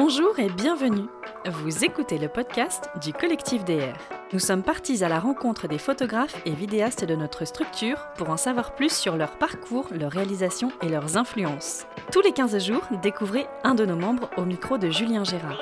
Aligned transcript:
Bonjour 0.00 0.38
et 0.38 0.48
bienvenue. 0.48 1.08
Vous 1.44 1.84
écoutez 1.84 2.18
le 2.18 2.28
podcast 2.28 2.88
du 3.02 3.12
collectif 3.12 3.64
DR. 3.64 3.98
Nous 4.32 4.38
sommes 4.38 4.62
partis 4.62 5.02
à 5.02 5.08
la 5.08 5.18
rencontre 5.18 5.66
des 5.66 5.76
photographes 5.76 6.40
et 6.46 6.52
vidéastes 6.52 7.04
de 7.04 7.16
notre 7.16 7.44
structure 7.44 8.06
pour 8.16 8.30
en 8.30 8.36
savoir 8.36 8.76
plus 8.76 8.96
sur 8.96 9.16
leur 9.16 9.32
parcours, 9.38 9.88
leurs 9.90 10.12
réalisations 10.12 10.70
et 10.82 10.88
leurs 10.88 11.16
influences. 11.16 11.84
Tous 12.12 12.20
les 12.20 12.30
15 12.30 12.64
jours, 12.64 12.86
découvrez 13.02 13.48
un 13.64 13.74
de 13.74 13.84
nos 13.84 13.96
membres 13.96 14.30
au 14.36 14.44
micro 14.44 14.78
de 14.78 14.88
Julien 14.88 15.24
Gérard. 15.24 15.60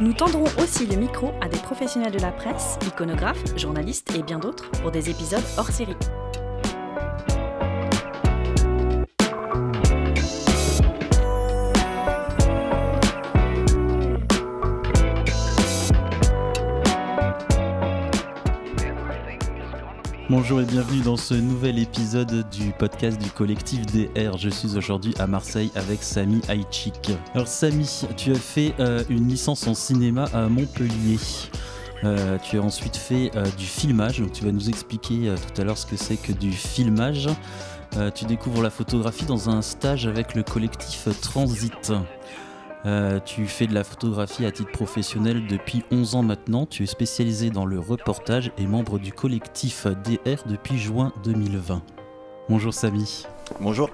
Nous 0.00 0.14
tendrons 0.14 0.48
aussi 0.60 0.84
le 0.86 0.96
micro 0.96 1.30
à 1.40 1.48
des 1.48 1.58
professionnels 1.58 2.12
de 2.12 2.18
la 2.18 2.32
presse, 2.32 2.76
iconographes, 2.88 3.56
journalistes 3.56 4.12
et 4.16 4.24
bien 4.24 4.40
d'autres 4.40 4.68
pour 4.82 4.90
des 4.90 5.10
épisodes 5.10 5.46
hors 5.56 5.70
série. 5.70 5.96
Bonjour 20.30 20.60
et 20.60 20.64
bienvenue 20.64 21.00
dans 21.00 21.16
ce 21.16 21.34
nouvel 21.34 21.76
épisode 21.80 22.48
du 22.50 22.70
podcast 22.78 23.20
du 23.20 23.28
collectif 23.30 23.84
DR. 23.86 24.38
Je 24.38 24.48
suis 24.48 24.76
aujourd'hui 24.76 25.12
à 25.18 25.26
Marseille 25.26 25.72
avec 25.74 26.04
Samy 26.04 26.40
Aïchik. 26.48 27.10
Alors 27.34 27.48
Samy, 27.48 28.04
tu 28.16 28.30
as 28.30 28.36
fait 28.36 28.72
euh, 28.78 29.02
une 29.08 29.26
licence 29.26 29.66
en 29.66 29.74
cinéma 29.74 30.26
à 30.32 30.48
Montpellier. 30.48 31.18
Euh, 32.04 32.38
tu 32.48 32.60
as 32.60 32.62
ensuite 32.62 32.96
fait 32.96 33.32
euh, 33.34 33.44
du 33.58 33.66
filmage, 33.66 34.20
donc 34.20 34.30
tu 34.30 34.44
vas 34.44 34.52
nous 34.52 34.68
expliquer 34.68 35.34
tout 35.34 35.60
à 35.60 35.64
l'heure 35.64 35.76
ce 35.76 35.86
que 35.86 35.96
c'est 35.96 36.16
que 36.16 36.30
du 36.30 36.52
filmage. 36.52 37.28
tu 38.14 38.24
découvres 38.24 38.62
la 38.62 38.70
photographie 38.70 39.24
dans 39.24 39.50
un 39.50 39.62
stage 39.62 40.06
avec 40.06 40.36
le 40.36 40.44
collectif 40.44 41.08
Transit. 41.20 41.92
Euh, 42.86 43.20
tu 43.20 43.46
fais 43.46 43.66
de 43.66 43.74
la 43.74 43.84
photographie 43.84 44.46
à 44.46 44.50
titre 44.50 44.72
professionnel 44.72 45.46
depuis 45.46 45.84
11 45.90 46.14
ans 46.14 46.22
maintenant. 46.22 46.64
Tu 46.64 46.82
es 46.82 46.86
spécialisé 46.86 47.50
dans 47.50 47.66
le 47.66 47.78
reportage 47.78 48.52
et 48.56 48.66
membre 48.66 48.98
du 48.98 49.12
collectif 49.12 49.86
DR 49.86 50.46
depuis 50.46 50.78
juin 50.78 51.12
2020. 51.24 51.82
Bonjour 52.48 52.72
Samy. 52.72 53.26
Bonjour. 53.60 53.90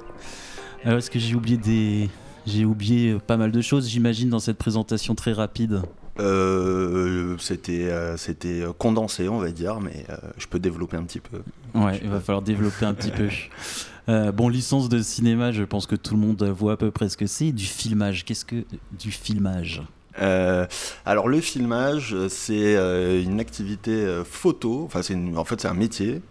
Alors 0.85 0.99
est-ce 0.99 1.11
que 1.11 1.19
j'ai 1.19 1.35
oublié 1.35 1.57
des... 1.57 2.09
J'ai 2.47 2.65
oublié 2.65 3.19
pas 3.27 3.37
mal 3.37 3.51
de 3.51 3.61
choses, 3.61 3.89
j'imagine, 3.89 4.29
dans 4.29 4.39
cette 4.39 4.59
présentation 4.59 5.17
très 5.17 5.33
rapide? 5.33 5.83
Euh, 6.21 7.37
c'était 7.39 7.91
euh, 7.91 8.17
c'était 8.17 8.63
condensé, 8.79 9.29
on 9.29 9.39
va 9.39 9.51
dire, 9.51 9.81
mais 9.81 10.07
je 10.39 10.47
peux 10.47 10.61
développer 10.61 10.97
un 10.97 11.03
petit 11.03 11.19
peu. 11.19 11.43
Ouais, 11.75 11.99
il 12.05 12.09
va 12.09 12.21
falloir 12.21 12.43
développer 12.43 12.87
un 12.87 12.95
petit 12.95 13.11
peu. 13.11 13.29
Euh, 14.09 14.31
bon, 14.31 14.49
licence 14.49 14.89
de 14.89 15.03
cinéma, 15.03 15.53
je 15.53 15.65
pense 15.65 15.87
que 15.87 15.97
tout 15.97 16.15
le 16.15 16.21
monde 16.21 16.43
voit 16.45 16.73
à 16.73 16.77
peu 16.77 16.91
près 16.91 17.09
ce 17.09 17.17
que 17.17 17.27
c'est. 17.27 17.53
Du 17.53 17.65
filmage, 17.65 18.25
qu'est-ce 18.25 18.45
que 18.45 18.65
du 18.93 19.11
filmage 19.11 19.83
euh, 20.19 20.67
alors 21.05 21.29
le 21.29 21.43
filmage, 21.43 22.17
c'est 22.31 22.75
euh, 22.75 23.23
une 23.23 23.39
activité 23.39 24.23
photo, 24.25 24.85
enfin 24.87 25.03
c'est 25.03 25.15
en 25.15 25.45
fait 25.45 25.61
c'est 25.61 25.69
un 25.69 25.75
métier 25.75 26.23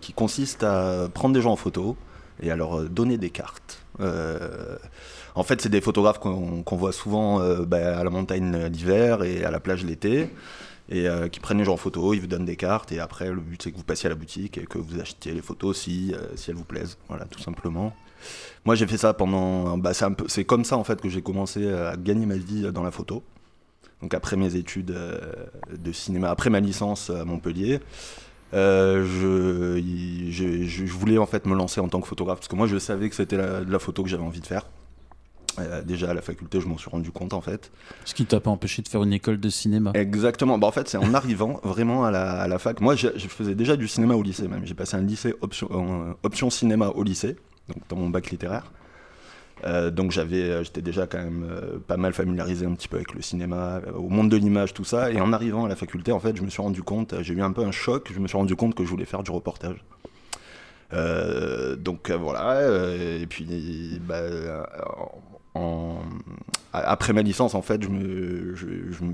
qui 0.00 0.14
consiste 0.14 0.62
à 0.62 1.10
prendre 1.12 1.34
des 1.34 1.42
gens 1.42 1.52
en 1.52 1.56
photo 1.56 1.98
et 2.40 2.50
à 2.50 2.56
leur 2.56 2.84
donner 2.88 3.18
des 3.18 3.28
cartes. 3.28 3.84
en 4.00 5.42
fait 5.42 5.60
c'est 5.60 5.68
des 5.68 5.82
photographes 5.82 6.18
qu'on 6.18 6.76
voit 6.78 6.92
souvent 6.92 7.40
bah, 7.66 7.98
à 7.98 8.04
la 8.04 8.08
montagne 8.08 8.68
l'hiver 8.72 9.22
et 9.22 9.44
à 9.44 9.50
la 9.50 9.60
plage 9.60 9.84
l'été 9.84 10.30
et 10.88 11.08
euh, 11.08 11.28
qui 11.28 11.40
prennent 11.40 11.58
les 11.58 11.64
gens 11.64 11.74
en 11.74 11.78
photo, 11.78 12.14
ils 12.14 12.20
vous 12.20 12.26
donnent 12.26 12.44
des 12.44 12.56
cartes 12.56 12.92
et 12.92 13.00
après 13.00 13.30
le 13.30 13.40
but 13.40 13.60
c'est 13.62 13.72
que 13.72 13.76
vous 13.76 13.82
passiez 13.82 14.06
à 14.06 14.10
la 14.10 14.14
boutique 14.14 14.58
et 14.58 14.66
que 14.66 14.78
vous 14.78 15.00
achetiez 15.00 15.32
les 15.32 15.42
photos 15.42 15.78
si, 15.78 16.14
euh, 16.14 16.18
si 16.36 16.50
elles 16.50 16.56
vous 16.56 16.64
plaisent, 16.64 16.96
voilà 17.08 17.24
tout 17.24 17.40
simplement. 17.40 17.94
Moi 18.64 18.74
j'ai 18.74 18.86
fait 18.86 18.96
ça 18.96 19.12
pendant, 19.12 19.78
bah, 19.78 19.92
c'est, 20.28 20.44
comme 20.44 20.64
ça 20.64 20.76
en 20.76 20.84
fait 20.84 21.00
que 21.00 21.08
j'ai 21.08 21.22
commencé 21.22 21.72
à 21.72 21.96
gagner 21.96 22.26
ma 22.26 22.36
vie 22.36 22.70
dans 22.72 22.82
la 22.82 22.90
photo. 22.90 23.22
Donc 24.02 24.14
après 24.14 24.36
mes 24.36 24.56
études 24.56 24.90
euh, 24.92 25.18
de 25.76 25.92
cinéma, 25.92 26.30
après 26.30 26.50
ma 26.50 26.60
licence 26.60 27.10
à 27.10 27.24
Montpellier, 27.24 27.80
je, 28.52 29.82
je, 30.30 30.62
je, 30.64 30.84
voulais 30.84 31.18
en 31.18 31.26
fait 31.26 31.46
me 31.46 31.54
lancer 31.54 31.80
en 31.80 31.88
tant 31.88 32.00
que 32.00 32.06
photographe 32.06 32.38
parce 32.38 32.48
que 32.48 32.56
moi 32.56 32.66
je 32.66 32.78
savais 32.78 33.10
que 33.10 33.14
c'était 33.14 33.36
de 33.36 33.70
la 33.70 33.78
photo 33.78 34.02
que 34.02 34.08
j'avais 34.08 34.22
envie 34.22 34.40
de 34.40 34.46
faire. 34.46 34.66
Euh, 35.58 35.82
déjà 35.82 36.10
à 36.10 36.14
la 36.14 36.22
faculté, 36.22 36.60
je 36.60 36.66
m'en 36.66 36.78
suis 36.78 36.90
rendu 36.90 37.10
compte 37.10 37.32
en 37.32 37.40
fait. 37.40 37.70
Ce 38.04 38.14
qui 38.14 38.26
t'a 38.26 38.40
pas 38.40 38.50
empêché 38.50 38.82
de 38.82 38.88
faire 38.88 39.02
une 39.02 39.12
école 39.12 39.40
de 39.40 39.48
cinéma 39.48 39.92
Exactement. 39.94 40.58
Bah, 40.58 40.66
en 40.66 40.72
fait, 40.72 40.88
c'est 40.88 40.98
en 40.98 41.14
arrivant 41.14 41.60
vraiment 41.62 42.04
à 42.04 42.10
la, 42.10 42.32
à 42.32 42.48
la 42.48 42.58
fac. 42.58 42.80
Moi, 42.80 42.94
je, 42.94 43.08
faisais 43.28 43.54
déjà 43.54 43.76
du 43.76 43.88
cinéma 43.88 44.14
au 44.14 44.22
lycée 44.22 44.48
même. 44.48 44.64
J'ai 44.64 44.74
passé 44.74 44.96
un 44.96 45.02
lycée 45.02 45.34
option, 45.40 45.68
euh, 45.72 46.12
option 46.22 46.50
cinéma 46.50 46.88
au 46.88 47.02
lycée, 47.02 47.36
donc 47.68 47.78
dans 47.88 47.96
mon 47.96 48.10
bac 48.10 48.30
littéraire. 48.30 48.72
Euh, 49.64 49.90
donc 49.90 50.10
j'avais, 50.10 50.62
j'étais 50.64 50.82
déjà 50.82 51.06
quand 51.06 51.16
même 51.16 51.46
pas 51.86 51.96
mal 51.96 52.12
familiarisé 52.12 52.66
un 52.66 52.74
petit 52.74 52.88
peu 52.88 52.96
avec 52.96 53.14
le 53.14 53.22
cinéma, 53.22 53.80
au 53.94 54.10
monde 54.10 54.28
de 54.28 54.36
l'image, 54.36 54.74
tout 54.74 54.84
ça. 54.84 55.10
Et 55.10 55.20
en 55.20 55.32
arrivant 55.32 55.64
à 55.64 55.68
la 55.68 55.76
faculté, 55.76 56.12
en 56.12 56.20
fait, 56.20 56.36
je 56.36 56.42
me 56.42 56.50
suis 56.50 56.60
rendu 56.60 56.82
compte, 56.82 57.14
j'ai 57.22 57.32
eu 57.32 57.42
un 57.42 57.52
peu 57.52 57.64
un 57.64 57.72
choc. 57.72 58.10
Je 58.12 58.20
me 58.20 58.28
suis 58.28 58.36
rendu 58.36 58.54
compte 58.54 58.74
que 58.74 58.84
je 58.84 58.90
voulais 58.90 59.06
faire 59.06 59.22
du 59.22 59.30
reportage. 59.30 59.82
donc 61.78 62.10
voilà, 62.10 62.60
et 63.20 63.26
puis 63.26 63.98
bah, 64.06 64.20
après 66.72 67.12
ma 67.12 67.22
licence, 67.22 67.54
en 67.54 67.62
fait, 67.62 67.80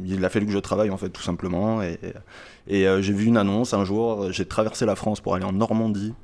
il 0.06 0.24
a 0.24 0.28
fallu 0.28 0.46
que 0.46 0.52
je 0.52 0.58
travaille, 0.58 0.90
en 0.90 0.96
fait, 0.96 1.10
tout 1.10 1.22
simplement. 1.22 1.82
Et, 1.82 1.98
et 2.68 2.86
euh, 2.86 3.02
j'ai 3.02 3.12
vu 3.12 3.26
une 3.26 3.36
annonce 3.36 3.74
un 3.74 3.84
jour, 3.84 4.30
j'ai 4.32 4.46
traversé 4.46 4.86
la 4.86 4.96
France 4.96 5.20
pour 5.20 5.34
aller 5.34 5.44
en 5.44 5.52
Normandie, 5.52 6.14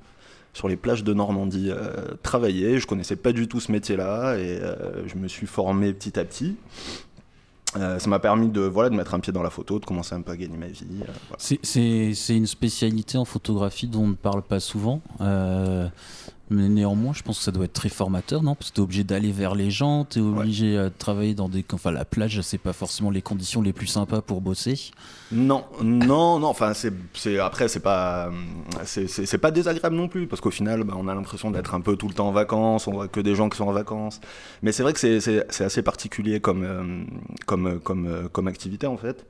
sur 0.52 0.68
les 0.68 0.76
plages 0.76 1.04
de 1.04 1.12
Normandie, 1.14 1.70
euh, 1.70 2.14
travailler. 2.22 2.78
Je 2.78 2.86
connaissais 2.86 3.16
pas 3.16 3.32
du 3.32 3.48
tout 3.48 3.60
ce 3.60 3.72
métier-là 3.72 4.36
et 4.36 4.58
euh, 4.60 5.06
je 5.06 5.16
me 5.16 5.28
suis 5.28 5.46
formé 5.46 5.92
petit 5.92 6.18
à 6.18 6.24
petit. 6.24 6.56
ça 7.74 7.98
m'a 8.06 8.18
permis 8.18 8.48
de, 8.48 8.60
voilà, 8.62 8.90
de 8.90 8.94
mettre 8.94 9.14
un 9.14 9.20
pied 9.20 9.32
dans 9.32 9.42
la 9.42 9.50
photo, 9.50 9.78
de 9.78 9.84
commencer 9.84 10.14
un 10.14 10.22
peu 10.22 10.32
à 10.32 10.36
gagner 10.36 10.56
ma 10.56 10.66
vie. 10.66 10.84
C'est 11.38 12.36
une 12.36 12.46
spécialité 12.46 13.18
en 13.18 13.24
photographie 13.24 13.88
dont 13.88 14.04
on 14.04 14.08
ne 14.08 14.14
parle 14.14 14.42
pas 14.42 14.60
souvent. 14.60 15.02
Mais 16.50 16.68
néanmoins, 16.68 17.12
je 17.12 17.22
pense 17.22 17.38
que 17.38 17.44
ça 17.44 17.52
doit 17.52 17.66
être 17.66 17.72
très 17.72 17.88
formateur, 17.88 18.42
non? 18.42 18.54
Parce 18.54 18.70
que 18.70 18.76
tu 18.76 18.80
es 18.80 18.84
obligé 18.84 19.04
d'aller 19.04 19.32
vers 19.32 19.54
les 19.54 19.70
gens, 19.70 20.06
tu 20.08 20.18
es 20.18 20.22
obligé 20.22 20.76
de 20.76 20.88
travailler 20.88 21.34
dans 21.34 21.48
des. 21.48 21.64
Enfin, 21.72 21.90
la 21.90 22.04
plage, 22.04 22.40
c'est 22.40 22.58
pas 22.58 22.72
forcément 22.72 23.10
les 23.10 23.22
conditions 23.22 23.60
les 23.60 23.72
plus 23.72 23.86
sympas 23.86 24.22
pour 24.22 24.40
bosser. 24.40 24.92
Non, 25.30 25.64
non, 25.82 26.38
non. 26.38 26.48
Enfin, 26.48 26.72
c'est 26.74 27.38
après, 27.38 27.68
c'est 27.68 27.80
pas, 27.80 28.30
c'est 28.84 29.38
pas 29.38 29.50
désagréable 29.50 29.96
non 29.96 30.08
plus, 30.08 30.26
parce 30.26 30.40
qu'au 30.40 30.50
final, 30.50 30.84
bah, 30.84 30.94
on 30.96 31.06
a 31.08 31.14
l'impression 31.14 31.50
d'être 31.50 31.74
un 31.74 31.80
peu 31.80 31.96
tout 31.96 32.08
le 32.08 32.14
temps 32.14 32.28
en 32.28 32.32
vacances, 32.32 32.86
on 32.86 32.92
voit 32.92 33.08
que 33.08 33.20
des 33.20 33.34
gens 33.34 33.48
qui 33.48 33.58
sont 33.58 33.68
en 33.68 33.72
vacances. 33.72 34.20
Mais 34.62 34.72
c'est 34.72 34.82
vrai 34.82 34.92
que 34.94 35.20
c'est 35.20 35.64
assez 35.64 35.82
particulier 35.82 36.40
comme, 36.40 36.64
euh, 36.64 37.04
comme, 37.46 37.78
comme, 37.80 38.06
euh, 38.06 38.28
comme 38.28 38.48
activité, 38.48 38.86
en 38.86 38.96
fait. 38.96 39.26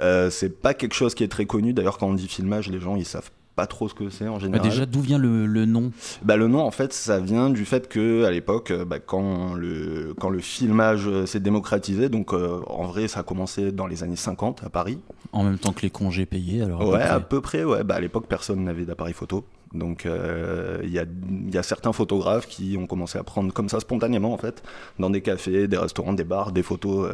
Euh, 0.00 0.30
c'est 0.30 0.60
pas 0.60 0.74
quelque 0.74 0.94
chose 0.94 1.14
qui 1.14 1.24
est 1.24 1.28
très 1.28 1.46
connu. 1.46 1.72
D'ailleurs, 1.72 1.98
quand 1.98 2.08
on 2.08 2.14
dit 2.14 2.28
filmage, 2.28 2.68
les 2.70 2.80
gens 2.80 2.96
ils 2.96 3.04
savent 3.04 3.30
pas 3.54 3.66
trop 3.66 3.88
ce 3.88 3.94
que 3.94 4.08
c'est 4.08 4.28
en 4.28 4.34
bah, 4.34 4.38
général. 4.40 4.68
déjà, 4.68 4.86
d'où 4.86 5.00
vient 5.00 5.18
le, 5.18 5.46
le, 5.46 5.66
nom? 5.66 5.92
Bah, 6.22 6.36
Le 6.36 6.48
nom, 6.48 6.60
en 6.60 6.70
fait, 6.70 6.92
ça 6.92 7.20
vient 7.20 7.50
du 7.50 7.64
fait 7.64 7.88
que 7.88 8.24
à 8.24 8.30
l'époque, 8.30 8.70
euh, 8.70 8.84
bah, 8.84 8.98
quand, 8.98 9.54
le, 9.54 10.14
quand 10.18 10.30
le 10.30 10.40
filmage 10.40 11.06
euh, 11.06 11.26
s'est 11.26 11.40
démocratisé, 11.40 12.08
donc 12.08 12.32
euh, 12.32 12.60
en 12.66 12.84
vrai, 12.84 13.08
ça 13.08 13.20
a 13.20 13.22
commencé 13.22 13.72
dans 13.72 13.86
les 13.86 14.02
années 14.02 14.16
50 14.16 14.62
à 14.64 14.70
Paris. 14.70 14.98
En 15.32 15.44
même 15.44 15.58
temps 15.58 15.72
que 15.72 15.82
les 15.82 15.90
congés 15.90 16.26
payés, 16.26 16.62
alors 16.62 16.88
Ouais, 16.88 17.02
à 17.02 17.20
peu 17.20 17.40
près, 17.40 17.64
ouais. 17.64 17.84
Bah, 17.84 17.96
à 17.96 18.00
l'époque, 18.00 18.26
personne 18.26 18.64
n'avait 18.64 18.84
d'appareil 18.84 19.14
photo. 19.14 19.44
Donc 19.74 20.04
il 20.04 20.90
y, 20.90 20.98
a, 20.98 21.06
y, 21.50 21.56
a, 21.56 21.62
certains 21.62 21.94
photographes 21.94 22.46
qui 22.46 22.76
ont 22.78 22.86
commencé 22.86 23.16
à 23.16 23.22
prendre 23.22 23.54
comme 23.54 23.70
ça 23.70 23.80
spontanément 23.80 24.34
en 24.34 24.36
fait, 24.36 24.62
dans 24.98 25.08
des 25.08 25.22
cafés, 25.22 25.66
des 25.66 25.78
restaurants, 25.78 26.12
des 26.12 26.24
bars, 26.24 26.52
des 26.52 26.62
photos, 26.62 27.10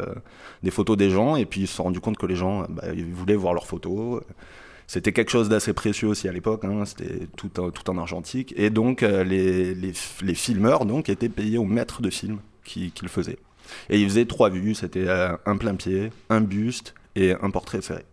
des 0.64 0.72
photos 0.72 0.96
des 0.96 1.08
gens, 1.08 1.36
et 1.36 1.44
puis 1.44 1.60
ils 1.60 1.66
se 1.68 1.76
sont 1.76 1.84
rendus 1.84 2.00
compte 2.00 2.16
que 2.16 2.26
les 2.26 2.34
gens 2.34 2.66
bah, 2.68 2.82
ils 2.92 3.14
voulaient 3.14 3.36
voir 3.36 3.54
leurs 3.54 3.68
photos 3.68 4.22
c'était 4.88 5.12
quelque 5.12 5.30
chose 5.30 5.50
d'assez 5.50 5.74
précieux 5.74 6.08
aussi 6.08 6.28
à 6.28 6.32
l'époque, 6.32 6.64
hein, 6.64 6.84
c'était 6.86 7.28
tout, 7.36 7.50
tout 7.50 7.90
en 7.90 7.98
argentique. 7.98 8.54
Et 8.56 8.70
donc, 8.70 9.02
euh, 9.02 9.22
les, 9.22 9.74
les, 9.74 9.92
les, 10.22 10.34
filmeurs 10.34 10.86
donc, 10.86 11.10
étaient 11.10 11.28
payés 11.28 11.58
au 11.58 11.64
maître 11.64 12.00
de 12.00 12.08
film 12.08 12.38
qui, 12.64 12.90
qui 12.92 13.02
le 13.02 13.10
faisait. 13.10 13.38
Et 13.90 14.00
ils 14.00 14.08
faisaient 14.08 14.24
trois 14.24 14.48
vues 14.48 14.74
c'était 14.74 15.06
euh, 15.06 15.36
un 15.44 15.58
plein 15.58 15.74
pied, 15.74 16.10
un 16.30 16.40
buste 16.40 16.94
et 17.16 17.34
un 17.34 17.50
portrait 17.50 17.82
serré. 17.82 18.06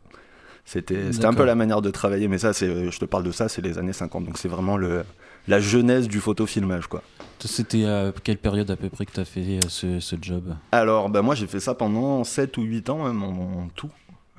C'était 0.66 0.98
un 1.24 1.34
peu 1.34 1.46
la 1.46 1.56
manière 1.56 1.82
de 1.82 1.92
travailler, 1.92 2.28
mais 2.28 2.40
ça, 2.40 2.52
je 2.52 2.98
te 2.98 3.06
parle 3.06 3.24
de 3.24 3.32
ça, 3.32 3.48
c'est 3.48 3.62
les 3.62 3.78
années 3.78 3.94
50. 3.94 4.26
Donc, 4.26 4.38
c'est 4.38 4.50
vraiment 4.50 4.76
le, 4.76 5.06
la 5.48 5.62
jeunesse 5.62 6.10
du 6.10 6.20
photofilmage. 6.20 6.88
quoi. 6.88 7.04
C'était 7.40 7.86
à 7.86 8.12
quelle 8.24 8.38
période 8.38 8.70
à 8.70 8.76
peu 8.76 8.90
près 8.90 9.06
que 9.06 9.14
tu 9.14 9.20
as 9.22 9.26
fait 9.26 9.40
euh, 9.42 9.60
ce, 9.70 10.02
ce 10.02 10.16
job? 10.22 10.56
Alors, 10.74 11.10
bah, 11.10 11.22
moi, 11.22 11.36
j'ai 11.36 11.48
fait 11.48 11.62
ça 11.62 11.74
pendant 11.74 12.24
7 12.26 12.58
ou 12.58 12.64
8 12.64 12.90
ans, 12.90 13.06
même 13.06 13.24
en 13.24 13.70
tout 13.76 13.92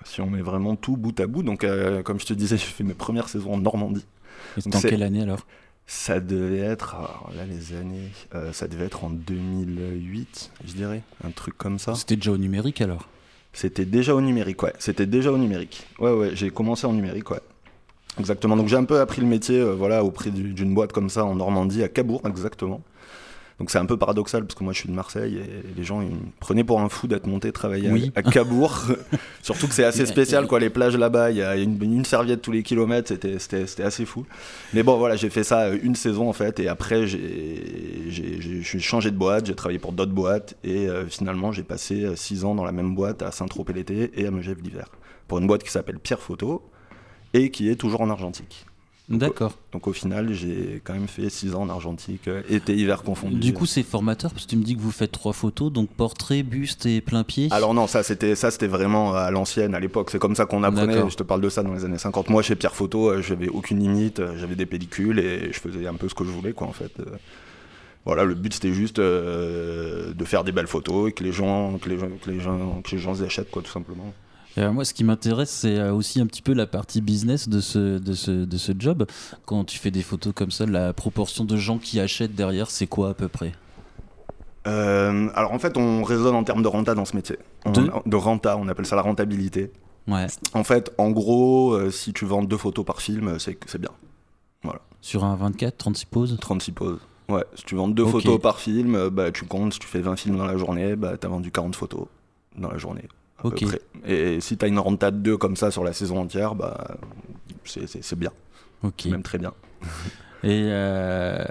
si 0.07 0.21
on 0.21 0.31
met 0.31 0.41
vraiment 0.41 0.77
tout 0.77 0.97
bout 0.97 1.19
à 1.21 1.27
bout. 1.27 1.43
Donc, 1.43 1.65
euh, 1.65 2.03
comme 2.03 2.21
je 2.21 2.27
te 2.27 2.35
disais, 2.35 2.57
j'ai 2.57 2.65
fait 2.65 2.85
mes 2.85 2.95
premières 2.95 3.29
saisons 3.29 3.55
en 3.55 3.59
Normandie. 3.59 4.07
Et 4.57 4.69
dans 4.69 4.81
quelle 4.81 5.03
année 5.03 5.23
alors? 5.23 5.47
Ça 5.89 6.19
devait 6.19 6.59
être, 6.59 6.97
alors 6.97 7.31
là 7.37 7.45
les 7.45 7.77
années, 7.77 8.11
euh, 8.35 8.53
ça 8.53 8.67
devait 8.67 8.87
être 8.87 9.05
en 9.05 9.11
2008, 9.11 10.51
je 10.65 10.73
dirais, 10.73 11.03
un 11.23 11.31
truc 11.31 11.57
comme 11.57 11.79
ça. 11.79 11.95
C'était 11.95 12.17
déjà 12.17 12.33
au 12.33 12.39
numérique 12.39 12.81
alors? 12.81 13.09
C'était 13.53 13.85
déjà 13.85 14.15
au 14.15 14.21
numérique, 14.21 14.63
ouais. 14.65 14.73
C'était 14.81 15.07
déjà 15.07 15.31
au 15.31 15.39
numérique. 15.39 15.87
Ouais, 16.01 16.11
ouais, 16.11 16.31
j'ai 16.35 16.51
commencé 16.51 16.89
en 16.89 16.93
numérique, 16.93 17.31
ouais. 17.31 17.41
Exactement. 18.19 18.57
Donc 18.57 18.67
j'ai 18.67 18.77
un 18.77 18.85
peu 18.85 18.99
appris 18.99 19.21
le 19.21 19.29
métier, 19.29 19.61
euh, 19.61 19.75
voilà, 19.75 20.03
auprès 20.03 20.31
d'une 20.31 20.75
boîte 20.75 20.93
comme 20.93 21.09
ça 21.09 21.25
en 21.25 21.37
Normandie, 21.37 21.85
à 21.85 21.89
Cabourg, 21.89 22.23
exactement. 22.27 22.83
Donc 23.59 23.71
c'est 23.71 23.79
un 23.79 23.87
peu 23.87 23.97
paradoxal 23.97 24.45
parce 24.45 24.55
que 24.55 24.63
moi 24.65 24.75
je 24.75 24.81
suis 24.81 24.89
de 24.91 24.95
Marseille 24.95 25.39
et 25.39 25.75
les 25.79 25.83
gens 25.83 26.03
ils 26.03 26.11
me 26.11 26.19
prenaient 26.41 26.63
pour 26.63 26.79
un 26.81 26.91
fou 26.91 27.07
d'être 27.07 27.27
monté 27.27 27.53
travailler 27.53 27.91
Oui. 27.91 28.13
à, 28.15 28.19
à 28.19 28.23
Cabourg. 28.23 28.83
Surtout 29.43 29.67
que 29.67 29.73
c'est 29.73 29.85
assez 29.85 30.05
spécial 30.05 30.47
quoi, 30.47 30.61
les 30.61 30.69
plages 30.69 30.95
là-bas, 30.97 31.31
il 31.31 31.39
y 31.39 31.43
a 31.43 31.57
une, 31.57 31.83
une 31.83 32.05
serviette 32.05 32.43
tous 32.43 32.53
les 32.53 32.63
kilomètres, 32.63 33.09
c'était- 33.09 33.83
assez 33.83 34.05
fou. 34.05 34.27
Mais 34.75 34.83
bon 34.83 34.99
voilà, 34.99 35.17
j'ai 35.17 35.31
fait 35.31 35.43
ça 35.45 35.71
une 35.71 35.95
saison 35.95 36.29
en 36.29 36.35
fait 36.35 36.61
et 36.61 36.69
après 36.69 37.07
j'ai 37.07 38.63
changé 38.63 39.11
de 39.11 39.17
boîte, 39.17 39.47
j'ai 39.47 39.55
travaillé 39.55 39.79
pour 39.79 39.93
d'autres 39.93 40.13
boîtes 40.13 40.55
et 40.63 40.89
euh, 40.89 41.07
finalement 41.07 41.51
j'ai 41.53 41.63
passé 41.63 42.05
euh, 42.05 42.17
six 42.17 42.45
ans 42.45 42.55
dans 42.55 42.65
la 42.65 42.73
même 42.73 42.95
boîte 42.95 43.23
à 43.23 43.31
Saint-Tropez 43.33 43.73
l'été 43.73 44.11
et 44.17 44.27
à 44.27 44.31
Megève 44.31 44.61
l'hiver. 44.63 44.89
Pour 45.29 45.39
une 45.39 45.47
boîte 45.47 45.63
qui 45.63 45.71
s'appelle 45.71 45.99
Pierre 45.99 46.21
Photo 46.21 46.63
et 47.33 47.51
qui 47.51 47.71
est 47.71 47.77
toujours 47.77 48.01
en 48.03 48.11
argentique. 48.11 48.67
D'accord. 49.09 49.55
Donc 49.71 49.87
au 49.87 49.93
final, 49.93 50.33
j'ai 50.33 50.81
quand 50.83 50.93
même 50.95 51.07
fait 51.07 51.31
6 51.31 51.55
ans 51.55 51.63
en 51.63 51.69
argentique, 51.69 52.29
été, 52.49 52.75
hiver 52.75 53.05
confondu. 53.05 53.37
Du 53.39 53.53
coup, 53.53 53.65
c'est 53.65 53.85
formateur 53.85 54.33
parce 54.33 54.47
que 54.47 54.51
tu 54.51 54.57
me 54.57 54.65
dis 54.65 54.75
que 54.77 54.81
vous 54.81 54.91
faites 54.91 55.13
trois 55.13 55.33
photos, 55.33 55.71
donc 55.73 55.91
portrait, 55.91 56.43
buste 56.43 56.87
et 56.87 57.01
plein 57.01 57.23
pied. 57.23 57.47
alors 57.53 57.73
non, 57.73 57.87
ça 57.87 58.03
c'était 58.03 58.35
ça 58.35 58.51
c'était 58.51 58.67
vraiment 58.67 59.15
à 59.15 59.31
l'ancienne, 59.31 59.77
à 59.77 59.81
l'époque. 59.81 60.11
C'est 60.11 60.19
comme 60.19 60.35
ça 60.35 60.45
qu'on 60.47 60.65
apprenait. 60.65 61.09
Je 61.09 61.15
te 61.17 61.23
parle 61.23 61.41
de 61.41 61.49
ça 61.49 61.63
dans 61.63 61.73
les 61.73 61.85
années 61.85 61.99
50. 61.99 62.31
Moi, 62.31 62.43
chez 62.43 62.57
Pierre 62.57 62.75
Photo, 62.75 63.11
euh, 63.11 63.23
j'avais 63.23 63.49
aucune 63.49 63.79
limite. 63.79 64.19
euh, 64.19 64.37
J'avais 64.39 64.57
des 64.57 64.67
pellicules 64.67 65.21
et 65.21 65.53
je 65.53 65.61
faisais 65.61 65.87
un 65.87 65.95
peu 65.95 66.09
ce 66.09 66.15
que 66.15 66.25
je 66.25 66.31
voulais, 66.31 66.53
quoi, 66.53 66.67
en 66.67 66.73
fait. 66.73 66.93
Euh, 66.99 67.05
Voilà, 68.07 68.25
le 68.25 68.35
but 68.35 68.55
c'était 68.55 68.73
juste 68.73 68.99
euh, 68.99 70.13
de 70.15 70.25
faire 70.25 70.43
des 70.45 70.53
belles 70.53 70.67
photos 70.69 71.11
et 71.11 71.13
que 71.13 71.23
les 71.25 71.33
gens, 71.33 71.79
que 71.79 71.89
les 71.89 71.99
gens, 71.99 72.09
que 72.25 72.31
les 72.31 72.41
gens, 72.41 72.81
que 72.83 72.91
les 72.91 72.99
gens 72.99 73.13
les 73.15 73.23
achètent, 73.23 73.51
quoi, 73.53 73.63
tout 73.63 73.71
simplement. 73.73 74.13
Euh, 74.59 74.73
moi, 74.73 74.85
ce 74.85 74.95
qui 74.95 75.05
m'intéresse, 75.05 75.51
c'est 75.51 75.77
euh, 75.79 75.93
aussi 75.93 76.21
un 76.21 76.27
petit 76.27 76.41
peu 76.43 76.55
la 76.55 76.67
partie 76.67 77.01
business 77.03 77.49
de 77.49 77.61
ce, 77.61 77.99
de, 77.99 78.15
ce, 78.15 78.31
de 78.31 78.57
ce 78.57 78.73
job. 78.79 79.07
Quand 79.45 79.65
tu 79.65 79.79
fais 79.79 79.91
des 79.91 80.03
photos 80.03 80.33
comme 80.35 80.51
ça, 80.51 80.65
la 80.67 80.93
proportion 80.93 81.45
de 81.45 81.57
gens 81.57 81.79
qui 81.79 82.01
achètent 82.01 82.35
derrière, 82.35 82.71
c'est 82.71 82.87
quoi 82.87 83.11
à 83.11 83.15
peu 83.15 83.29
près? 83.29 83.53
Euh, 84.67 85.29
alors 85.35 85.53
en 85.53 85.59
fait, 85.59 85.77
on 85.77 86.03
raisonne 86.03 86.35
en 86.35 86.43
termes 86.43 86.63
de 86.63 86.69
renta 86.69 86.95
dans 86.95 87.05
ce 87.05 87.15
métier. 87.15 87.39
On- 87.65 87.71
De 87.73 87.91
de 88.05 88.17
renta, 88.17 88.57
on 88.57 88.67
appelle 88.69 88.87
ça 88.87 88.97
la 88.97 89.03
rentabilité. 89.03 89.71
Ouais. 90.09 90.27
En 90.55 90.65
fait, 90.65 90.93
en 90.99 91.11
gros, 91.11 91.73
euh, 91.75 91.91
si 91.91 92.13
tu 92.13 92.25
vends 92.25 92.43
deux 92.43 92.57
photos 92.57 92.85
par 92.85 93.01
film, 93.01 93.39
c'est 93.39 93.59
c'est 93.67 93.81
bien. 93.81 93.91
Sur 95.01 95.23
un 95.25 95.37
24, 95.37 95.77
36 95.79 96.07
poses? 96.07 96.37
36 96.41 96.73
poses. 96.73 96.99
Ouais, 97.29 97.45
si 97.55 97.63
tu 97.65 97.77
vends 97.77 97.87
deux 97.87 98.05
photos 98.07 98.41
par 98.41 98.59
film, 98.59 98.97
euh, 98.97 99.11
bah, 99.11 99.31
tu 99.31 99.45
comptes, 99.45 99.75
si 99.75 99.79
tu 99.79 99.87
fais 99.87 100.01
20 100.01 100.17
films 100.17 100.37
dans 100.37 100.47
la 100.47 100.57
journée, 100.57 100.97
bah, 100.97 101.17
tu 101.17 101.27
as 101.27 101.31
vendu 101.31 101.53
40 101.53 101.77
photos 101.77 102.07
dans 102.59 102.69
la 102.71 102.79
journée. 102.79 103.07
Ok. 103.45 103.65
Et 104.07 104.41
si 104.41 104.57
tu 104.57 104.65
as 104.65 104.69
une 104.69 104.79
renta 104.79 105.11
de 105.11 105.19
deux 105.19 105.37
comme 105.37 105.57
ça 105.57 105.71
sur 105.71 105.85
la 105.85 105.93
saison 105.93 106.19
entière, 106.21 106.55
bah, 106.55 106.97
c'est- 107.65 108.15
bien, 108.15 108.31
Ok. 108.83 109.07
même 109.07 109.23
très 109.23 109.39
bien. 109.39 109.53
Et 110.43 110.63
euh, 110.67 111.45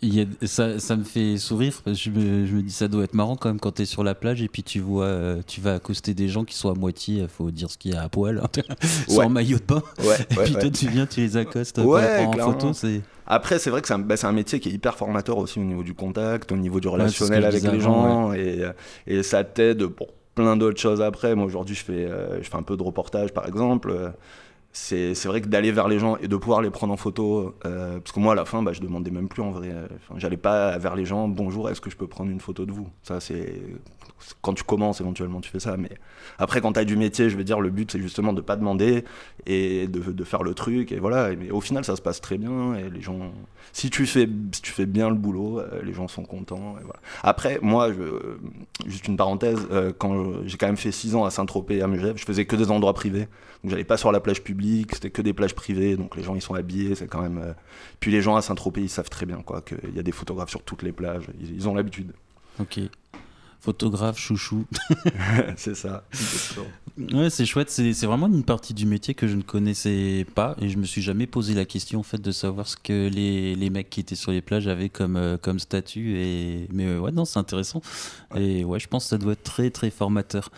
il 0.00 0.14
y 0.14 0.20
a, 0.22 0.24
ça, 0.46 0.78
ça 0.78 0.96
me 0.96 1.02
fait 1.04 1.36
sourire 1.38 1.74
parce 1.84 1.96
que 1.98 2.02
je 2.04 2.10
me, 2.10 2.46
je 2.46 2.54
me 2.54 2.62
dis 2.62 2.70
ça 2.70 2.86
doit 2.88 3.02
être 3.04 3.14
marrant 3.14 3.34
quand 3.36 3.48
même 3.48 3.58
quand 3.58 3.72
tu 3.72 3.82
es 3.82 3.84
sur 3.84 4.04
la 4.04 4.14
plage 4.14 4.40
et 4.42 4.48
puis 4.48 4.62
tu 4.62 4.78
vois, 4.80 5.04
euh, 5.06 5.42
tu 5.46 5.60
vas 5.60 5.74
accoster 5.74 6.14
des 6.14 6.28
gens 6.28 6.44
qui 6.44 6.54
sont 6.54 6.70
à 6.70 6.74
moitié, 6.74 7.26
faut 7.28 7.50
dire 7.50 7.68
ce 7.70 7.76
qu'il 7.78 7.92
y 7.92 7.96
a 7.96 8.02
à 8.02 8.08
poil, 8.08 8.40
hein, 8.42 8.62
Ouais. 9.08 9.24
en 9.24 9.28
maillot 9.28 9.58
de 9.58 9.64
bain. 9.64 9.82
Ouais, 9.98 10.16
Et 10.30 10.36
ouais, 10.36 10.44
puis 10.44 10.52
toi 10.54 10.70
tu 10.70 10.88
viens, 10.88 11.06
tu 11.06 11.20
les 11.20 11.36
accostes 11.36 11.82
pour 11.82 11.98
prendre 11.98 12.46
en 12.46 12.52
photo. 12.52 12.72
C'est 12.72 13.02
Après, 13.26 13.58
c'est 13.58 13.70
vrai 13.70 13.82
que 13.82 13.88
c'est 13.88 13.94
un, 13.94 13.98
bah, 13.98 14.16
c'est 14.16 14.26
un 14.28 14.32
métier 14.32 14.60
qui 14.60 14.68
est 14.68 14.72
hyper 14.72 14.96
formateur 14.96 15.36
aussi 15.38 15.58
au 15.58 15.64
niveau 15.64 15.82
du 15.82 15.94
contact, 15.94 16.52
au 16.52 16.56
niveau 16.56 16.78
du 16.80 16.88
relationnel 16.88 17.44
avec 17.44 17.62
les 17.64 17.80
gens, 17.80 18.32
et, 18.32 18.62
euh, 18.62 18.72
et 19.06 19.22
ça 19.24 19.42
t'aide 19.44 19.84
pour 19.88 20.08
plein 20.42 20.56
d'autres 20.56 20.80
choses 20.80 21.02
après. 21.02 21.34
Moi, 21.34 21.46
aujourd'hui, 21.46 21.74
je, 21.74 21.84
fais, 21.84 22.06
euh, 22.06 22.42
je 22.42 22.48
fais 22.48 22.56
un 22.56 22.62
peu 22.62 22.76
de 22.76 22.82
reportage, 22.82 23.32
par 23.32 23.46
exemple. 23.46 24.12
C'est 24.80 25.26
vrai 25.26 25.40
que 25.40 25.48
d'aller 25.48 25.72
vers 25.72 25.88
les 25.88 25.98
gens 25.98 26.16
et 26.18 26.28
de 26.28 26.36
pouvoir 26.36 26.62
les 26.62 26.70
prendre 26.70 26.92
en 26.92 26.96
photo, 26.96 27.54
euh, 27.66 27.98
parce 27.98 28.12
que 28.12 28.20
moi, 28.20 28.32
à 28.32 28.36
la 28.36 28.44
fin, 28.44 28.62
bah, 28.62 28.72
je 28.72 28.80
demandais 28.80 29.10
même 29.10 29.28
plus 29.28 29.42
en 29.42 29.50
vrai. 29.50 29.70
Enfin, 29.96 30.18
J'allais 30.18 30.36
pas 30.36 30.78
vers 30.78 30.94
les 30.94 31.04
gens, 31.04 31.28
bonjour, 31.28 31.68
est-ce 31.68 31.80
que 31.80 31.90
je 31.90 31.96
peux 31.96 32.06
prendre 32.06 32.30
une 32.30 32.40
photo 32.40 32.64
de 32.64 32.72
vous? 32.72 32.88
Ça, 33.02 33.20
c'est 33.20 33.60
quand 34.42 34.54
tu 34.54 34.64
commences, 34.64 35.00
éventuellement, 35.00 35.40
tu 35.40 35.50
fais 35.50 35.60
ça. 35.60 35.76
Mais 35.76 35.90
après, 36.38 36.60
quand 36.60 36.72
tu 36.72 36.80
as 36.80 36.84
du 36.84 36.96
métier, 36.96 37.30
je 37.30 37.36
veux 37.36 37.44
dire, 37.44 37.60
le 37.60 37.70
but, 37.70 37.92
c'est 37.92 37.98
justement 37.98 38.32
de 38.32 38.40
pas 38.40 38.56
demander 38.56 39.04
et 39.46 39.86
de, 39.86 40.00
de 40.00 40.24
faire 40.24 40.42
le 40.42 40.54
truc. 40.54 40.92
Et 40.92 40.98
voilà. 40.98 41.34
Mais 41.36 41.50
au 41.50 41.60
final, 41.60 41.84
ça 41.84 41.96
se 41.96 42.02
passe 42.02 42.20
très 42.20 42.38
bien. 42.38 42.74
Et 42.74 42.90
les 42.90 43.00
gens, 43.00 43.32
si 43.72 43.90
tu 43.90 44.06
fais, 44.06 44.28
si 44.52 44.62
tu 44.62 44.72
fais 44.72 44.86
bien 44.86 45.08
le 45.08 45.14
boulot, 45.14 45.60
euh, 45.60 45.82
les 45.82 45.92
gens 45.92 46.08
sont 46.08 46.24
contents. 46.24 46.76
Après, 47.22 47.58
moi, 47.62 47.90
juste 48.86 49.08
une 49.08 49.16
parenthèse, 49.16 49.66
euh, 49.70 49.92
quand 49.96 50.46
j'ai 50.46 50.56
quand 50.56 50.66
même 50.66 50.76
fait 50.76 50.92
6 50.92 51.14
ans 51.14 51.24
à 51.24 51.30
Saint-Tropez 51.30 51.76
et 51.76 51.82
à 51.82 51.86
Megève, 51.86 52.16
je 52.16 52.24
faisais 52.24 52.44
que 52.44 52.56
des 52.56 52.70
endroits 52.70 52.94
privés. 52.94 53.28
Donc 53.62 53.72
j'allais 53.72 53.84
pas 53.84 53.96
sur 53.96 54.12
la 54.12 54.20
plage 54.20 54.42
publique, 54.42 54.67
c'était 54.92 55.10
que 55.10 55.22
des 55.22 55.32
plages 55.32 55.54
privées. 55.54 55.96
Donc 55.96 56.16
les 56.16 56.22
gens, 56.22 56.34
ils 56.34 56.42
sont 56.42 56.54
habillés, 56.54 56.94
c'est 56.94 57.06
quand 57.08 57.22
même. 57.22 57.38
euh, 57.38 57.52
Puis 58.00 58.10
les 58.10 58.22
gens 58.22 58.36
à 58.36 58.42
Saint-Tropez, 58.42 58.82
ils 58.82 58.88
savent 58.88 59.10
très 59.10 59.26
bien 59.26 59.42
quoi 59.42 59.60
qu'il 59.62 59.94
y 59.94 59.98
a 59.98 60.02
des 60.02 60.12
photographes 60.12 60.50
sur 60.50 60.62
toutes 60.62 60.82
les 60.82 60.92
plages. 60.92 61.24
Ils, 61.40 61.54
ils 61.54 61.68
ont 61.68 61.74
l'habitude. 61.74 62.12
ok. 62.60 62.80
Photographe, 63.60 64.18
chouchou. 64.18 64.64
c'est 65.56 65.74
ça. 65.74 66.04
Ouais, 67.12 67.28
c'est 67.30 67.44
chouette. 67.44 67.70
C'est 67.70 67.92
c'est 67.92 68.06
vraiment 68.06 68.26
une 68.28 68.44
partie 68.44 68.72
du 68.74 68.86
métier 68.86 69.14
que 69.14 69.26
je 69.28 69.34
ne 69.36 69.42
connaissais 69.42 70.24
pas 70.34 70.56
et 70.60 70.68
je 70.68 70.78
me 70.78 70.84
suis 70.84 71.02
jamais 71.02 71.26
posé 71.26 71.54
la 71.54 71.64
question 71.64 72.00
en 72.00 72.02
fait 72.04 72.20
de 72.20 72.30
savoir 72.30 72.66
ce 72.68 72.76
que 72.76 73.08
les, 73.08 73.54
les 73.54 73.70
mecs 73.70 73.90
qui 73.90 74.00
étaient 74.00 74.14
sur 74.14 74.30
les 74.32 74.40
plages 74.42 74.68
avaient 74.68 74.88
comme, 74.88 75.16
euh, 75.16 75.36
comme 75.36 75.58
statut. 75.58 76.16
Et... 76.18 76.68
Mais 76.72 76.86
euh, 76.86 76.98
ouais, 77.00 77.12
non, 77.12 77.24
c'est 77.24 77.38
intéressant. 77.38 77.82
Et 78.36 78.64
ouais, 78.64 78.78
je 78.78 78.86
pense 78.88 79.04
que 79.04 79.10
ça 79.10 79.18
doit 79.18 79.32
être 79.32 79.42
très 79.44 79.70
très 79.70 79.90
formateur. 79.90 80.50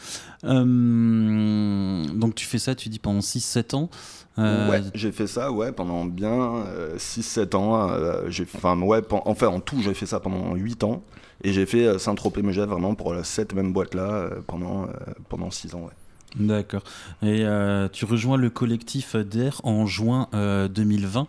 Euh, 0.45 2.05
donc 2.15 2.35
tu 2.35 2.47
fais 2.47 2.59
ça, 2.59 2.75
tu 2.75 2.89
dis 2.89 2.99
pendant 2.99 3.21
6-7 3.21 3.75
ans. 3.77 3.91
Euh, 4.39 4.71
Ouais, 4.71 4.83
j'ai 4.95 5.13
fait 5.13 5.27
ça 5.27 5.51
ouais, 5.53 5.73
pendant 5.73 6.05
bien 6.05 6.65
6-7 6.97 7.57
ans. 7.57 7.91
euh, 7.91 8.25
j'ai, 8.29 8.47
enfin, 8.55 8.79
ouais, 8.81 9.03
pen- 9.03 9.21
enfin, 9.25 9.49
en 9.49 9.61
tout, 9.61 9.81
j'ai 9.83 9.95
fait 9.95 10.07
ça 10.07 10.21
pendant 10.21 10.55
8 10.55 10.85
ans. 10.85 11.03
Et 11.43 11.53
j'ai 11.53 11.67
fait 11.67 11.87
euh, 11.87 11.99
Saint-Tropez-Megève 11.99 12.69
vraiment 12.69 12.95
pour 12.95 13.15
cette 13.25 13.55
même 13.55 13.73
boîte-là 13.73 14.11
euh, 14.11 14.41
pendant, 14.47 14.85
euh, 14.85 14.89
pendant 15.29 15.51
6 15.51 15.75
ans. 15.75 15.83
Ouais. 15.83 15.93
D'accord. 16.37 16.83
Et 17.23 17.45
euh, 17.45 17.89
tu 17.91 18.05
rejoins 18.05 18.37
le 18.37 18.51
collectif 18.51 19.17
DER 19.17 19.61
en 19.65 19.87
juin 19.87 20.29
euh, 20.35 20.69
2020. 20.69 21.27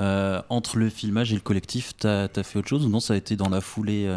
Euh, 0.00 0.42
entre 0.48 0.76
le 0.78 0.88
filmage 0.90 1.32
et 1.32 1.36
le 1.36 1.40
collectif, 1.40 1.92
t'as 1.96 2.24
as 2.34 2.42
fait 2.42 2.58
autre 2.58 2.68
chose 2.68 2.84
ou 2.84 2.88
non? 2.88 2.98
Ça 2.98 3.14
a 3.14 3.16
été 3.16 3.36
dans 3.36 3.48
la 3.48 3.60
foulée 3.60 4.10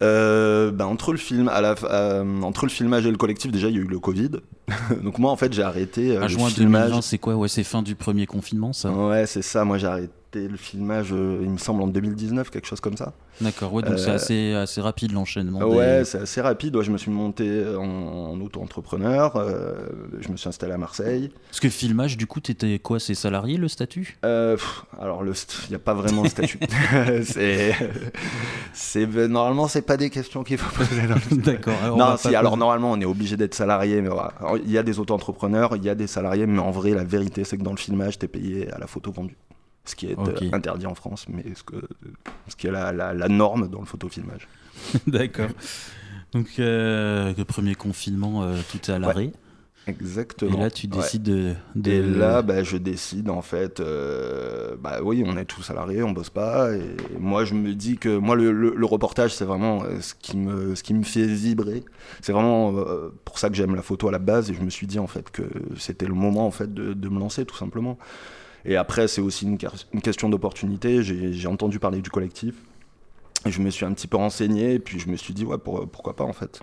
bah, 0.00 0.86
entre, 0.86 1.12
le 1.12 1.18
film, 1.18 1.48
à 1.48 1.60
la, 1.60 1.74
f- 1.74 2.42
entre 2.42 2.66
le 2.66 2.70
filmage 2.70 3.04
et 3.06 3.10
le 3.10 3.16
collectif, 3.16 3.50
déjà, 3.50 3.68
il 3.68 3.74
y 3.74 3.78
a 3.78 3.82
eu 3.82 3.86
le 3.88 3.98
Covid. 3.98 4.30
Donc 5.02 5.18
moi, 5.18 5.30
en 5.30 5.36
fait, 5.36 5.52
j'ai 5.52 5.62
arrêté 5.62 6.16
euh, 6.16 6.20
À 6.20 6.22
le 6.22 6.28
juin 6.28 6.48
filmage. 6.48 6.82
2020, 6.90 7.02
c'est 7.02 7.18
quoi? 7.18 7.36
Ouais, 7.36 7.48
c'est 7.48 7.64
fin 7.64 7.82
du 7.82 7.94
premier 7.94 8.26
confinement, 8.26 8.72
ça. 8.72 8.90
Ouais, 8.90 9.26
c'est 9.26 9.42
ça. 9.42 9.64
Moi, 9.64 9.78
j'ai 9.78 9.86
arrêté 9.86 10.12
le 10.34 10.56
filmage, 10.56 11.12
euh, 11.12 11.38
il 11.42 11.48
me 11.50 11.56
semble, 11.58 11.82
en 11.82 11.86
2019, 11.86 12.50
quelque 12.50 12.66
chose 12.66 12.80
comme 12.80 12.96
ça. 12.96 13.12
D'accord. 13.40 13.72
Ouais, 13.74 13.82
donc 13.82 13.98
c'est 13.98 14.10
Euh, 14.10 14.14
assez, 14.14 14.54
assez 14.54 14.80
rapide 14.80 15.12
l'enchaînement. 15.12 15.60
Ouais, 15.60 15.98
des- 15.98 16.04
c'est 16.04 16.18
assez 16.18 16.40
rapide. 16.40 16.74
Ouais, 16.76 16.84
je 16.84 16.90
me 16.90 16.96
suis 16.98 17.10
monté 17.10 17.64
en, 17.76 17.82
en 17.82 18.40
auto-entrepreneur. 18.40 19.36
euh, 19.36 19.86
je 20.20 20.30
me 20.30 20.36
suis 20.38 20.48
installé 20.48 20.72
à 20.72 20.78
Marseille. 20.78 21.30
Parce 21.50 21.60
que 21.60 21.68
filmage, 21.68 22.16
du 22.16 22.26
coup, 22.26 22.40
t'étais 22.40 22.78
quoi? 22.78 22.98
C'est 22.98 23.14
salarié 23.14 23.56
le 23.58 23.68
statut? 23.68 24.18
Euh, 24.24 24.56
pff, 24.56 24.84
alors, 25.00 25.22
il 25.24 25.68
n'y 25.68 25.74
a 25.74 25.78
pas 25.78 25.92
vraiment 25.94 26.22
de 26.22 26.28
statut. 26.28 26.58
c'est, 27.24 27.74
c'est, 28.72 29.06
normalement, 29.06 29.68
c'est 29.68 29.82
pas 29.82 29.96
des 29.96 30.10
questions 30.10 30.42
qu'il 30.44 30.58
faut 30.58 30.74
poser. 30.74 31.02
le- 31.02 31.36
D'accord. 31.36 31.96
non, 31.96 32.16
si, 32.16 32.34
alors 32.34 32.56
normalement, 32.56 32.92
on 32.92 33.00
est 33.00 33.04
obligé 33.06 33.36
d'être 33.36 33.54
salarié. 33.54 34.00
Mais 34.00 34.08
voilà. 34.08 34.32
Alors, 34.40 34.55
il 34.64 34.70
y 34.70 34.78
a 34.78 34.82
des 34.82 34.98
auto-entrepreneurs, 34.98 35.76
il 35.76 35.84
y 35.84 35.88
a 35.88 35.94
des 35.94 36.06
salariés, 36.06 36.46
mais 36.46 36.58
en 36.58 36.70
vrai, 36.70 36.90
la 36.90 37.04
vérité, 37.04 37.44
c'est 37.44 37.56
que 37.58 37.62
dans 37.62 37.72
le 37.72 37.76
filmage, 37.76 38.18
tu 38.18 38.24
es 38.24 38.28
payé 38.28 38.70
à 38.70 38.78
la 38.78 38.86
photo 38.86 39.12
vendue. 39.12 39.36
Ce 39.84 39.94
qui 39.94 40.06
est 40.06 40.18
euh, 40.18 40.50
interdit 40.52 40.86
en 40.86 40.96
France, 40.96 41.26
mais 41.28 41.44
ce, 41.54 41.62
que, 41.62 41.76
ce 42.48 42.56
qui 42.56 42.66
est 42.66 42.72
la, 42.72 42.92
la, 42.92 43.14
la 43.14 43.28
norme 43.28 43.68
dans 43.68 43.78
le 43.80 43.86
photofilmage. 43.86 44.48
D'accord. 45.06 45.50
Donc, 46.32 46.48
euh, 46.58 47.32
le 47.36 47.44
premier 47.44 47.74
confinement, 47.76 48.42
euh, 48.42 48.56
tout 48.70 48.78
est 48.78 48.94
à 48.94 48.98
l'arrêt. 48.98 49.30
Exactement. 49.88 50.58
Et 50.58 50.60
là, 50.60 50.70
tu 50.70 50.86
Ouais. 50.88 50.96
décides 50.96 51.22
de, 51.22 51.54
de- 51.76 51.90
Et 51.90 52.02
là, 52.02 52.42
bah, 52.42 52.62
je 52.64 52.76
décide 52.76 53.30
en 53.30 53.40
fait, 53.42 53.78
euh, 53.78 54.74
bah 54.80 54.98
oui, 55.02 55.22
on 55.24 55.36
est 55.36 55.44
tous 55.44 55.62
salariés, 55.62 56.02
on 56.02 56.10
bosse 56.10 56.30
pas. 56.30 56.72
Et 56.74 56.82
moi, 57.20 57.44
je 57.44 57.54
me 57.54 57.72
dis 57.74 57.96
que 57.96 58.16
moi, 58.16 58.34
le, 58.34 58.50
le- 58.52 58.74
le 58.74 58.86
reportage, 58.86 59.34
c'est 59.34 59.44
vraiment 59.44 59.84
euh, 59.84 60.00
ce 60.00 60.14
qui 60.14 60.36
me, 60.36 60.74
ce 60.74 60.82
qui 60.82 60.92
me 60.92 61.04
fait 61.04 61.26
vibrer. 61.26 61.84
C'est 62.20 62.32
vraiment 62.32 62.76
euh, 62.76 63.10
pour 63.24 63.38
ça 63.38 63.48
que 63.48 63.54
j'aime 63.54 63.74
la 63.76 63.82
photo 63.82 64.08
à 64.08 64.12
la 64.12 64.18
base. 64.18 64.50
Et 64.50 64.54
je 64.54 64.60
me 64.62 64.70
suis 64.70 64.86
dit 64.88 64.98
en 64.98 65.06
fait 65.06 65.30
que 65.30 65.42
c'était 65.78 66.06
le 66.06 66.14
moment 66.14 66.46
en 66.46 66.50
fait 66.50 66.72
de, 66.74 66.92
de 66.92 67.08
me 67.08 67.18
lancer 67.20 67.44
tout 67.44 67.56
simplement. 67.56 67.96
Et 68.64 68.74
après, 68.76 69.06
c'est 69.06 69.20
aussi 69.20 69.44
une, 69.46 69.56
question 70.02 70.28
d'opportunité. 70.28 71.04
J'ai 71.04 71.32
j'ai 71.32 71.46
entendu 71.48 71.78
parler 71.78 72.00
du 72.02 72.10
collectif. 72.10 72.56
Et 73.44 73.52
je 73.52 73.60
me 73.60 73.70
suis 73.70 73.84
un 73.84 73.92
petit 73.92 74.08
peu 74.08 74.16
renseigné, 74.16 74.72
et 74.74 74.78
puis 74.80 74.98
je 74.98 75.08
me 75.08 75.14
suis 75.16 75.32
dit, 75.32 75.44
ouais, 75.44 75.58
pour- 75.58 75.88
pourquoi 75.88 76.16
pas 76.16 76.24
en 76.24 76.32
fait. 76.32 76.58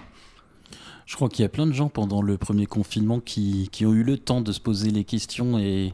Je 1.05 1.15
crois 1.15 1.29
qu'il 1.29 1.43
y 1.43 1.45
a 1.45 1.49
plein 1.49 1.67
de 1.67 1.73
gens 1.73 1.89
pendant 1.89 2.21
le 2.21 2.37
premier 2.37 2.65
confinement 2.65 3.19
qui, 3.19 3.69
qui 3.71 3.85
ont 3.85 3.93
eu 3.93 4.03
le 4.03 4.17
temps 4.17 4.41
de 4.41 4.51
se 4.51 4.59
poser 4.59 4.89
les 4.89 5.03
questions 5.03 5.57
et 5.59 5.93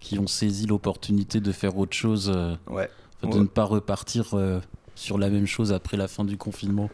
qui 0.00 0.18
ont 0.18 0.26
saisi 0.26 0.66
l'opportunité 0.66 1.40
de 1.40 1.52
faire 1.52 1.76
autre 1.78 1.94
chose, 1.96 2.30
euh, 2.34 2.54
Ouais. 2.68 2.88
de 3.22 3.28
Ouais. 3.28 3.38
ne 3.38 3.44
pas 3.44 3.64
repartir 3.64 4.34
euh, 4.34 4.60
sur 4.94 5.18
la 5.18 5.28
même 5.30 5.46
chose 5.46 5.72
après 5.72 5.96
la 5.96 6.08
fin 6.08 6.24
du 6.24 6.36
confinement. 6.36 6.90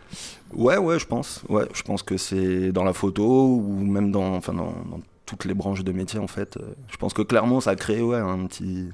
Ouais, 0.54 0.76
ouais, 0.76 0.98
je 0.98 1.06
pense. 1.06 1.42
Ouais, 1.48 1.66
je 1.74 1.82
pense 1.82 2.02
que 2.02 2.16
c'est 2.16 2.72
dans 2.72 2.84
la 2.84 2.92
photo 2.92 3.56
ou 3.56 3.80
même 3.84 4.10
dans, 4.12 4.34
enfin, 4.34 4.52
dans, 4.54 4.72
dans 4.90 5.00
toutes 5.24 5.44
les 5.44 5.54
branches 5.54 5.82
de 5.82 5.90
métier 5.92 6.20
en 6.20 6.28
fait. 6.28 6.56
Euh, 6.56 6.72
Je 6.88 6.96
pense 6.98 7.12
que 7.14 7.22
clairement 7.22 7.60
ça 7.60 7.70
a 7.70 7.76
créé 7.76 8.00
ouais, 8.00 8.18
un 8.18 8.46
petit, 8.46 8.86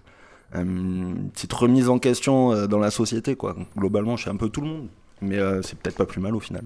une 0.55 1.31
petite 1.33 1.53
remise 1.53 1.89
en 1.89 1.99
question 1.99 2.67
dans 2.67 2.79
la 2.79 2.91
société 2.91 3.37
quoi. 3.37 3.57
Globalement, 3.77 4.17
chez 4.17 4.31
un 4.31 4.37
peu 4.37 4.49
tout 4.49 4.61
le 4.63 4.69
monde. 4.69 4.87
mais 5.21 5.39
euh, 5.39 5.63
c'est 5.63 5.79
peut-être 5.79 5.97
pas 5.97 6.07
plus 6.07 6.21
mal 6.21 6.35
au 6.35 6.41
final. 6.41 6.65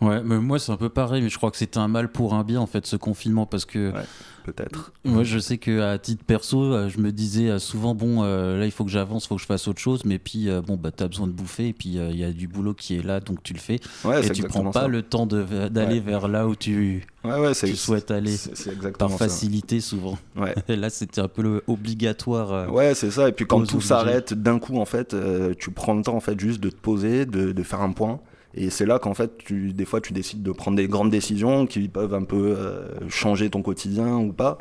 Ouais, 0.00 0.20
mais 0.24 0.38
moi 0.38 0.58
c'est 0.58 0.72
un 0.72 0.76
peu 0.76 0.88
pareil, 0.88 1.22
mais 1.22 1.28
je 1.28 1.36
crois 1.36 1.52
que 1.52 1.56
c'était 1.56 1.78
un 1.78 1.86
mal 1.86 2.10
pour 2.10 2.34
un 2.34 2.42
bien 2.42 2.60
en 2.60 2.66
fait 2.66 2.84
ce 2.86 2.96
confinement 2.96 3.46
parce 3.46 3.64
que 3.64 3.92
Ouais, 3.92 4.02
peut-être. 4.44 4.92
moi 5.04 5.22
je 5.22 5.38
sais 5.38 5.58
que 5.58 5.80
à 5.80 5.96
titre 5.96 6.24
perso, 6.24 6.60
euh, 6.64 6.88
je 6.88 6.98
me 6.98 7.12
disais 7.12 7.48
euh, 7.50 7.60
souvent 7.60 7.94
bon 7.94 8.24
euh, 8.24 8.58
là 8.58 8.64
il 8.64 8.72
faut 8.72 8.84
que 8.84 8.90
j'avance, 8.90 9.26
il 9.26 9.28
faut 9.28 9.36
que 9.36 9.40
je 9.42 9.46
fasse 9.46 9.68
autre 9.68 9.80
chose, 9.80 10.04
mais 10.04 10.18
puis 10.18 10.48
euh, 10.48 10.60
bon 10.60 10.76
bah 10.76 10.90
t'as 10.90 11.06
besoin 11.06 11.28
de 11.28 11.32
bouffer 11.32 11.68
et 11.68 11.72
puis 11.72 11.98
euh, 11.98 12.08
il 12.10 12.16
y 12.18 12.24
a 12.24 12.32
du 12.32 12.48
boulot 12.48 12.74
qui 12.74 12.96
est 12.96 13.02
là 13.04 13.20
donc 13.20 13.44
tu 13.44 13.52
le 13.52 13.60
fais 13.60 13.78
Ouais, 14.04 14.18
et 14.18 14.22
tu 14.22 14.28
exactement 14.30 14.62
prends 14.64 14.72
pas 14.72 14.80
ça. 14.82 14.88
le 14.88 15.02
temps 15.02 15.26
d'aller 15.26 15.70
Ouais. 15.94 16.00
vers 16.00 16.26
là 16.26 16.48
où 16.48 16.56
tu, 16.56 17.06
tu 17.54 17.76
souhaites 17.76 18.10
aller 18.10 18.36
c'est- 18.36 18.56
c'est 18.56 18.64
par 18.70 18.74
exactement 18.74 19.10
ça. 19.10 19.18
facilité 19.18 19.78
souvent. 19.80 20.18
Là 20.68 20.90
c'était 20.90 21.20
un 21.20 21.28
peu 21.28 21.42
le 21.42 21.62
obligatoire. 21.68 22.72
Ouais, 22.72 22.94
c'est 22.96 23.12
ça. 23.12 23.28
Et 23.28 23.32
puis 23.32 23.46
quand 23.46 23.64
tout 23.66 23.80
s'arrête 23.80 24.34
d'un 24.34 24.58
coup, 24.58 24.78
en 24.78 24.84
fait, 24.84 25.14
tu 25.60 25.70
prends 25.70 25.94
le 25.94 26.02
temps 26.02 26.16
en 26.16 26.20
fait 26.20 26.38
juste 26.40 26.58
de 26.60 26.70
te 26.70 26.76
poser, 26.76 27.24
de, 27.24 27.52
de 27.52 27.62
faire 27.62 27.80
un 27.82 27.92
point. 27.92 28.18
Et 28.54 28.70
c'est 28.70 28.86
là 28.86 28.98
qu'en 28.98 29.14
fait, 29.14 29.38
tu, 29.38 29.72
des 29.72 29.84
fois, 29.84 30.00
tu 30.00 30.12
décides 30.12 30.42
de 30.42 30.52
prendre 30.52 30.76
des 30.76 30.88
grandes 30.88 31.10
décisions 31.10 31.66
qui 31.66 31.88
peuvent 31.88 32.14
un 32.14 32.24
peu 32.24 32.54
euh, 32.56 33.08
changer 33.08 33.48
ton 33.50 33.62
quotidien 33.62 34.16
ou 34.18 34.32
pas. 34.32 34.58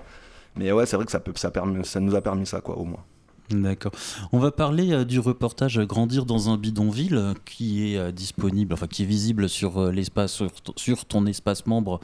Mais 0.56 0.72
ouais, 0.72 0.86
c'est 0.86 0.96
vrai 0.96 1.06
que 1.06 1.12
ça, 1.12 1.20
peut, 1.20 1.34
ça, 1.36 1.52
permet, 1.52 1.84
ça 1.84 2.00
nous 2.00 2.16
a 2.16 2.22
permis 2.22 2.46
ça, 2.46 2.62
quoi, 2.62 2.78
au 2.78 2.86
moins. 2.86 3.04
D'accord. 3.52 3.92
On 4.32 4.40
va 4.40 4.52
parler 4.52 4.94
euh, 4.94 5.04
du 5.04 5.20
reportage 5.20 5.80
Grandir 5.80 6.26
dans 6.26 6.50
un 6.50 6.58
bidonville 6.58 7.16
euh, 7.16 7.34
qui 7.46 7.94
est 7.94 7.98
euh, 7.98 8.12
disponible, 8.12 8.74
enfin 8.74 8.88
qui 8.88 9.04
est 9.04 9.06
visible 9.06 9.50
sur 9.50 9.92
l'espace, 9.92 10.42
sur, 10.76 11.06
ton 11.06 11.26
espace 11.26 11.66
membre 11.66 12.00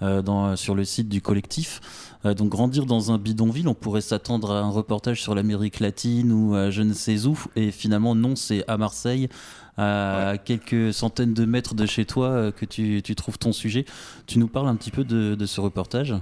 dans, 0.00 0.56
sur 0.56 0.74
le 0.74 0.84
site 0.84 1.08
du 1.08 1.20
collectif. 1.20 2.16
Donc 2.24 2.48
Grandir 2.48 2.86
dans 2.86 3.12
un 3.12 3.18
bidonville, 3.18 3.68
on 3.68 3.74
pourrait 3.74 4.00
s'attendre 4.00 4.50
à 4.50 4.60
un 4.60 4.70
reportage 4.70 5.20
sur 5.20 5.34
l'Amérique 5.34 5.78
latine 5.78 6.32
ou 6.32 6.54
je 6.70 6.82
ne 6.82 6.94
sais 6.94 7.26
où, 7.26 7.38
et 7.54 7.70
finalement 7.70 8.14
non, 8.14 8.34
c'est 8.34 8.64
à 8.66 8.78
Marseille, 8.78 9.28
à 9.76 10.36
quelques 10.42 10.94
centaines 10.94 11.34
de 11.34 11.44
mètres 11.44 11.74
de 11.74 11.84
chez 11.84 12.06
toi 12.06 12.50
que 12.50 12.64
tu, 12.64 13.02
tu 13.02 13.14
trouves 13.14 13.38
ton 13.38 13.52
sujet. 13.52 13.84
Tu 14.26 14.38
nous 14.38 14.48
parles 14.48 14.68
un 14.68 14.76
petit 14.76 14.90
peu 14.90 15.04
de, 15.04 15.34
de 15.34 15.46
ce 15.46 15.60
reportage? 15.60 16.14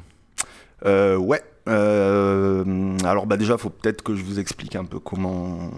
Ouais. 0.84 1.42
Euh, 1.68 2.96
alors 3.04 3.26
bah 3.26 3.36
déjà, 3.36 3.58
faut 3.58 3.70
peut-être 3.70 4.02
que 4.02 4.14
je 4.14 4.24
vous 4.24 4.38
explique 4.40 4.76
un 4.76 4.84
peu 4.84 4.98
comment 4.98 5.70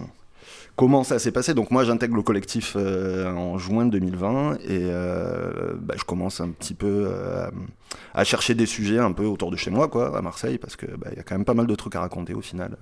comment 0.75 1.03
ça 1.03 1.19
s'est 1.19 1.31
passé. 1.31 1.53
Donc 1.53 1.71
moi, 1.71 1.83
j'intègre 1.83 2.15
le 2.15 2.23
collectif 2.23 2.73
euh, 2.75 3.31
en 3.31 3.57
juin 3.57 3.85
2020 3.85 4.55
et 4.55 4.57
euh, 4.69 5.73
bah, 5.79 5.95
je 5.97 6.03
commence 6.03 6.41
un 6.41 6.49
petit 6.49 6.73
peu 6.73 7.05
euh, 7.07 7.49
à 8.13 8.23
chercher 8.23 8.55
des 8.55 8.65
sujets 8.65 8.99
un 8.99 9.11
peu 9.11 9.25
autour 9.25 9.51
de 9.51 9.57
chez 9.57 9.71
moi, 9.71 9.87
quoi, 9.87 10.17
à 10.17 10.21
Marseille, 10.21 10.57
parce 10.57 10.75
que 10.75 10.85
bah, 10.85 11.09
y 11.15 11.19
a 11.19 11.23
quand 11.23 11.35
même 11.35 11.45
pas 11.45 11.53
mal 11.53 11.67
de 11.67 11.75
trucs 11.75 11.95
à 11.95 11.99
raconter 11.99 12.33
au 12.33 12.41
final 12.41 12.77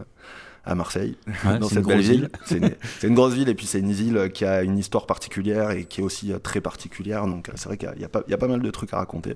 à 0.65 0.75
Marseille, 0.75 1.17
Ouais, 1.45 1.57
dans 1.59 1.67
c'est 1.67 1.75
cette 1.75 1.83
une 1.83 1.89
belle 1.89 1.97
grosse 1.97 2.09
ville. 2.09 2.29
C'est 2.45 3.07
une, 3.07 3.15
grosse 3.15 3.33
ville 3.33 3.49
et 3.49 3.55
puis 3.55 3.65
c'est 3.65 3.79
une 3.79 3.91
ville 3.91 4.29
qui 4.33 4.45
a 4.45 4.61
une 4.61 4.77
histoire 4.77 5.05
particulière 5.05 5.71
et 5.71 5.85
qui 5.85 6.01
est 6.01 6.03
aussi 6.03 6.31
très 6.43 6.61
particulière. 6.61 7.25
Donc 7.27 7.49
c'est 7.55 7.67
vrai 7.67 7.77
qu'il 7.77 7.91
y 7.99 8.33
a 8.33 8.37
pas 8.37 8.47
mal 8.47 8.61
de 8.61 8.71
trucs 8.71 8.93
à 8.93 8.97
raconter. 8.97 9.35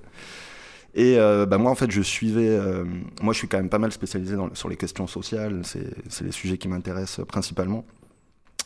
Et 0.94 1.18
euh, 1.18 1.44
bah, 1.46 1.58
moi, 1.58 1.70
en 1.70 1.74
fait, 1.74 1.90
je 1.90 2.02
suivais. 2.02 2.48
euh, 2.48 2.84
moi, 3.20 3.32
je 3.32 3.38
suis 3.38 3.48
quand 3.48 3.56
même 3.56 3.68
pas 3.68 3.78
mal 3.78 3.92
spécialisé 3.92 4.36
sur 4.54 4.68
les 4.68 4.76
questions 4.76 5.06
sociales. 5.06 5.62
C'est 5.64 6.24
les 6.24 6.32
sujets 6.32 6.58
qui 6.58 6.68
m'intéressent 6.68 7.20
euh, 7.20 7.24
principalement. 7.24 7.84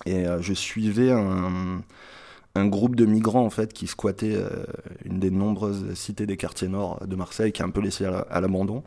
Et 0.07 0.27
euh, 0.27 0.41
je 0.43 0.53
suivais 0.53 1.11
un, 1.11 1.83
un 2.55 2.67
groupe 2.67 2.97
de 2.97 3.07
migrants, 3.07 3.45
en 3.45 3.51
fait, 3.51 3.73
qui 3.73 3.87
squattait 3.87 4.37
une 5.05 5.19
des 5.21 5.31
nombreuses 5.31 5.95
cités 5.95 6.27
des 6.27 6.37
quartiers 6.37 6.69
nord 6.69 7.07
de 7.07 7.17
Marseille, 7.17 7.53
qui 7.53 7.63
est 7.63 7.65
un 7.65 7.71
peu 7.71 7.81
laissée 7.81 8.05
à 8.05 8.11
la- 8.11 8.19
à 8.31 8.41
l'abandon. 8.41 8.83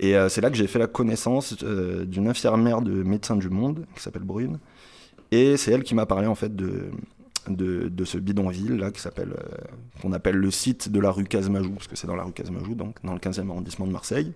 Et 0.00 0.14
c'est 0.28 0.40
là 0.40 0.50
que 0.50 0.56
j'ai 0.56 0.66
fait 0.66 0.78
la 0.80 0.86
connaissance 0.88 1.54
d'une 1.62 2.26
infirmière 2.28 2.82
de 2.82 3.02
Médecins 3.04 3.36
du 3.36 3.50
Monde, 3.50 3.86
qui 3.94 4.02
s'appelle 4.02 4.22
Brune. 4.24 4.58
Et 5.30 5.56
c'est 5.56 5.70
elle 5.72 5.82
qui 5.84 5.94
m'a 5.94 6.06
parlé, 6.06 6.26
en 6.26 6.34
fait, 6.34 6.54
de, 6.56 6.90
de, 7.48 7.88
de 7.88 8.04
ce 8.04 8.18
bidonville 8.18 8.76
là 8.76 8.90
qui 8.90 9.00
s'appelle 9.00 9.32
euh, 9.38 9.56
qu'on 10.00 10.12
appelle 10.12 10.36
le 10.36 10.50
site 10.50 10.90
de 10.90 11.00
la 11.00 11.10
rue 11.10 11.24
Casmajou 11.24 11.70
parce 11.70 11.88
que 11.88 11.96
c'est 11.96 12.06
dans 12.06 12.16
la 12.16 12.22
rue 12.24 12.32
Casmajou 12.32 12.74
donc 12.74 12.96
dans 13.04 13.12
le 13.14 13.18
15e 13.18 13.48
arrondissement 13.50 13.86
de 13.86 13.92
Marseille 13.92 14.32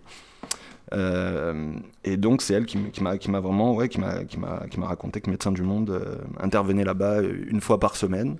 Euh, 0.92 1.72
et 2.04 2.16
donc 2.16 2.42
c'est 2.42 2.54
elle 2.54 2.64
qui, 2.64 2.78
m'a 3.02 3.18
qui 3.18 3.28
m'a 3.30 3.40
vraiment 3.40 3.74
ouais 3.74 3.88
qui 3.88 3.98
m'a 3.98 4.24
qui 4.24 4.38
m'a 4.38 4.66
qui 4.70 4.78
m'a 4.78 4.86
raconté 4.86 5.20
que 5.20 5.28
Médecins 5.30 5.50
du 5.50 5.62
Monde 5.62 5.90
euh, 5.90 6.16
intervenait 6.38 6.84
là-bas 6.84 7.22
une 7.22 7.60
fois 7.60 7.80
par 7.80 7.96
semaine 7.96 8.36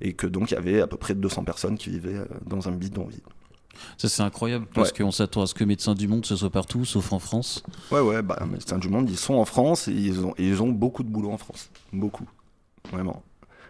et 0.00 0.12
que 0.12 0.28
donc 0.28 0.52
il 0.52 0.54
y 0.54 0.56
avait 0.56 0.80
à 0.80 0.86
peu 0.86 0.96
près 0.96 1.14
200 1.16 1.42
personnes 1.42 1.76
qui 1.76 1.90
vivaient 1.90 2.20
dans 2.46 2.68
un 2.68 2.72
bidonville. 2.72 3.22
Ça 3.98 4.08
c'est 4.08 4.22
incroyable 4.22 4.66
parce 4.72 4.92
Ouais. 4.92 4.98
qu'on 5.02 5.10
s'attend 5.10 5.42
à 5.42 5.46
ce 5.48 5.54
que 5.54 5.64
Médecins 5.64 5.94
du 5.96 6.06
Monde 6.06 6.24
ce 6.24 6.36
soit 6.36 6.50
partout 6.50 6.84
sauf 6.84 7.12
en 7.12 7.18
France. 7.18 7.64
Ouais 7.90 7.98
ouais 8.00 8.22
bah 8.22 8.38
Médecins 8.48 8.78
du 8.78 8.88
Monde 8.88 9.10
ils 9.10 9.16
sont 9.18 9.34
en 9.34 9.44
France 9.44 9.88
et 9.88 9.92
ils 9.92 10.24
ont 10.24 10.32
et 10.38 10.46
ils 10.46 10.62
ont 10.62 10.68
beaucoup 10.70 11.02
de 11.02 11.08
boulot 11.08 11.32
en 11.32 11.38
France 11.38 11.70
beaucoup 11.92 12.28
vraiment 12.92 13.24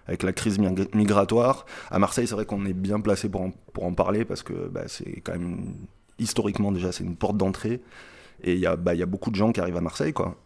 avec 0.06 0.22
la 0.22 0.32
crise 0.32 0.58
mig- 0.58 0.94
migratoire. 0.94 1.66
À 1.90 1.98
Marseille, 1.98 2.26
c'est 2.26 2.34
vrai 2.34 2.46
qu'on 2.46 2.64
est 2.66 2.74
bien 2.74 3.00
placé 3.00 3.28
pour 3.28 3.42
en, 3.42 3.50
pour 3.72 3.84
en 3.84 3.92
parler 3.94 4.24
parce 4.24 4.42
que 4.42 4.68
bah, 4.68 4.82
c'est 4.86 5.20
quand 5.22 5.32
même 5.32 5.74
historiquement 6.18 6.70
déjà 6.72 6.92
c'est 6.92 7.04
une 7.04 7.16
porte 7.16 7.36
d'entrée 7.36 7.80
et 8.42 8.52
il 8.54 8.60
y 8.60 8.66
a 8.66 8.76
bah, 8.76 8.94
y 8.94 9.02
a 9.02 9.06
beaucoup 9.06 9.30
de 9.30 9.36
gens 9.36 9.50
qui 9.52 9.60
arrivent 9.60 9.76
à 9.76 9.80
Marseille 9.80 10.12
quoi. 10.12 10.36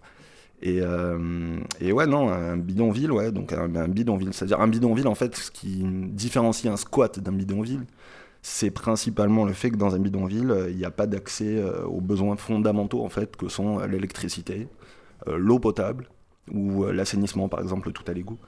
Et, 0.61 0.81
euh, 0.81 1.59
et 1.81 1.93
ouais 1.93 2.07
non 2.07 2.31
un 2.31 2.57
bidonville 2.57 3.13
ouais 3.13 3.31
donc 3.31 3.53
un, 3.53 3.77
un 3.77 3.87
bidonville 3.89 4.33
c'est-à-dire 4.33 4.61
un 4.61 4.67
bidonville 4.67 5.07
en 5.07 5.15
fait 5.15 5.37
ce 5.37 5.51
qui 5.53 5.85
différencie 5.85 6.73
un 6.73 6.77
squat 6.77 7.21
d'un 7.21 7.31
bidonville 7.33 7.85
c'est 8.43 8.71
principalement 8.71 9.45
le 9.45 9.53
fait 9.53 9.71
que 9.71 9.77
dans 9.77 9.95
un 9.95 10.01
bidonville 10.01 10.51
euh, 10.51 10.71
il 10.71 10.77
n'y 10.77 10.85
a 10.85 10.91
pas 10.91 11.07
d'accès 11.07 11.59
euh, 11.59 11.85
aux 11.85 12.01
besoins 12.01 12.37
fondamentaux 12.37 13.05
en 13.05 13.09
fait 13.09 13.37
que 13.37 13.49
sont 13.49 13.79
l'électricité 13.81 14.69
l'eau 15.27 15.59
potable 15.59 16.09
ou 16.51 16.87
l'assainissement 16.87 17.49
par 17.49 17.61
exemple 17.61 17.93
tout 17.93 18.05
à 18.09 18.13
l'égout 18.13 18.39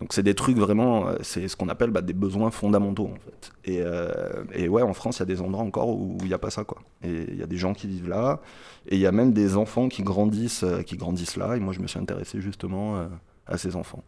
donc 0.00 0.12
c'est 0.12 0.22
des 0.22 0.34
trucs 0.34 0.58
vraiment, 0.58 1.08
euh, 1.08 1.16
c'est 1.22 1.48
ce 1.48 1.56
qu'on 1.56 1.68
appelle 1.68 1.90
bah, 1.90 2.02
des 2.02 2.12
besoins 2.12 2.50
fondamentaux 2.50 3.10
en 3.12 3.16
fait. 3.16 3.52
Et, 3.64 3.78
euh, 3.80 4.08
et 4.52 4.68
ouais, 4.68 4.82
en 4.82 4.92
France, 4.92 5.18
il 5.18 5.20
y 5.20 5.22
a 5.22 5.26
des 5.26 5.40
endroits 5.40 5.64
encore 5.64 5.88
où 5.88 6.18
il 6.22 6.28
n'y 6.28 6.34
a 6.34 6.38
pas 6.38 6.50
ça 6.50 6.64
quoi. 6.64 6.78
Et 7.02 7.26
il 7.28 7.36
y 7.36 7.42
a 7.42 7.46
des 7.46 7.56
gens 7.56 7.74
qui 7.74 7.86
vivent 7.86 8.08
là, 8.08 8.40
et 8.88 8.96
il 8.96 9.00
y 9.00 9.06
a 9.06 9.12
même 9.12 9.32
des 9.32 9.56
enfants 9.56 9.88
qui 9.88 10.02
grandissent, 10.02 10.64
euh, 10.64 10.82
qui 10.82 10.96
grandissent 10.96 11.36
là. 11.36 11.56
Et 11.56 11.60
moi, 11.60 11.72
je 11.72 11.80
me 11.80 11.86
suis 11.86 11.98
intéressé 11.98 12.40
justement 12.40 12.96
euh, 12.96 13.06
à 13.46 13.56
ces 13.56 13.76
enfants. 13.76 14.02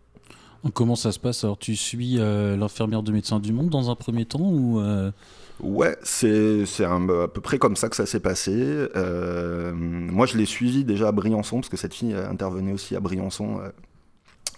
Comment 0.75 0.97
ça 0.97 1.13
se 1.13 1.21
passe? 1.21 1.45
Alors 1.45 1.59
tu 1.59 1.77
suis 1.77 2.19
euh, 2.19 2.57
l'infirmière 2.57 3.03
de 3.03 3.13
Médecins 3.13 3.39
du 3.39 3.53
Monde 3.53 3.69
dans 3.69 3.91
un 3.91 3.95
premier 3.95 4.25
temps 4.25 4.41
ou 4.41 4.81
euh, 4.81 5.13
Ouais, 5.61 5.97
c'est 6.03 6.65
à 6.81 6.99
peu 7.33 7.41
près 7.41 7.59
comme 7.59 7.77
ça 7.77 7.89
que 7.89 7.97
ça 7.97 8.05
s'est 8.05 8.21
passé. 8.21 8.53
Euh, 8.55 9.73
moi, 9.75 10.27
je 10.27 10.37
l'ai 10.37 10.45
suivi 10.45 10.85
déjà 10.85 11.09
à 11.09 11.13
Briançon, 11.13 11.57
parce 11.57 11.69
que 11.69 11.77
cette 11.77 11.95
fille 11.95 12.15
intervenait 12.15 12.73
aussi 12.73 12.97
à 12.97 13.01
Briançon, 13.01 13.61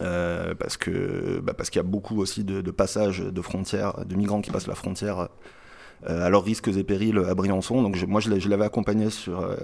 euh, 0.01 0.55
parce 0.55 0.77
que 0.77 1.41
bah, 1.43 1.55
parce 1.55 1.71
qu'il 1.71 1.79
y 1.79 1.85
a 1.85 1.89
beaucoup 1.89 2.21
aussi 2.21 2.45
de, 2.45 2.61
de 2.61 2.71
passages 2.71 3.21
de 3.21 3.43
frontières, 3.43 4.05
de 4.05 4.15
migrants 4.15 4.41
qui 4.41 4.51
passent 4.51 4.67
la 4.69 4.75
frontière 4.75 5.29
euh, 6.09 6.27
à 6.27 6.31
leurs 6.31 6.45
risques 6.45 6.69
et 6.69 6.85
périls 6.85 7.19
à 7.29 7.35
Briançon. 7.35 7.83
Donc 7.83 7.97
je- 7.97 8.07
moi, 8.07 8.21
je 8.21 8.49
l'avais 8.49 8.65
accompagné 8.65 9.11
sur, 9.11 9.41
euh, 9.41 9.57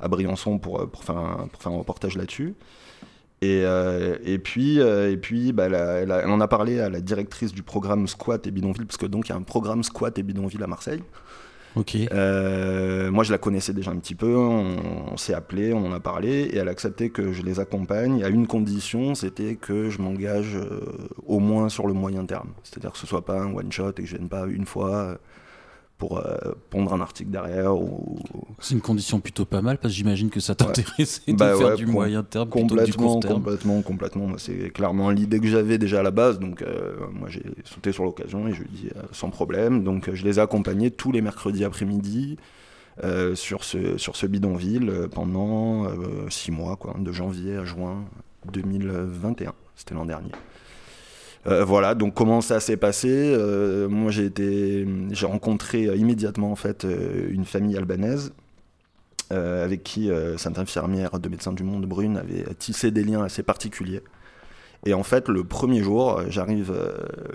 à 0.00 0.08
Briançon 0.08 0.58
pour, 0.58 0.80
euh, 0.82 0.86
pour, 0.86 1.04
faire 1.04 1.16
un, 1.16 1.48
pour 1.50 1.62
faire 1.62 1.72
un 1.72 1.78
reportage 1.78 2.16
là-dessus. 2.16 2.54
Et, 3.40 3.62
euh, 3.64 4.18
et 4.24 4.38
puis, 4.38 4.78
et 4.78 5.16
puis 5.16 5.52
bah, 5.52 5.66
en 6.28 6.40
a 6.40 6.46
parlé 6.48 6.78
à 6.78 6.88
la 6.88 7.00
directrice 7.00 7.52
du 7.52 7.64
programme 7.64 8.06
Squat 8.06 8.46
et 8.46 8.50
Bidonville, 8.52 8.86
parce 8.86 8.98
que 8.98 9.06
donc 9.06 9.28
il 9.28 9.30
y 9.30 9.32
a 9.32 9.36
un 9.36 9.42
programme 9.42 9.82
Squat 9.82 10.16
et 10.16 10.22
Bidonville 10.22 10.62
à 10.62 10.68
Marseille. 10.68 11.02
Euh, 12.12 13.10
moi, 13.10 13.24
je 13.24 13.32
la 13.32 13.38
connaissais 13.38 13.72
déjà 13.72 13.90
un 13.90 13.96
petit 13.96 14.14
peu, 14.14 14.34
on, 14.36 15.16
s'est 15.16 15.34
appelé, 15.34 15.72
on 15.72 15.86
en 15.86 15.92
a 15.92 16.00
parlé, 16.00 16.42
et 16.42 16.56
elle 16.56 16.68
a 16.68 16.70
accepté 16.70 17.10
que 17.10 17.32
je 17.32 17.42
les 17.42 17.60
accompagne 17.60 18.22
à 18.24 18.28
une 18.28 18.46
condition, 18.46 19.14
c'était 19.14 19.56
que 19.56 19.88
je 19.90 20.00
m'engage 20.00 20.56
euh, 20.56 20.80
au 21.26 21.38
moins 21.38 21.68
sur 21.68 21.86
le 21.86 21.94
moyen 21.94 22.24
terme. 22.26 22.50
C'est-à-dire 22.62 22.92
que 22.92 22.98
ce 22.98 23.06
soit 23.06 23.24
pas 23.24 23.40
un 23.40 23.54
one-shot 23.54 23.90
et 23.90 24.02
que 24.02 24.06
je 24.06 24.16
vienne 24.16 24.28
pas 24.28 24.46
une 24.46 24.66
fois 24.66 25.18
pour 26.02 26.18
euh, 26.18 26.34
pondre 26.68 26.92
un 26.94 27.00
article 27.00 27.30
derrière 27.30 27.76
ou, 27.76 28.18
C'est 28.58 28.74
une 28.74 28.80
condition 28.80 29.20
plutôt 29.20 29.44
pas 29.44 29.62
mal 29.62 29.78
parce 29.78 29.94
que 29.94 29.98
j'imagine 29.98 30.30
que 30.30 30.40
ça 30.40 30.56
t'intéressait 30.56 31.30
de 31.30 31.36
Bah 31.36 31.54
faire 31.56 31.68
ouais, 31.68 31.76
du 31.76 31.86
moyen 31.86 32.24
terme 32.24 32.48
plutôt 32.50 32.74
que 32.74 32.84
du 32.86 32.92
Complètement, 32.92 33.06
court 33.12 33.20
terme. 33.20 33.34
complètement, 33.34 33.82
complètement. 33.82 34.28
C'est 34.36 34.70
clairement 34.70 35.10
l'idée 35.10 35.38
que 35.38 35.46
j'avais 35.46 35.78
déjà 35.78 36.00
à 36.00 36.02
la 36.02 36.10
base. 36.10 36.40
Donc, 36.40 36.60
euh, 36.62 36.96
moi, 37.12 37.28
j'ai 37.28 37.44
sauté 37.64 37.92
sur 37.92 38.02
l'occasion 38.02 38.48
et 38.48 38.52
je 38.52 38.62
lui 38.62 38.66
ai 38.66 38.76
dit 38.76 38.88
euh, 38.96 39.02
sans 39.12 39.30
problème. 39.30 39.84
Donc, 39.84 40.12
je 40.12 40.24
les 40.24 40.40
ai 40.40 40.42
accompagnés 40.42 40.90
tous 40.90 41.12
les 41.12 41.20
mercredis 41.20 41.64
après-midi 41.64 42.36
sur, 43.34 43.62
ce, 43.62 43.96
sur 43.96 44.16
ce 44.16 44.26
bidonville 44.26 45.06
pendant 45.14 45.86
six 46.30 46.50
mois, 46.50 46.74
quoi, 46.74 46.96
de 46.98 47.12
janvier 47.12 47.58
à 47.58 47.64
juin 47.64 48.04
2021. 48.52 49.52
C'était 49.76 49.94
l'an 49.94 50.04
dernier. 50.04 50.32
Euh, 51.46 51.64
voilà, 51.64 51.94
donc 51.94 52.14
comment 52.14 52.40
ça 52.40 52.60
s'est 52.60 52.76
passé 52.76 53.08
Euh, 53.10 53.88
Moi, 53.88 54.10
j'ai 54.12 54.26
été, 54.26 54.86
j'ai 55.10 55.26
rencontré 55.26 55.86
euh, 55.86 55.96
immédiatement 55.96 56.52
en 56.52 56.56
fait 56.56 56.86
une 57.30 57.44
famille 57.44 57.76
albanaise 57.76 58.32
avec 59.30 59.82
qui 59.82 60.10
cette 60.36 60.58
infirmière 60.58 61.18
de 61.18 61.26
Médecins 61.30 61.54
du 61.54 61.62
Monde, 61.62 61.86
Brune, 61.86 62.18
avait 62.18 62.44
tissé 62.58 62.90
des 62.90 63.02
liens 63.02 63.22
assez 63.22 63.42
particuliers. 63.42 64.02
Et 64.84 64.92
en 64.92 65.02
fait, 65.02 65.30
le 65.30 65.42
premier 65.42 65.82
jour, 65.82 66.20
j'arrive, 66.28 66.74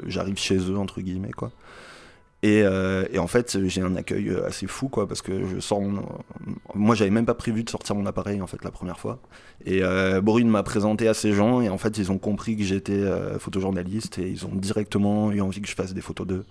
j'arrive 0.06 0.38
chez 0.38 0.58
eux 0.58 0.78
entre 0.78 1.02
guillemets 1.02 1.32
quoi. 1.32 1.52
Et, 2.44 2.62
euh, 2.64 3.06
et, 3.12 3.18
en 3.18 3.26
fait, 3.26 3.58
j'ai 3.66 3.82
un 3.82 3.96
accueil 3.96 4.32
assez 4.46 4.68
fou, 4.68 4.90
quoi, 4.90 5.08
parce 5.08 5.24
que 5.24 5.48
je 5.48 5.60
sors. 5.60 5.82
Mon... 5.82 6.04
Moi, 6.76 6.94
j'avais 6.94 7.10
même 7.10 7.26
pas 7.26 7.34
prévu 7.34 7.64
de 7.64 7.70
sortir 7.70 7.96
mon 7.96 8.06
appareil, 8.06 8.42
en 8.42 8.48
fait, 8.48 8.64
la 8.64 8.70
première 8.70 9.00
fois. 9.00 9.20
Et 9.66 9.82
euh, 9.82 10.22
Brune 10.22 10.48
m'a 10.48 10.62
présenté 10.62 11.08
à 11.08 11.16
ces 11.16 11.34
gens, 11.34 11.62
et 11.62 11.70
en 11.70 11.80
fait, 11.80 11.98
ils 11.98 12.12
ont 12.12 12.20
compris 12.20 12.56
que 12.56 12.64
j'étais 12.64 12.94
euh, 12.94 13.40
photojournaliste, 13.40 14.20
et 14.20 14.30
ils 14.30 14.46
ont 14.46 14.54
directement 14.54 15.32
eu 15.32 15.42
envie 15.42 15.62
que 15.62 15.68
je 15.68 15.74
fasse 15.76 15.96
des 15.96 16.02
photos 16.02 16.28
d'eux. 16.28 16.46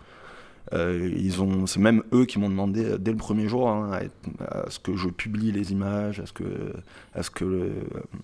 Euh, 0.72 1.12
ils 1.16 1.40
ont, 1.40 1.66
c'est 1.66 1.78
même 1.78 2.02
eux 2.12 2.24
qui 2.24 2.40
m'ont 2.40 2.48
demandé 2.48 2.84
euh, 2.84 2.98
dès 2.98 3.12
le 3.12 3.16
premier 3.16 3.46
jour 3.48 3.68
hein, 3.68 4.00
à, 4.40 4.62
à, 4.62 4.70
ce 4.70 4.80
que 4.80 4.96
je 4.96 5.08
publie 5.08 5.52
les 5.52 5.70
images, 5.70 6.18
à 6.18 6.26
ce 6.26 6.32
que, 6.32 6.72
à 7.14 7.22
ce 7.22 7.30
que, 7.30 7.70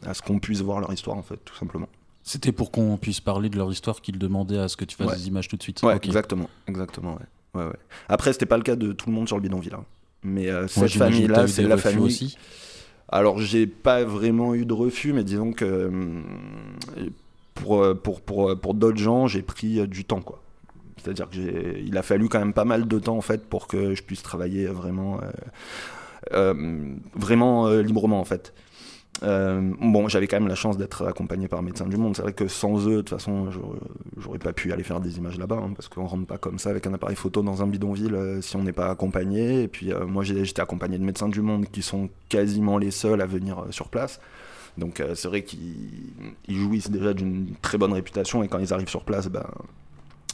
à 0.05 0.13
ce 0.15 0.23
qu'on 0.23 0.41
puisse 0.41 0.61
voir 0.61 0.81
leur 0.81 0.93
histoire, 0.93 1.17
en 1.17 1.23
fait, 1.23 1.39
tout 1.45 1.55
simplement. 1.55 1.89
C'était 2.25 2.51
pour 2.51 2.73
qu'on 2.73 2.97
puisse 2.97 3.21
parler 3.21 3.49
de 3.49 3.57
leur 3.57 3.71
histoire 3.71 4.01
qu'ils 4.01 4.19
demandaient 4.19 4.59
à 4.59 4.67
ce 4.69 4.77
que 4.77 4.85
tu 4.85 4.97
fasses 4.97 5.07
Ouais. 5.09 5.17
des 5.17 5.29
images 5.29 5.47
tout 5.47 5.57
de 5.57 5.63
suite. 5.63 5.81
Ouais, 5.85 5.97
exactement, 6.03 6.51
exactement. 6.67 7.15
Ouais. 7.15 7.27
Ouais, 7.55 7.65
ouais. 7.65 7.77
Après, 8.09 8.33
c'était 8.33 8.47
pas 8.47 8.57
le 8.57 8.63
cas 8.63 8.77
de 8.77 8.93
tout 8.93 9.09
le 9.09 9.15
monde 9.15 9.27
sur 9.29 9.37
le 9.37 9.43
bidonville. 9.43 9.75
hein. 9.75 9.85
Mais 10.23 10.49
euh, 10.51 10.67
cette 10.69 10.93
famille-là, 10.93 11.47
c'est 11.49 11.63
la 11.63 11.77
famille. 11.77 11.99
aussi. 12.07 12.39
Alors, 13.09 13.39
j'ai 13.39 13.67
pas 13.67 14.05
vraiment 14.05 14.55
eu 14.55 14.65
de 14.65 14.73
refus, 14.73 15.13
mais 15.13 15.25
disons 15.25 15.53
que 15.53 15.65
euh, 15.65 15.91
pour, 17.55 17.83
euh, 17.83 17.95
pour, 17.95 18.21
pour, 18.23 18.59
pour 18.59 18.75
d'autres 18.75 18.99
gens, 18.99 19.27
j'ai 19.27 19.43
pris 19.43 19.87
du 19.89 20.05
temps, 20.05 20.23
quoi. 20.23 20.41
C'est-à-dire 20.97 21.29
que 21.29 21.35
j'ai, 21.35 21.83
il 21.85 21.97
a 21.99 22.03
fallu 22.03 22.29
quand 22.29 22.39
même 22.39 22.53
pas 22.53 22.65
mal 22.65 22.87
de 22.87 22.99
temps 23.01 23.17
en 23.17 23.21
fait 23.23 23.45
pour 23.45 23.67
que 23.67 23.95
je 23.95 24.03
puisse 24.05 24.23
travailler 24.23 24.67
vraiment, 24.67 25.21
euh, 26.33 26.95
vraiment 27.15 27.69
librement 27.71 28.21
en 28.21 28.25
fait. 28.25 28.53
Euh, 29.23 29.73
bon, 29.81 30.09
j'avais 30.09 30.27
quand 30.27 30.39
même 30.41 30.49
la 30.49 30.55
chance 30.57 30.77
d'être 30.77 31.07
accompagné 31.07 31.47
par 31.47 31.63
Médecins 31.63 31.87
du 31.87 31.97
Monde. 31.97 32.17
C'est 32.17 32.23
vrai 32.23 32.33
que 32.33 32.49
sans 32.49 32.89
eux, 32.89 32.97
de 32.97 33.01
toute 33.03 33.11
façon, 33.11 33.51
j'aurais- 34.17 34.39
pas 34.39 34.53
pu 34.53 34.73
aller 34.73 34.83
faire 34.83 34.99
des 35.01 35.19
images 35.19 35.39
là-bas, 35.39 35.61
hein, 35.63 35.73
parce 35.77 35.89
qu'on 35.89 36.07
rentre 36.07 36.27
pas 36.27 36.39
comme 36.39 36.59
ça 36.59 36.71
avec 36.71 36.87
un 36.87 36.95
appareil 36.95 37.15
photo 37.15 37.43
dans 37.43 37.63
un 37.63 37.67
bidonville 37.69 38.15
euh, 38.15 38.41
si 38.41 38.57
on 38.57 38.63
n'est 38.65 38.73
pas 38.73 38.91
accompagné. 38.91 39.63
Et 39.63 39.69
puis 39.69 39.93
euh, 39.93 40.07
moi, 40.07 40.25
j'étais 40.25 40.61
accompagné 40.63 40.99
de 40.99 41.05
Médecins 41.05 41.29
du 41.29 41.43
Monde 41.43 41.67
qui 41.71 41.83
sont 41.83 42.09
quasiment 42.29 42.79
les 42.79 42.91
seuls 42.91 43.21
à 43.21 43.27
venir 43.27 43.67
sur 43.71 43.89
place. 43.89 44.19
Donc 44.79 45.03
c'est 45.15 45.29
vrai 45.29 45.45
qu'ils 45.45 45.91
ils 46.49 46.57
jouissent 46.57 46.91
déjà 46.91 47.13
d'une 47.13 47.49
très 47.61 47.77
bonne 47.77 47.93
réputation 47.93 48.43
et 48.43 48.49
quand 48.49 48.59
ils 48.59 48.73
arrivent 48.73 48.89
sur 48.89 49.05
place, 49.05 49.29
ben, 49.29 49.45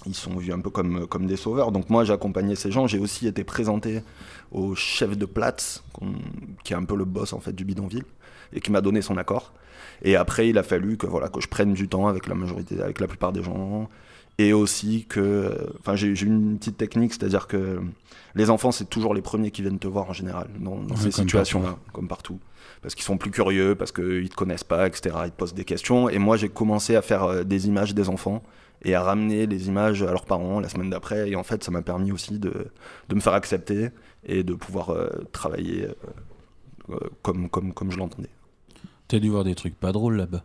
ils 0.06 0.14
sont 0.14 0.36
vus 0.36 0.52
un 0.52 0.60
peu 0.60 0.70
comme, 0.70 1.08
comme 1.08 1.26
des 1.26 1.36
sauveurs. 1.36 1.72
Donc 1.72 1.90
moi 1.90 2.04
j'ai 2.04 2.12
accompagné 2.12 2.54
ces 2.54 2.70
gens, 2.70 2.86
j'ai 2.86 3.00
aussi 3.00 3.26
été 3.26 3.42
présenté 3.42 4.00
au 4.52 4.76
chef 4.76 5.18
de 5.18 5.26
Platz, 5.26 5.82
qui 6.62 6.72
est 6.72 6.76
un 6.76 6.84
peu 6.84 6.94
le 6.96 7.04
boss 7.04 7.32
en 7.32 7.40
fait 7.40 7.52
du 7.52 7.64
bidonville, 7.64 8.04
et 8.52 8.60
qui 8.60 8.70
m'a 8.70 8.80
donné 8.80 9.02
son 9.02 9.16
accord. 9.16 9.52
Et 10.02 10.16
après 10.16 10.48
il 10.48 10.58
a 10.58 10.62
fallu 10.62 10.96
que, 10.96 11.06
voilà, 11.06 11.28
que 11.28 11.40
je 11.40 11.48
prenne 11.48 11.72
du 11.74 11.88
temps 11.88 12.08
avec 12.08 12.26
la 12.26 12.34
majorité, 12.34 12.80
avec 12.80 13.00
la 13.00 13.06
plupart 13.06 13.32
des 13.32 13.42
gens, 13.42 13.88
et 14.38 14.52
aussi 14.52 15.06
que... 15.08 15.52
Enfin 15.80 15.96
j'ai 15.96 16.10
une 16.22 16.58
petite 16.58 16.76
technique, 16.76 17.12
c'est-à-dire 17.14 17.46
que 17.46 17.80
les 18.34 18.50
enfants 18.50 18.72
c'est 18.72 18.88
toujours 18.88 19.14
les 19.14 19.22
premiers 19.22 19.50
qui 19.50 19.62
viennent 19.62 19.78
te 19.78 19.88
voir 19.88 20.08
en 20.08 20.12
général, 20.12 20.48
dans, 20.60 20.76
dans 20.76 20.94
Ouais, 20.94 21.00
ces 21.00 21.10
situations-là, 21.10 21.76
comme 21.92 22.08
partout 22.08 22.38
parce 22.82 22.94
qu'ils 22.94 23.04
sont 23.04 23.18
plus 23.18 23.30
curieux, 23.30 23.74
parce 23.74 23.92
qu'ils 23.92 24.28
te 24.28 24.34
connaissent 24.34 24.64
pas, 24.64 24.86
etc. 24.86 25.16
Ils 25.24 25.30
te 25.30 25.36
posent 25.36 25.54
des 25.54 25.64
questions. 25.64 26.08
Et 26.08 26.18
moi, 26.18 26.36
j'ai 26.36 26.48
commencé 26.48 26.96
à 26.96 27.02
faire 27.02 27.24
euh, 27.24 27.44
des 27.44 27.66
images 27.66 27.94
des 27.94 28.08
enfants 28.08 28.42
et 28.84 28.94
à 28.94 29.02
ramener 29.02 29.46
les 29.46 29.68
images 29.68 30.02
à 30.02 30.10
leurs 30.12 30.24
parents 30.24 30.60
la 30.60 30.68
semaine 30.68 30.90
d'après. 30.90 31.28
Et 31.28 31.36
en 31.36 31.42
fait, 31.42 31.64
ça 31.64 31.70
m'a 31.70 31.82
permis 31.82 32.12
aussi 32.12 32.38
de, 32.38 32.68
de 33.08 33.14
me 33.14 33.20
faire 33.20 33.32
accepter 33.32 33.90
et 34.24 34.42
de 34.42 34.54
pouvoir 34.54 34.90
euh, 34.90 35.08
travailler 35.32 35.88
euh, 36.90 36.96
comme, 37.22 37.48
comme, 37.48 37.72
comme 37.72 37.90
je 37.90 37.98
l'entendais. 37.98 38.30
T'as 39.08 39.18
dû 39.18 39.30
voir 39.30 39.44
des 39.44 39.54
trucs 39.54 39.74
pas 39.74 39.90
drôles 39.90 40.16
là-bas. 40.16 40.44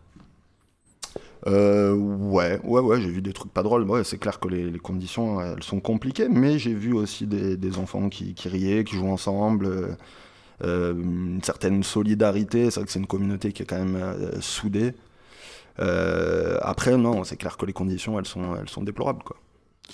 Euh, 1.46 1.94
ouais, 1.94 2.58
ouais, 2.64 2.80
ouais, 2.80 3.00
j'ai 3.00 3.10
vu 3.10 3.20
des 3.20 3.34
trucs 3.34 3.52
pas 3.52 3.62
drôles. 3.62 3.82
Ouais, 3.82 4.04
c'est 4.04 4.18
clair 4.18 4.40
que 4.40 4.48
les, 4.48 4.78
conditions, 4.78 5.40
elles 5.40 5.62
sont 5.62 5.80
compliquées, 5.80 6.28
mais 6.30 6.58
j'ai 6.58 6.72
vu 6.72 6.94
aussi 6.94 7.26
des, 7.26 7.78
enfants 7.78 8.08
qui, 8.08 8.34
riaient, 8.46 8.84
qui 8.84 8.96
jouent 8.96 9.10
ensemble, 9.10 9.66
euh, 9.66 9.88
euh, 10.62 10.94
une 10.94 11.42
certaine 11.42 11.82
solidarité. 11.82 12.70
C'est 12.70 12.80
vrai 12.80 12.86
que 12.86 12.92
c'est 12.92 13.00
une 13.00 13.06
communauté 13.06 13.52
qui 13.52 13.62
est 13.62 13.66
quand 13.66 13.84
même 13.84 14.40
soudée. 14.40 14.94
Après, 15.78 16.96
non, 16.96 17.24
c'est 17.24 17.36
clair 17.36 17.58
que 17.58 17.66
les 17.66 17.74
conditions, 17.74 18.18
elles 18.18 18.26
sont, 18.26 18.82
déplorables, 18.82 19.22
quoi. 19.22 19.36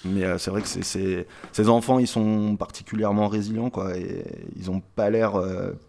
Mais 0.05 0.39
c'est 0.39 0.53
vrai 0.53 0.63
que 0.63 0.69
ces 0.69 1.69
enfants, 1.69 1.99
ils 1.99 2.07
sont 2.07 2.57
particulièrement 2.57 3.27
résilients, 3.27 3.71
quoi, 3.71 3.97
et 3.97 4.23
ils 4.57 4.71
ont 4.71 4.81
pas 4.95 5.11
l'air 5.11 5.33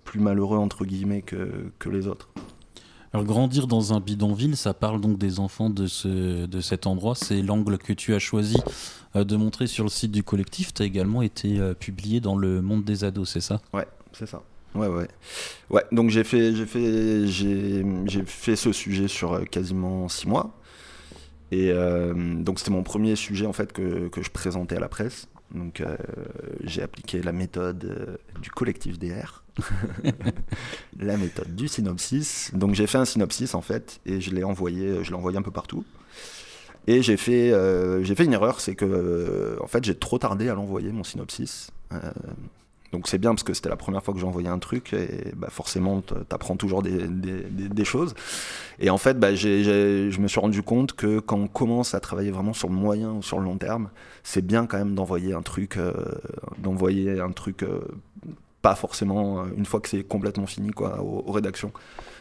plus 0.05 0.19
malheureux, 0.19 0.57
entre 0.57 0.85
guillemets, 0.85 1.21
que 1.21 1.89
les 1.89 2.07
autres. 2.07 2.29
Alors 3.13 3.25
grandir 3.25 3.67
dans 3.67 3.93
un 3.93 3.99
bidonville, 3.99 4.55
ça 4.55 4.73
parle 4.73 5.01
donc 5.01 5.17
des 5.17 5.39
enfants 5.39 5.69
de, 5.69 5.85
ce, 5.85 6.45
de 6.45 6.61
cet 6.61 6.87
endroit. 6.87 7.13
C'est 7.13 7.41
l'angle 7.41 7.77
que 7.77 7.91
tu 7.91 8.13
as 8.13 8.19
choisi 8.19 8.55
euh, 9.17 9.25
de 9.25 9.35
montrer 9.35 9.67
sur 9.67 9.83
le 9.83 9.89
site 9.89 10.11
du 10.11 10.23
collectif. 10.23 10.73
Tu 10.73 10.81
as 10.81 10.85
également 10.85 11.21
été 11.21 11.59
euh, 11.59 11.73
publié 11.73 12.21
dans 12.21 12.37
le 12.37 12.61
monde 12.61 12.85
des 12.85 13.03
ados, 13.03 13.29
c'est 13.29 13.41
ça? 13.41 13.61
Ouais, 13.73 13.85
c'est 14.13 14.27
ça. 14.27 14.41
Ouais, 14.75 14.87
ouais. 14.87 15.09
Ouais, 15.69 15.83
donc 15.91 16.09
j'ai 16.09 16.23
fait, 16.23 16.55
j'ai 16.55 16.65
fait, 16.65 17.25
fait 18.25 18.55
ce 18.55 18.71
sujet 18.71 19.09
sur 19.09 19.33
euh, 19.33 19.43
quasiment 19.43 20.07
six 20.07 20.27
mois. 20.27 20.57
Et 21.53 21.73
donc 22.13 22.59
c'était 22.59 22.71
mon 22.71 22.81
premier 22.81 23.17
sujet 23.17 23.45
en 23.45 23.51
fait 23.51 23.73
que, 23.73 24.07
que 24.07 24.23
je 24.23 24.29
présentais 24.31 24.77
à 24.77 24.79
la 24.79 24.87
presse. 24.87 25.27
Donc 25.53 25.83
j'ai 26.63 26.81
appliqué 26.81 27.21
la 27.21 27.33
méthode 27.33 28.17
du 28.41 28.49
collectif 28.49 28.97
DR, 28.97 29.40
la 30.99 31.17
méthode 31.17 31.55
du 31.55 31.67
synopsis. 31.67 32.51
Donc 32.53 32.75
j'ai 32.75 32.87
fait 32.87 32.97
un 32.97 33.05
synopsis 33.05 33.53
en 33.55 33.61
fait 33.61 33.99
et 34.05 34.21
je 34.21 34.31
l'ai 34.31 34.43
envoyé, 34.43 35.03
je 35.03 35.13
l'ai 35.13 35.37
un 35.37 35.41
peu 35.41 35.51
partout. 35.51 35.85
Et 36.87 37.03
j'ai 37.03 37.17
fait, 37.17 37.51
euh, 37.51 38.03
j'ai 38.03 38.15
fait 38.15 38.25
une 38.25 38.33
erreur, 38.33 38.59
c'est 38.59 38.75
que 38.75 38.85
euh, 38.85 39.57
en 39.61 39.67
fait 39.67 39.83
j'ai 39.83 39.95
trop 39.95 40.17
tardé 40.17 40.49
à 40.49 40.55
l'envoyer 40.55 40.91
mon 40.91 41.03
synopsis. 41.03 41.69
Euh, 41.91 41.99
donc 42.91 43.07
c'est 43.07 43.17
bien 43.17 43.31
parce 43.31 43.43
que 43.43 43.53
c'était 43.53 43.69
la 43.69 43.77
première 43.77 44.03
fois 44.03 44.13
que 44.13 44.19
j'ai 44.19 44.25
envoyé 44.25 44.49
un 44.49 44.59
truc 44.59 44.93
et 44.93 45.31
bah, 45.35 45.47
forcément 45.49 46.01
t'apprends 46.01 46.57
toujours 46.57 46.83
des, 46.83 47.85
choses. 47.85 48.13
Et 48.79 48.89
en 48.89 48.97
fait, 48.97 49.17
bah, 49.17 49.33
je 49.33 50.19
me 50.19 50.27
suis 50.27 50.39
rendu 50.39 50.61
compte 50.61 50.93
que 50.93 51.19
quand 51.19 51.37
on 51.37 51.47
commence 51.47 51.95
à 51.95 51.99
travailler 51.99 52.31
vraiment 52.31 52.53
sur 52.53 52.67
le 52.67 52.75
moyen 52.75 53.11
ou 53.11 53.23
sur 53.23 53.39
le 53.39 53.45
long 53.45 53.57
terme, 53.57 53.89
c'est 54.23 54.45
bien 54.45 54.65
quand 54.65 54.77
même 54.77 54.93
d'envoyer 54.93 55.33
un 55.33 55.41
truc, 55.41 55.77
euh, 55.77 55.93
d'envoyer 56.57 57.19
un 57.19 57.31
truc 57.31 57.63
euh, 57.63 57.79
pas 58.61 58.75
forcément 58.75 59.41
euh, 59.41 59.45
une 59.57 59.65
fois 59.65 59.79
que 59.79 59.89
c'est 59.89 60.03
complètement 60.03 60.45
fini 60.45 60.71
quoi, 60.71 61.01
aux, 61.01 61.23
aux 61.27 61.31
rédactions. 61.31 61.71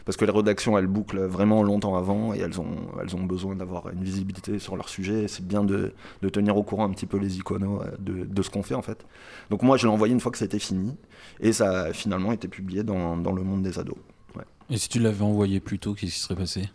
Parce 0.04 0.16
que 0.16 0.24
les 0.24 0.32
rédactions, 0.32 0.78
elles 0.78 0.86
bouclent 0.86 1.24
vraiment 1.24 1.62
longtemps 1.62 1.94
avant 1.96 2.32
et 2.34 2.38
elles 2.38 2.58
ont, 2.60 2.88
elles 3.00 3.14
ont 3.14 3.22
besoin 3.24 3.54
d'avoir 3.54 3.90
une 3.90 4.02
visibilité 4.02 4.58
sur 4.58 4.74
leur 4.76 4.88
sujet. 4.88 5.24
Et 5.24 5.28
C'est 5.28 5.46
bien 5.46 5.62
de, 5.62 5.92
de 6.22 6.28
tenir 6.28 6.56
au 6.56 6.62
courant 6.62 6.84
un 6.84 6.90
petit 6.90 7.06
peu 7.06 7.18
les 7.18 7.36
iconos 7.36 7.82
euh, 7.82 7.90
de, 7.98 8.24
de 8.24 8.42
ce 8.42 8.50
qu'on 8.50 8.62
fait 8.62 8.74
en 8.74 8.82
fait. 8.82 9.04
Donc 9.50 9.62
moi, 9.62 9.76
je 9.76 9.86
l'ai 9.86 9.92
envoyé 9.92 10.14
une 10.14 10.20
fois 10.20 10.32
que 10.32 10.38
c'était 10.38 10.58
fini 10.58 10.96
et 11.40 11.52
ça 11.52 11.82
a 11.82 11.92
finalement 11.92 12.32
été 12.32 12.48
publié 12.48 12.82
dans, 12.82 13.16
dans 13.16 13.32
le 13.32 13.42
monde 13.42 13.62
des 13.62 13.78
ados. 13.78 13.98
Et 14.72 14.78
si 14.78 14.88
tu 14.88 15.00
l'avais 15.00 15.24
envoyé 15.24 15.58
plus 15.58 15.80
tôt, 15.80 15.94
qu'est-ce 15.94 16.12
qui 16.14 16.20
serait 16.20 16.36
passé? 16.36 16.70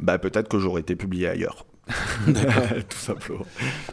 Bah 0.00 0.18
peut-être 0.18 0.48
que 0.48 0.58
j'aurais 0.58 0.80
été 0.80 0.96
publié 0.96 1.28
ailleurs. 1.28 1.64
Tout 2.88 2.98
simplement. 2.98 3.46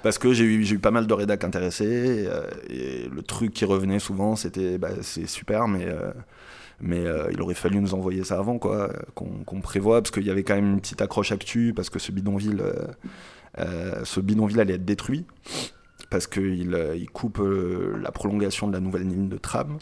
Parce 0.04 0.18
que 0.18 0.34
j'ai 0.34 0.46
eu, 0.46 0.80
pas 0.80 0.92
mal 0.92 1.08
de 1.08 1.14
rédacs 1.14 1.44
intéressés 1.44 2.28
euh, 2.28 2.50
et 2.70 3.10
le 3.10 3.22
truc 3.22 3.54
qui 3.54 3.66
revenait 3.66 4.00
souvent 4.00 4.36
c'était 4.36 4.78
bah, 4.78 4.90
c'est 5.02 5.28
super 5.28 5.68
mais, 5.68 5.86
euh, 5.86 6.12
euh, 6.92 7.30
il 7.32 7.42
aurait 7.42 7.56
fallu 7.56 7.80
nous 7.80 7.94
envoyer 7.94 8.24
ça 8.24 8.38
avant 8.40 8.58
quoi, 8.60 8.90
qu'on 9.16 9.62
prévoit 9.62 10.02
parce 10.02 10.12
qu'il 10.12 10.26
y 10.26 10.30
avait 10.30 10.44
quand 10.44 10.56
même 10.56 10.74
une 10.74 10.80
petite 10.80 11.02
accroche 11.02 11.32
actu 11.32 11.74
parce 11.76 11.90
que 11.90 12.00
ce 12.00 12.12
bidonville, 12.12 12.64
ce 13.58 14.20
bidonville 14.20 14.60
allait 14.60 14.76
être 14.76 14.86
détruit 14.86 15.26
parce 16.10 16.28
qu'il 16.28 16.78
il 16.96 17.10
coupe 17.10 17.42
la 17.42 18.12
prolongation 18.12 18.68
de 18.68 18.74
la 18.74 18.80
nouvelle 18.80 19.08
ligne 19.08 19.30
de 19.30 19.38
tram. 19.38 19.78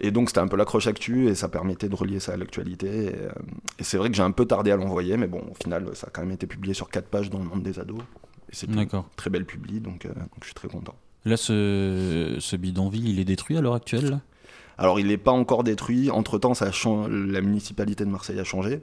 Et 0.00 0.10
donc 0.10 0.28
c'était 0.28 0.40
un 0.40 0.48
peu 0.48 0.56
l'accroche 0.56 0.86
actu 0.86 1.28
et 1.28 1.34
ça 1.34 1.48
permettait 1.48 1.88
de 1.88 1.94
relier 1.94 2.20
ça 2.20 2.32
à 2.32 2.36
l'actualité. 2.36 3.06
Et, 3.06 3.14
euh, 3.14 3.30
et 3.78 3.84
c'est 3.84 3.96
vrai 3.96 4.10
que 4.10 4.16
j'ai 4.16 4.22
un 4.22 4.32
peu 4.32 4.44
tardé 4.44 4.70
à 4.70 4.76
l'envoyer, 4.76 5.16
mais 5.16 5.28
bon, 5.28 5.42
au 5.50 5.54
final, 5.54 5.88
ça 5.94 6.08
a 6.08 6.10
quand 6.10 6.22
même 6.22 6.32
été 6.32 6.46
publié 6.46 6.74
sur 6.74 6.88
quatre 6.90 7.06
pages 7.06 7.30
dans 7.30 7.38
le 7.38 7.44
monde 7.44 7.62
des 7.62 7.78
ados. 7.78 8.00
Et 8.50 8.54
c'est 8.54 8.66
une 8.66 8.86
très 9.16 9.30
belle 9.30 9.44
publi, 9.44 9.80
donc, 9.80 10.04
euh, 10.04 10.08
donc 10.08 10.40
je 10.40 10.46
suis 10.46 10.54
très 10.54 10.68
content. 10.68 10.94
Là, 11.24 11.36
ce, 11.36 12.36
ce 12.38 12.56
bidonville, 12.56 13.08
il 13.08 13.18
est 13.18 13.24
détruit 13.24 13.56
à 13.56 13.60
l'heure 13.60 13.74
actuelle 13.74 14.10
là? 14.10 14.20
Alors 14.76 14.98
il 14.98 15.06
n'est 15.06 15.18
pas 15.18 15.30
encore 15.30 15.62
détruit, 15.62 16.10
entre-temps, 16.10 16.52
la 17.08 17.40
municipalité 17.40 18.04
de 18.04 18.10
Marseille 18.10 18.40
a 18.40 18.44
changé. 18.44 18.82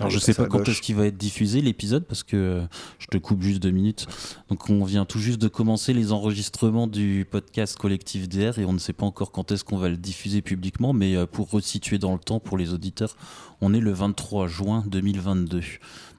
Alors 0.00 0.10
Elle 0.10 0.18
je 0.18 0.22
est 0.22 0.32
sais 0.32 0.34
pas 0.34 0.46
quand 0.46 0.66
est-ce 0.66 0.80
qu'il 0.80 0.96
va 0.96 1.06
être 1.06 1.16
diffusé 1.16 1.60
l'épisode 1.60 2.04
parce 2.04 2.22
que 2.22 2.36
euh, 2.36 2.62
je 2.98 3.06
te 3.06 3.18
coupe 3.18 3.42
juste 3.42 3.62
deux 3.62 3.70
minutes. 3.70 4.06
Donc 4.48 4.70
on 4.70 4.82
vient 4.84 5.04
tout 5.04 5.18
juste 5.18 5.40
de 5.40 5.48
commencer 5.48 5.92
les 5.92 6.10
enregistrements 6.10 6.86
du 6.86 7.26
podcast 7.30 7.76
Collectif 7.76 8.28
DR 8.28 8.58
et 8.58 8.64
on 8.64 8.72
ne 8.72 8.78
sait 8.78 8.94
pas 8.94 9.04
encore 9.04 9.30
quand 9.30 9.52
est-ce 9.52 9.62
qu'on 9.62 9.76
va 9.76 9.90
le 9.90 9.98
diffuser 9.98 10.40
publiquement, 10.40 10.94
mais 10.94 11.14
euh, 11.16 11.26
pour 11.26 11.50
resituer 11.50 11.98
dans 11.98 12.14
le 12.14 12.18
temps 12.18 12.40
pour 12.40 12.56
les 12.56 12.72
auditeurs, 12.72 13.14
on 13.60 13.74
est 13.74 13.80
le 13.80 13.92
23 13.92 14.48
juin 14.48 14.84
2022. 14.88 15.60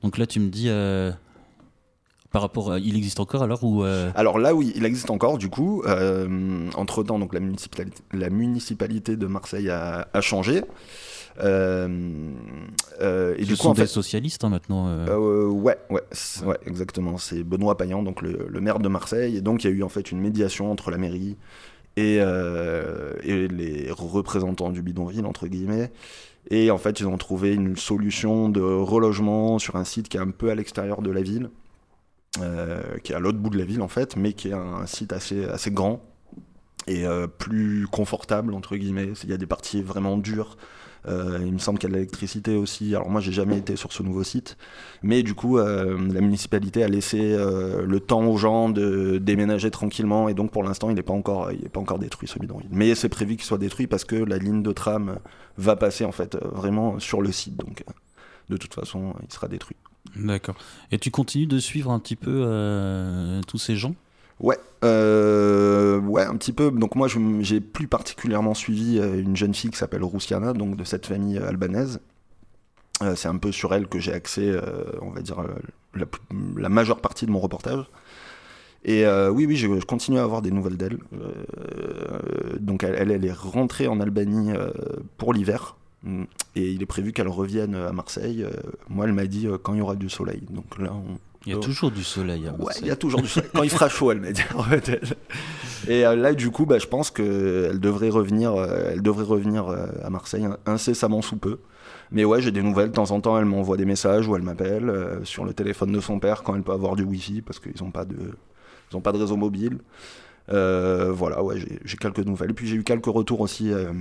Donc 0.04 0.18
là 0.20 0.28
tu 0.28 0.40
me 0.40 0.50
dis 0.50 0.70
euh, 0.70 1.12
par 2.32 2.42
rapport 2.42 2.72
à, 2.72 2.80
il 2.80 2.96
existe 2.96 3.20
encore 3.20 3.44
alors 3.44 3.64
ou 3.64 3.84
euh, 3.84 4.10
Alors 4.16 4.40
là, 4.40 4.56
oui, 4.56 4.72
il 4.76 4.86
existe 4.86 5.10
encore, 5.10 5.38
du 5.38 5.50
coup. 5.50 5.84
Euh, 5.86 6.70
entre-temps, 6.76 7.20
donc, 7.20 7.34
la, 7.34 7.42
municipalité, 7.42 8.02
la 8.14 8.30
municipalité 8.30 9.18
de 9.18 9.28
Marseille 9.28 9.70
a, 9.70 10.08
a 10.14 10.22
changé. 10.22 10.64
Euh, 11.40 11.88
euh, 13.02 13.36
et 13.38 13.46
du 13.46 13.56
coup, 13.56 13.68
en 13.68 13.76
fait, 13.76 13.88
socialiste 13.88 14.44
hein, 14.44 14.50
maintenant. 14.50 15.06
ouais, 15.08 15.78
ouais, 15.90 16.02
ouais, 16.46 16.58
exactement. 16.66 17.18
C'est 17.18 17.44
Benoît 17.44 17.78
Payan, 17.78 18.04
donc 18.04 18.22
le, 18.22 18.62
maire 18.62 18.80
de 18.80 18.90
Marseille. 18.90 19.38
Et 19.38 19.42
donc, 19.42 19.64
il 19.64 19.70
y 19.70 19.74
a 19.74 19.76
eu 19.76 19.84
en 19.84 19.90
fait 19.90 20.12
une 20.12 20.20
médiation 20.20 20.72
entre 20.72 20.92
la 20.92 20.98
mairie 20.98 21.38
et, 21.98 22.18
et 22.18 23.48
les 23.48 23.92
représentants 23.92 24.70
du 24.70 24.82
bidonville 24.82 25.26
entre 25.26 25.48
guillemets. 25.48 25.92
Et 26.50 26.72
en 26.72 26.78
fait, 26.78 27.00
ils 27.00 27.08
ont 27.08 27.18
trouvé 27.18 27.54
une 27.54 27.78
solution 27.78 28.50
de 28.50 28.62
relogement 28.62 29.60
sur 29.60 29.76
un 29.76 29.84
site 29.84 30.10
qui 30.10 30.18
est 30.18 30.22
un 30.22 30.32
peu 30.32 30.50
à 30.50 30.56
l'extérieur 30.56 31.02
de 31.02 31.12
la 31.12 31.22
ville. 31.22 31.50
qui 33.04 33.12
est 33.12 33.16
à 33.16 33.20
l'autre 33.20 33.38
bout 33.38 33.50
de 33.50 33.58
la 33.58 33.66
ville 33.66 33.82
en 33.82 33.88
fait, 33.88 34.16
mais 34.16 34.34
qui 34.34 34.50
est 34.50 34.54
un 34.54 34.86
site 34.86 35.14
assez, 35.14 35.46
assez 35.46 35.72
grand, 35.72 36.02
et 36.88 37.06
euh, 37.06 37.28
plus 37.28 37.88
confortable 37.88 38.54
entre 38.54 38.76
guillemets. 38.76 39.10
Il 39.24 39.30
y 39.30 39.34
a 39.34 39.38
des 39.38 39.46
parties 39.46 39.82
vraiment 39.82 40.18
dures. 40.18 40.58
Euh, 41.08 41.40
il 41.46 41.54
me 41.54 41.58
semble 41.58 41.80
qu'il 41.80 41.90
y 41.90 41.92
a 41.92 41.94
de 41.94 41.96
l'électricité 41.96 42.56
aussi. 42.56 42.96
Alors 42.96 43.10
moi, 43.10 43.22
j'ai 43.22 43.32
jamais 43.32 43.58
été 43.58 43.76
sur 43.76 43.92
ce 43.92 44.04
nouveau 44.04 44.24
site, 44.24 44.58
mais 45.02 45.24
du 45.24 45.34
coup, 45.34 45.58
euh, 45.58 45.98
la 46.12 46.22
municipalité 46.22 46.84
a 46.84 46.88
laissé 46.88 47.36
le 47.38 48.00
temps 48.00 48.26
aux 48.26 48.38
gens 48.38 48.70
de 48.70 49.18
déménager 49.18 49.72
tranquillement, 49.72 50.30
et 50.30 50.34
donc 50.34 50.52
pour 50.52 50.64
l'instant, 50.64 50.90
il 50.90 50.96
n'est 50.96 51.02
pas 51.02 51.14
encore, 51.14 51.50
pas 51.74 51.80
encore 51.80 52.00
détruit 52.00 52.28
ce 52.28 52.40
bidonville. 52.40 52.70
Mais 52.72 52.94
c'est 52.96 53.10
prévu 53.10 53.36
qu'il 53.36 53.46
soit 53.46 53.58
détruit 53.58 53.88
parce 53.88 54.06
que 54.06 54.16
la 54.16 54.38
ligne 54.38 54.62
de 54.64 54.72
tram 54.72 55.18
va 55.58 55.76
passer 55.76 56.06
en 56.06 56.12
fait 56.12 56.38
vraiment 56.54 57.00
sur 57.00 57.22
le 57.22 57.32
site, 57.32 57.58
donc 57.58 57.84
de 58.50 58.58
toute 58.58 58.74
façon, 58.74 59.14
il 59.24 59.34
sera 59.34 59.48
détruit. 59.48 59.78
D'accord. 60.16 60.56
Et 60.92 60.98
tu 60.98 61.12
continues 61.12 61.48
de 61.48 61.60
suivre 61.60 61.92
un 61.92 62.00
petit 62.00 62.16
peu 62.16 63.42
tous 63.48 63.58
ces 63.58 63.76
gens? 63.76 63.96
Ouais, 64.42 64.58
euh, 64.84 66.00
ouais, 66.00 66.24
un 66.24 66.36
petit 66.36 66.52
peu. 66.52 66.72
Donc 66.72 66.96
moi, 66.96 67.08
j'ai 67.42 67.62
plus 67.62 67.88
particulièrement 67.88 68.56
suivi 68.56 68.98
euh, 69.00 69.22
une 69.22 69.36
jeune 69.36 69.54
fille 69.54 69.70
qui 69.70 69.78
s'appelle 69.78 70.04
Roussiana, 70.04 70.54
donc 70.54 70.76
de 70.76 70.84
cette 70.84 71.06
famille 71.06 71.38
euh, 71.38 71.48
albanaise. 71.48 72.00
c'est 73.16 73.28
un 73.28 73.38
peu 73.38 73.52
sur 73.52 73.74
elle 73.74 73.88
que 73.88 74.00
j'ai 74.00 74.14
accès, 74.14 74.52
on 75.02 75.10
va 75.10 75.22
dire, 75.22 75.38
la, 75.96 76.70
majeure 76.70 77.02
partie 77.02 77.26
de 77.26 77.32
mon 77.32 77.40
reportage. 77.40 77.86
Et 78.84 79.06
oui, 79.08 79.46
oui, 79.48 79.56
je, 79.56 79.68
continue 79.86 80.20
à 80.20 80.24
avoir 80.24 80.44
des 80.44 80.52
nouvelles 80.52 80.78
d'elle. 80.78 81.00
donc 82.60 82.84
elle, 82.84 83.26
est 83.26 83.32
rentrée 83.32 83.88
en 83.88 84.00
Albanie 84.00 84.52
pour 85.18 85.34
l'hiver. 85.34 85.78
Et 86.56 86.72
il 86.72 86.84
est 86.84 86.88
prévu 86.88 87.12
qu'elle 87.12 87.28
revienne 87.28 87.74
à 87.74 87.92
Marseille. 87.92 88.46
moi, 88.88 89.06
elle 89.06 89.14
m'a 89.14 89.26
dit 89.26 89.48
quand 89.64 89.74
il 89.74 89.80
y 89.80 89.82
aura 89.82 89.96
du 89.96 90.10
soleil. 90.10 90.44
Donc 90.52 90.78
là, 90.78 90.94
il 91.46 91.54
y 91.54 91.56
a 91.56 91.60
toujours 91.60 91.92
du 91.92 92.04
soleil. 92.04 92.48
À 92.48 92.54
ouais, 92.54 92.74
il 92.82 92.88
y 92.88 92.92
a 92.92 92.96
toujours 92.96 93.22
du 93.22 93.28
soleil. 93.28 93.50
Quand 93.54 93.64
il 93.64 93.70
fera 93.70 93.90
chaud, 93.90 94.12
elle 94.12 94.20
m'a 94.20 94.32
dit. 94.32 94.42
Et 95.88 96.06
euh, 96.06 96.16
là, 96.16 96.34
du 96.34 96.52
coup, 96.52 96.66
bah, 96.66 96.78
je 96.78 96.88
pense 96.88 97.10
qu'elle 97.10 97.80
devrait 97.80 98.10
revenir, 98.10 98.54
euh, 98.54 98.92
elle 98.92 99.02
devrait 99.02 99.24
revenir 99.24 99.68
euh, 99.68 99.88
à 100.04 100.10
Marseille 100.10 100.48
incessamment 100.66 101.22
sous 101.22 101.38
peu. 101.38 101.60
Mais 102.12 102.26
ouais, 102.26 102.42
j'ai 102.42 102.52
des 102.52 102.62
nouvelles. 102.62 102.90
De 102.90 102.94
temps 102.94 103.12
en 103.12 103.22
temps, 103.22 103.38
elle 103.38 103.46
m'envoie 103.46 103.78
des 103.78 103.86
messages 103.86 104.28
ou 104.28 104.36
elle 104.36 104.44
m'appelle 104.44 105.22
sur 105.24 105.46
le 105.46 105.54
téléphone 105.54 105.92
de 105.92 106.00
son 106.00 106.20
père 106.20 106.44
quand 106.44 106.56
elle 106.56 106.62
peut 106.62 106.74
avoir 106.74 106.96
du 106.96 107.04
Wi-Fi 107.04 107.42
parce 107.42 107.60
qu'ils 107.60 107.82
n'ont 107.82 107.92
pas 107.92 108.06
de, 108.06 108.18
ils 108.92 108.98
ont 108.98 109.02
pas 109.02 109.14
de 109.14 109.18
réseau 109.18 109.38
mobile. 109.38 109.78
voilà, 110.50 111.42
ouais, 111.42 111.56
j'ai 111.86 111.98
quelques 111.98 112.20
nouvelles. 112.20 112.52
Et 112.52 112.54
puis 112.54 112.68
j'ai 112.68 112.76
eu 112.76 112.84
quelques 112.84 113.06
retours 113.06 113.40
aussi 113.40 113.72
euh, 113.72 113.94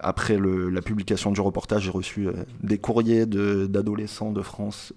après 0.00 0.38
la 0.38 0.82
publication 0.82 1.32
du 1.32 1.40
reportage, 1.40 1.82
j'ai 1.82 1.90
reçu 1.90 2.28
euh, 2.28 2.32
des 2.62 2.78
courriers 2.78 3.26
d'adolescents 3.26 4.32
de, 4.32 4.42
France 4.42 4.92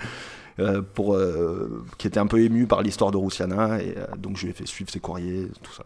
euh, 0.58 0.82
pour, 0.82 1.18
qui 1.98 2.06
étaient 2.06 2.20
un 2.20 2.26
peu 2.26 2.40
émus 2.40 2.66
par 2.66 2.82
l'histoire 2.82 3.10
de 3.10 3.16
Roussiana, 3.16 3.82
et 3.82 3.94
donc 4.18 4.36
je 4.36 4.44
lui 4.44 4.50
ai 4.50 4.54
fait 4.54 4.66
suivre 4.66 4.90
ces 4.90 5.00
courriers, 5.00 5.48
tout 5.62 5.72
ça. 5.72 5.84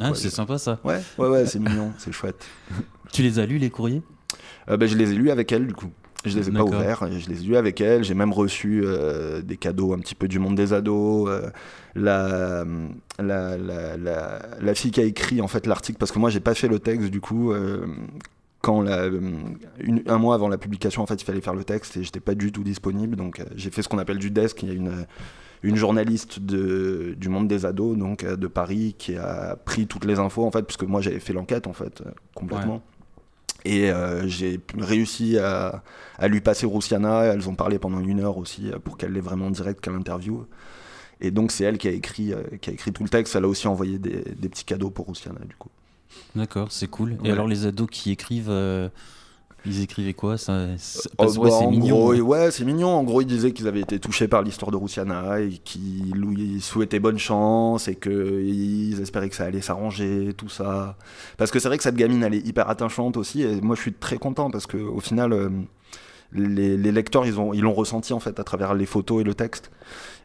ah, 0.00 0.12
c'est 0.14 0.30
sympa 0.30 0.58
ça. 0.58 0.78
Ouais, 0.84 1.00
ouais, 1.18 1.28
ouais 1.28 1.46
c'est 1.46 1.58
mignon, 1.58 1.92
c'est 1.98 2.12
chouette. 2.12 2.44
Tu 3.12 3.20
les 3.20 3.38
as 3.38 3.44
lus 3.44 3.58
les 3.58 3.68
courriers? 3.68 4.00
Ben, 4.66 4.86
Je 4.86 4.96
les 4.96 5.12
ai 5.12 5.14
lus 5.14 5.30
avec 5.30 5.52
elle 5.52 5.66
du 5.66 5.74
coup. 5.74 5.90
Je 6.24 6.38
les 6.38 6.48
ai 6.48 6.52
pas 6.52 6.62
ouverts, 6.62 7.04
je 7.10 7.28
les 7.28 7.42
ai 7.42 7.44
lus 7.44 7.56
avec 7.56 7.80
elle. 7.80 8.04
J'ai 8.04 8.14
même 8.14 8.32
reçu 8.32 8.82
euh, 8.84 9.42
des 9.42 9.56
cadeaux 9.56 9.92
un 9.92 9.98
petit 9.98 10.14
peu 10.14 10.28
du 10.28 10.38
monde 10.38 10.54
des 10.54 10.72
ados. 10.72 11.28
Euh, 11.28 11.50
la, 11.94 12.64
la, 13.18 13.58
la, 13.58 14.38
la, 14.60 14.74
fille 14.74 14.92
qui 14.92 15.00
a 15.00 15.04
écrit 15.04 15.40
en 15.40 15.48
fait 15.48 15.66
l'article, 15.66 15.98
parce 15.98 16.12
que 16.12 16.18
moi 16.18 16.30
j'ai 16.30 16.40
pas 16.40 16.54
fait 16.54 16.68
le 16.68 16.78
texte 16.78 17.10
du 17.10 17.20
coup. 17.20 17.52
Euh, 17.52 17.86
quand 18.60 18.80
la, 18.80 19.08
un 20.06 20.18
mois 20.18 20.36
avant 20.36 20.46
la 20.46 20.56
publication, 20.56 21.02
en 21.02 21.06
fait, 21.06 21.20
il 21.20 21.24
fallait 21.24 21.40
faire 21.40 21.56
le 21.56 21.64
texte 21.64 21.96
et 21.96 22.04
j'étais 22.04 22.20
pas 22.20 22.36
du 22.36 22.52
tout 22.52 22.62
disponible. 22.62 23.16
Donc 23.16 23.42
j'ai 23.56 23.70
fait 23.70 23.82
ce 23.82 23.88
qu'on 23.88 23.98
appelle 23.98 24.18
du 24.18 24.30
desk. 24.30 24.62
Il 24.62 24.68
y 24.68 24.70
a 24.70 24.74
une, 24.74 25.04
une 25.64 25.74
journaliste 25.74 26.38
de, 26.38 27.16
du 27.18 27.28
monde 27.28 27.48
des 27.48 27.66
ados, 27.66 27.98
donc 27.98 28.24
de 28.24 28.46
Paris, 28.46 28.94
qui 28.96 29.16
a 29.16 29.56
pris 29.56 29.88
toutes 29.88 30.04
les 30.04 30.20
infos 30.20 30.44
en 30.44 30.52
fait, 30.52 30.62
puisque 30.62 30.84
moi 30.84 31.00
j'avais 31.00 31.18
fait 31.18 31.32
l'enquête 31.32 31.66
en 31.66 31.72
fait 31.72 32.04
complètement. 32.36 32.84
Et 33.64 33.90
euh, 33.90 34.26
j'ai 34.26 34.60
réussi 34.76 35.38
à, 35.38 35.82
lui 36.22 36.40
passer 36.40 36.66
Roussiana. 36.66 37.24
Elles 37.24 37.48
ont 37.48 37.54
parlé 37.54 37.78
pendant 37.78 38.00
une 38.00 38.20
heure 38.20 38.38
aussi 38.38 38.70
euh, 38.70 38.78
pour 38.78 38.96
qu'elle 38.96 39.12
l'ait 39.12 39.20
vraiment 39.20 39.50
direct 39.50 39.80
qu'à 39.80 39.90
l'interview. 39.90 40.46
Et 41.20 41.30
donc 41.30 41.52
c'est 41.52 41.64
elle 41.64 41.78
qui 41.78 41.88
a 41.88 41.92
écrit, 41.92 42.32
euh, 42.32 42.42
qui 42.60 42.70
a 42.70 42.72
écrit 42.72 42.92
tout 42.92 43.04
le 43.04 43.08
texte. 43.08 43.36
Elle 43.36 43.44
a 43.44 43.48
aussi 43.48 43.68
envoyé 43.68 43.98
des, 43.98 44.48
petits 44.48 44.64
cadeaux 44.64 44.90
pour 44.90 45.06
Roussiana 45.06 45.40
du 45.44 45.54
coup. 45.54 45.70
D'accord, 46.34 46.70
c'est 46.70 46.88
cool. 46.88 47.16
Et 47.24 47.30
alors 47.30 47.46
les 47.46 47.66
ados 47.66 47.88
qui 47.90 48.10
écrivent, 48.10 48.52
ils 49.64 49.82
écrivaient 49.82 50.14
quoi 50.14 50.38
ça, 50.38 50.66
oh, 51.18 51.24
bah, 51.40 51.50
c'est 51.50 51.66
mignon. 51.66 52.08
ouais, 52.08 52.50
c'est 52.50 52.64
mignon. 52.64 52.88
En 52.88 53.04
gros, 53.04 53.20
ils 53.20 53.26
disaient 53.26 53.52
qu'ils 53.52 53.68
avaient 53.68 53.80
été 53.80 53.98
touchés 53.98 54.28
par 54.28 54.42
l'histoire 54.42 54.70
de 54.70 54.76
Roussiana 54.76 55.40
et 55.40 55.50
qu'ils 55.64 56.12
lui 56.12 56.60
souhaitaient 56.60 57.00
bonne 57.00 57.18
chance 57.18 57.88
et 57.88 57.94
qu'ils 57.94 59.00
espéraient 59.00 59.28
que 59.28 59.36
ça 59.36 59.44
allait 59.44 59.60
s'arranger, 59.60 60.32
tout 60.36 60.48
ça. 60.48 60.96
Parce 61.36 61.50
que 61.50 61.58
c'est 61.58 61.68
vrai 61.68 61.76
que 61.76 61.84
cette 61.84 61.96
gamine, 61.96 62.22
elle 62.24 62.34
est 62.34 62.46
hyper 62.46 62.68
attachante 62.68 63.16
aussi. 63.16 63.42
Et 63.42 63.60
moi, 63.60 63.76
je 63.76 63.82
suis 63.82 63.92
très 63.92 64.18
content 64.18 64.50
parce 64.50 64.66
qu'au 64.66 65.00
final, 65.00 65.32
euh, 65.32 65.48
les, 66.34 66.76
lecteurs, 66.76 67.26
ils 67.26 67.34
l'ont 67.34 67.52
ils 67.52 67.66
ressenti 67.66 68.12
en 68.12 68.20
fait 68.20 68.38
à 68.40 68.44
travers 68.44 68.74
les 68.74 68.86
photos 68.86 69.20
et 69.20 69.24
le 69.24 69.34
texte. 69.34 69.70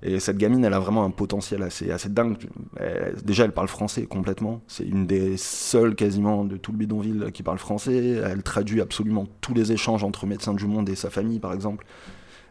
Et 0.04 0.20
cette 0.20 0.38
gamine, 0.38 0.64
elle 0.64 0.74
a 0.74 0.80
vraiment 0.80 1.04
un 1.04 1.10
potentiel 1.10 1.64
assez, 1.64 1.92
assez 1.92 2.10
dingue. 2.10 2.38
déjà, 3.24 3.46
elle 3.46 3.52
parle 3.52 3.68
français 3.68 4.06
complètement. 4.06 4.62
C'est 4.68 4.86
une 4.86 5.08
des 5.08 5.38
seules 5.38 5.96
quasiment 5.96 6.46
de 6.46 6.58
tout 6.58 6.72
le 6.72 6.78
bidonville 6.78 7.32
qui 7.34 7.44
parle 7.44 7.58
français. 7.58 8.22
Elle 8.24 8.44
traduit 8.44 8.82
absolument 8.82 9.28
tous 9.42 9.54
les 9.54 9.72
échanges 9.72 10.04
entre 10.04 10.26
Médecins 10.26 10.54
du 10.54 10.68
Monde 10.68 10.90
et 10.90 10.96
sa 10.96 11.10
famille, 11.10 11.40
par 11.40 11.54
exemple. 11.54 11.86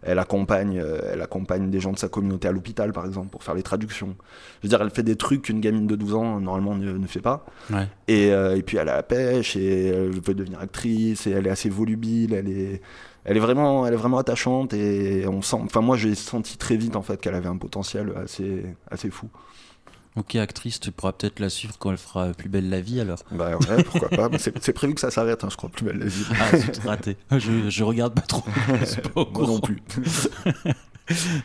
Elle 0.03 0.19
accompagne, 0.19 0.79
euh, 0.79 1.01
elle 1.13 1.21
accompagne 1.21 1.69
des 1.71 1.81
gens 1.81 1.93
de 1.93 1.99
sa 1.99 2.09
communauté 2.09 2.47
à 2.47 2.53
l'hôpital, 2.53 2.93
par 2.93 3.07
exemple, 3.07 3.29
pour 3.29 3.43
faire 3.43 3.55
les 3.55 3.63
traductions. 3.63 4.15
Je 4.61 4.67
veux 4.67 4.69
dire, 4.69 4.81
elle 4.81 4.91
fait 4.91 5.03
des 5.03 5.17
trucs 5.17 5.43
qu'une 5.43 5.61
gamine 5.61 5.87
de 5.87 5.97
12 5.97 6.15
ans, 6.15 6.41
normalement, 6.41 6.77
ne, 6.77 7.07
fait 7.07 7.21
pas. 7.21 7.45
Et, 8.07 8.33
euh, 8.33 8.57
et, 8.57 8.63
puis, 8.63 8.77
elle 8.77 8.89
a 8.89 8.97
la 8.97 9.03
pêche, 9.03 9.57
et 9.57 9.87
elle 9.87 10.21
veut 10.21 10.35
devenir 10.35 10.61
actrice, 10.61 11.27
et 11.27 11.31
elle 11.31 11.47
est 11.47 11.51
assez 11.51 11.69
volubile, 11.69 12.35
elle 12.35 12.49
est, 12.49 12.81
elle 13.27 13.37
est 13.37 13.41
vraiment, 13.41 13.87
elle 13.87 13.93
est 13.93 13.99
vraiment 13.99 14.19
attachante 14.19 14.73
et 14.73 15.27
on 15.27 15.43
sent. 15.43 15.59
Enfin, 15.63 15.81
moi, 15.81 15.97
j'ai 15.97 16.15
senti 16.15 16.57
très 16.57 16.77
vite 16.77 16.95
en 16.97 17.03
fait 17.03 17.21
qu'elle 17.21 17.35
avait 17.35 17.49
un 17.49 17.57
potentiel 17.57 18.13
assez, 18.23 18.65
assez 18.91 19.11
fou. 19.11 19.29
Ok, 20.15 20.37
actrice, 20.37 20.81
tu 20.81 20.93
pourras 20.93 21.13
peut-être 21.13 21.41
la 21.41 21.51
suivre 21.51 21.77
quand 21.79 21.91
elle 21.91 21.99
fera 21.99 22.29
Plus 22.33 22.49
belle 22.49 22.71
la 22.71 22.81
vie 22.81 23.01
alors. 23.01 23.19
Bah 23.33 23.59
ouais, 23.59 23.83
pourquoi 23.83 24.09
pas. 24.09 24.39
C'est 24.39 24.73
prévu 24.73 24.95
que 24.95 25.01
ça 25.01 25.11
s'arrête, 25.11 25.45
hein, 25.45 25.49
je 25.51 25.57
crois, 25.57 25.69
Plus 25.69 25.85
belle 25.85 25.99
la 25.99 26.07
vie. 26.07 26.25
Ah, 26.31 26.57
c'est 26.57 26.83
raté. 26.85 27.17
Je, 27.33 27.69
je 27.69 27.85
regarde 27.85 28.15
pas 28.15 28.23
trop. 28.23 28.43
Pas 29.15 29.27
Moi 29.35 29.47
non 29.47 29.61
plus. 29.61 29.83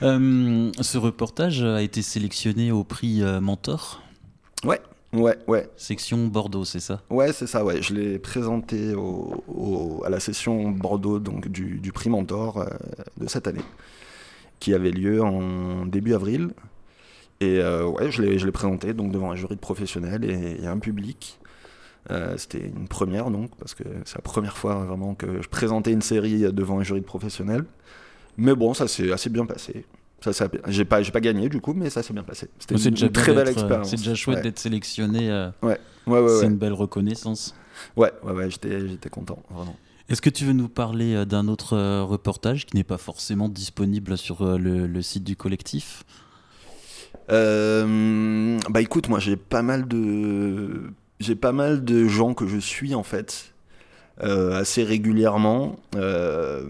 Euh, 0.01 0.71
ce 0.81 0.97
reportage 0.97 1.61
a 1.61 1.83
été 1.83 2.01
sélectionné 2.01 2.71
au 2.71 2.83
prix 2.83 3.21
euh, 3.21 3.39
Mentor? 3.39 4.01
Ouais, 4.63 4.81
Ouais, 5.13 5.37
ouais. 5.47 5.69
Section 5.75 6.27
Bordeaux, 6.27 6.63
c'est 6.63 6.79
ça? 6.79 7.01
Ouais, 7.09 7.33
c'est 7.33 7.47
ça, 7.47 7.65
ouais. 7.65 7.81
Je 7.81 7.93
l'ai 7.93 8.17
présenté 8.17 8.93
au, 8.95 10.01
à 10.05 10.09
la 10.09 10.21
session 10.21 10.71
Bordeaux 10.71 11.19
donc, 11.19 11.49
du, 11.49 11.79
du 11.79 11.91
prix 11.91 12.09
Mentor 12.09 12.59
euh, 12.59 12.67
de 13.17 13.27
cette 13.27 13.47
année, 13.47 13.63
qui 14.59 14.73
avait 14.73 14.91
lieu 14.91 15.21
en 15.21 15.85
début 15.85 16.13
avril. 16.13 16.51
Et 17.41 17.59
euh, 17.59 17.85
ouais, 17.87 18.09
je 18.11 18.21
l'ai 18.21 18.51
présenté 18.51 18.93
donc, 18.93 19.11
devant 19.11 19.31
un 19.31 19.35
jury 19.35 19.55
de 19.55 19.59
professionnels 19.59 20.23
et, 20.23 20.65
un 20.65 20.79
public. 20.79 21.39
Euh, 22.09 22.37
c'était 22.37 22.65
une 22.65 22.87
première 22.87 23.29
donc, 23.29 23.55
parce 23.57 23.75
que 23.75 23.83
c'est 24.05 24.15
la 24.15 24.21
première 24.21 24.57
fois 24.57 24.75
vraiment 24.85 25.13
que 25.13 25.41
je 25.41 25.49
présentais 25.49 25.91
une 25.91 26.01
série 26.01 26.41
devant 26.53 26.79
un 26.79 26.83
jury 26.83 27.01
de 27.01 27.05
professionnels. 27.05 27.65
Mais 28.37 28.55
bon, 28.55 28.73
ça 28.73 28.87
s'est 28.87 29.11
assez 29.11 29.29
bien 29.29 29.45
passé. 29.45 29.85
Ça, 30.21 30.47
j'ai 30.67 30.85
pas, 30.85 31.01
j'ai 31.01 31.11
pas 31.11 31.19
gagné 31.19 31.49
du 31.49 31.59
coup, 31.59 31.73
mais 31.73 31.89
ça 31.89 32.03
s'est 32.03 32.13
bien 32.13 32.23
passé. 32.23 32.47
C'était 32.59 32.75
une, 32.75 33.11
très 33.11 33.33
belle 33.33 33.49
expérience. 33.49 33.89
C'est 33.89 33.97
déjà 33.97 34.13
chouette 34.13 34.43
d'être 34.43 34.59
sélectionné. 34.59 35.31
Euh, 35.31 35.49
ouais. 35.63 35.79
Ouais, 36.05 36.19
ouais, 36.19 36.39
c'est 36.39 36.45
une 36.45 36.57
belle 36.57 36.73
reconnaissance. 36.73 37.55
Ouais, 37.95 38.11
ouais, 38.23 38.31
ouais 38.31 38.49
j'étais, 38.49 38.87
j'étais 38.87 39.09
content, 39.09 39.39
vraiment. 39.49 39.75
Est-ce 40.09 40.21
que 40.21 40.29
tu 40.29 40.45
veux 40.45 40.53
nous 40.53 40.67
parler 40.67 41.15
euh, 41.15 41.25
d'un 41.25 41.47
autre 41.47 41.75
euh, 41.75 42.03
reportage 42.03 42.65
qui 42.65 42.75
n'est 42.75 42.83
pas 42.83 42.97
forcément 42.97 43.49
disponible 43.49 44.17
sur 44.17 44.57
le, 44.57 45.01
site 45.01 45.23
du 45.23 45.35
collectif? 45.35 46.03
Bah 47.29 48.81
écoute, 48.81 49.07
moi 49.07 49.19
j'ai 49.19 49.37
pas 49.37 49.61
mal 49.61 49.87
de, 49.87 50.91
j'ai 51.19 51.35
pas 51.35 51.53
mal 51.53 51.83
de 51.83 52.07
gens 52.07 52.33
que 52.33 52.45
je 52.45 52.57
suis 52.57 52.93
en 52.93 53.03
fait 53.03 53.53
assez 54.19 54.83
régulièrement. 54.83 55.77
Euh, 55.95 56.65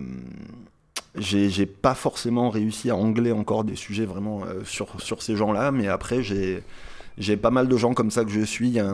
j'ai 1.15 1.65
pas 1.65 1.93
forcément 1.95 2.49
réussi 2.49 2.89
à 2.89 2.95
angler 2.95 3.31
encore 3.31 3.63
des 3.63 3.75
sujets 3.75 4.05
vraiment 4.05 4.43
euh, 4.45 4.63
sur, 4.63 5.01
sur 5.01 5.21
ces 5.21 5.35
gens-là, 5.35 5.71
mais 5.71 5.87
après 5.87 6.23
j'ai 6.23 6.63
J'ai 7.17 7.37
pas 7.37 7.51
mal 7.51 7.67
de 7.67 7.77
gens 7.77 7.93
comme 7.93 8.09
ça 8.11 8.23
que 8.25 8.31
je 8.31 8.41
suis. 8.41 8.69
Il 8.69 8.73
y 8.75 8.79
a 8.79 8.87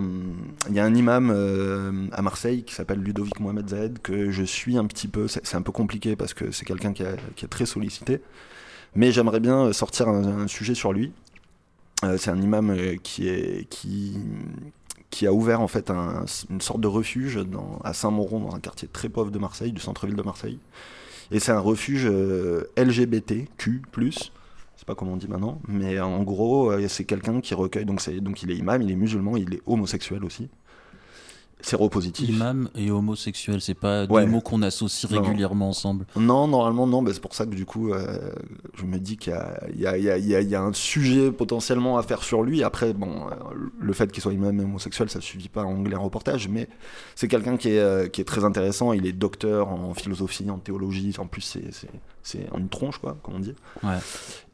un, 0.86 0.96
imam 0.96 1.32
euh, 1.34 2.08
à 2.12 2.22
Marseille 2.24 2.64
qui 2.64 2.74
s'appelle 2.74 3.00
Ludovic 3.00 3.40
Mohamed 3.40 3.70
Zahed 3.70 4.00
que 4.02 4.32
je 4.32 4.44
suis 4.44 4.78
un 4.78 4.86
petit 4.88 5.08
peu. 5.08 5.28
C'est 5.28 5.56
un 5.56 5.62
peu 5.62 5.72
compliqué 5.72 6.16
parce 6.16 6.34
que 6.34 6.52
c'est 6.52 6.66
quelqu'un 6.66 6.94
qui, 6.94 7.04
est 7.04 7.48
très 7.50 7.66
sollicité. 7.68 8.22
Mais 8.96 9.12
j'aimerais 9.12 9.40
bien 9.40 9.72
sortir 9.74 10.10
un, 10.10 10.48
sujet 10.48 10.76
sur 10.76 10.94
lui. 10.94 11.14
Euh, 12.04 12.18
c'est 12.18 12.32
un 12.32 12.42
imam 12.42 12.72
euh, 12.72 12.96
qui, 13.04 13.28
est, 13.30 13.68
qui, 13.70 14.18
qui 15.10 15.28
a 15.28 15.34
ouvert 15.34 15.62
en 15.62 15.68
fait 15.68 15.90
un- 15.92 16.26
une 16.50 16.62
sorte 16.62 16.82
de 16.82 16.88
refuge 16.88 17.38
dans, 17.46 17.80
à 17.84 17.94
Saint-Mauron, 17.94 18.40
dans 18.42 18.56
un 18.56 18.60
quartier 18.60 18.88
très 18.88 19.10
pauvre 19.10 19.32
de 19.32 19.40
Marseille, 19.40 19.72
du 19.72 19.82
centre-ville 19.82 20.16
de 20.16 20.24
Marseille. 20.24 20.60
Et 21.32 21.40
c'est 21.40 21.52
un 21.52 21.60
refuge 21.60 22.06
euh, 22.06 22.70
LGBTQ+. 22.78 23.82
Sais 24.12 24.86
pas 24.86 24.96
comment 24.96 25.14
on 25.14 25.18
dit 25.18 25.28
maintenant, 25.28 25.60
mais 25.68 26.00
en 26.00 26.24
gros, 26.24 26.72
euh, 26.72 26.88
c'est 26.88 27.04
quelqu'un 27.04 27.42
qui 27.42 27.54
recueille. 27.54 27.86
Donc, 27.86 28.00
c'est, 28.00 28.20
donc 28.20 28.44
il 28.44 28.52
est 28.52 28.56
imam, 28.56 28.82
il 28.82 28.92
est 28.92 28.96
musulman, 28.96 29.36
il 29.36 29.56
est 29.56 29.62
homosexuel 29.66 30.24
aussi. 30.24 30.50
Séropositif. 31.60 32.30
Imam 32.30 32.70
et 32.76 32.92
homosexuel, 32.92 33.62
c'est 33.62 33.74
pas 33.74 34.06
Ouais. 34.06 34.26
deux 34.26 34.32
mots 34.32 34.42
qu'on 34.42 34.62
associe 34.62 35.12
Non. 35.12 35.22
régulièrement 35.22 35.70
ensemble. 35.70 36.06
Non, 36.16 36.48
normalement 36.48 36.86
non, 36.86 37.02
bah, 37.02 37.12
c'est 37.14 37.20
pour 37.20 37.34
ça 37.34 37.46
que 37.46 37.56
du 37.56 37.66
coup, 37.66 37.92
euh, 37.94 38.30
je 38.76 38.86
me 38.86 39.00
dis 39.00 39.18
qu'il 39.18 39.34
y 39.76 39.80
y, 39.84 39.86
y 39.86 40.48
y 40.50 40.56
a- 40.56 40.62
un 40.62 40.74
sujet 40.74 41.32
potentiellement 41.32 41.98
à 41.98 42.04
faire 42.04 42.24
sur 42.24 42.44
lui. 42.44 42.64
Après, 42.64 42.94
bon, 42.94 43.10
euh, 43.32 43.34
le 43.80 43.94
fait 43.94 44.12
qu'il 44.12 44.22
soit 44.22 44.34
imam 44.34 44.60
et 44.60 44.64
homosexuel, 44.64 45.10
ça 45.10 45.18
ne 45.20 45.24
suffit 45.24 45.50
pas 45.50 45.62
à 45.62 45.66
angler 45.66 45.96
un 45.96 46.00
reportage, 46.00 46.48
mais 46.48 46.70
c'est 47.16 47.28
quelqu'un 47.28 47.58
qui 47.58 47.70
est, 47.70 47.80
euh, 47.80 48.08
qui 48.08 48.22
est 48.22 48.26
très 48.26 48.44
intéressant. 48.44 48.94
Il 48.94 49.06
est 49.08 49.12
docteur 49.14 49.70
en 49.70 49.94
philosophie, 49.96 50.50
en 50.52 50.60
théologie. 50.60 51.16
En 51.18 51.26
plus, 51.26 51.42
c'est, 51.42 51.72
c'est, 52.28 52.48
une 52.58 52.70
tronche, 52.70 52.98
quoi, 53.00 53.18
comme 53.24 53.36
on 53.36 53.40
dit. 53.40 53.56
Ouais. 53.84 53.98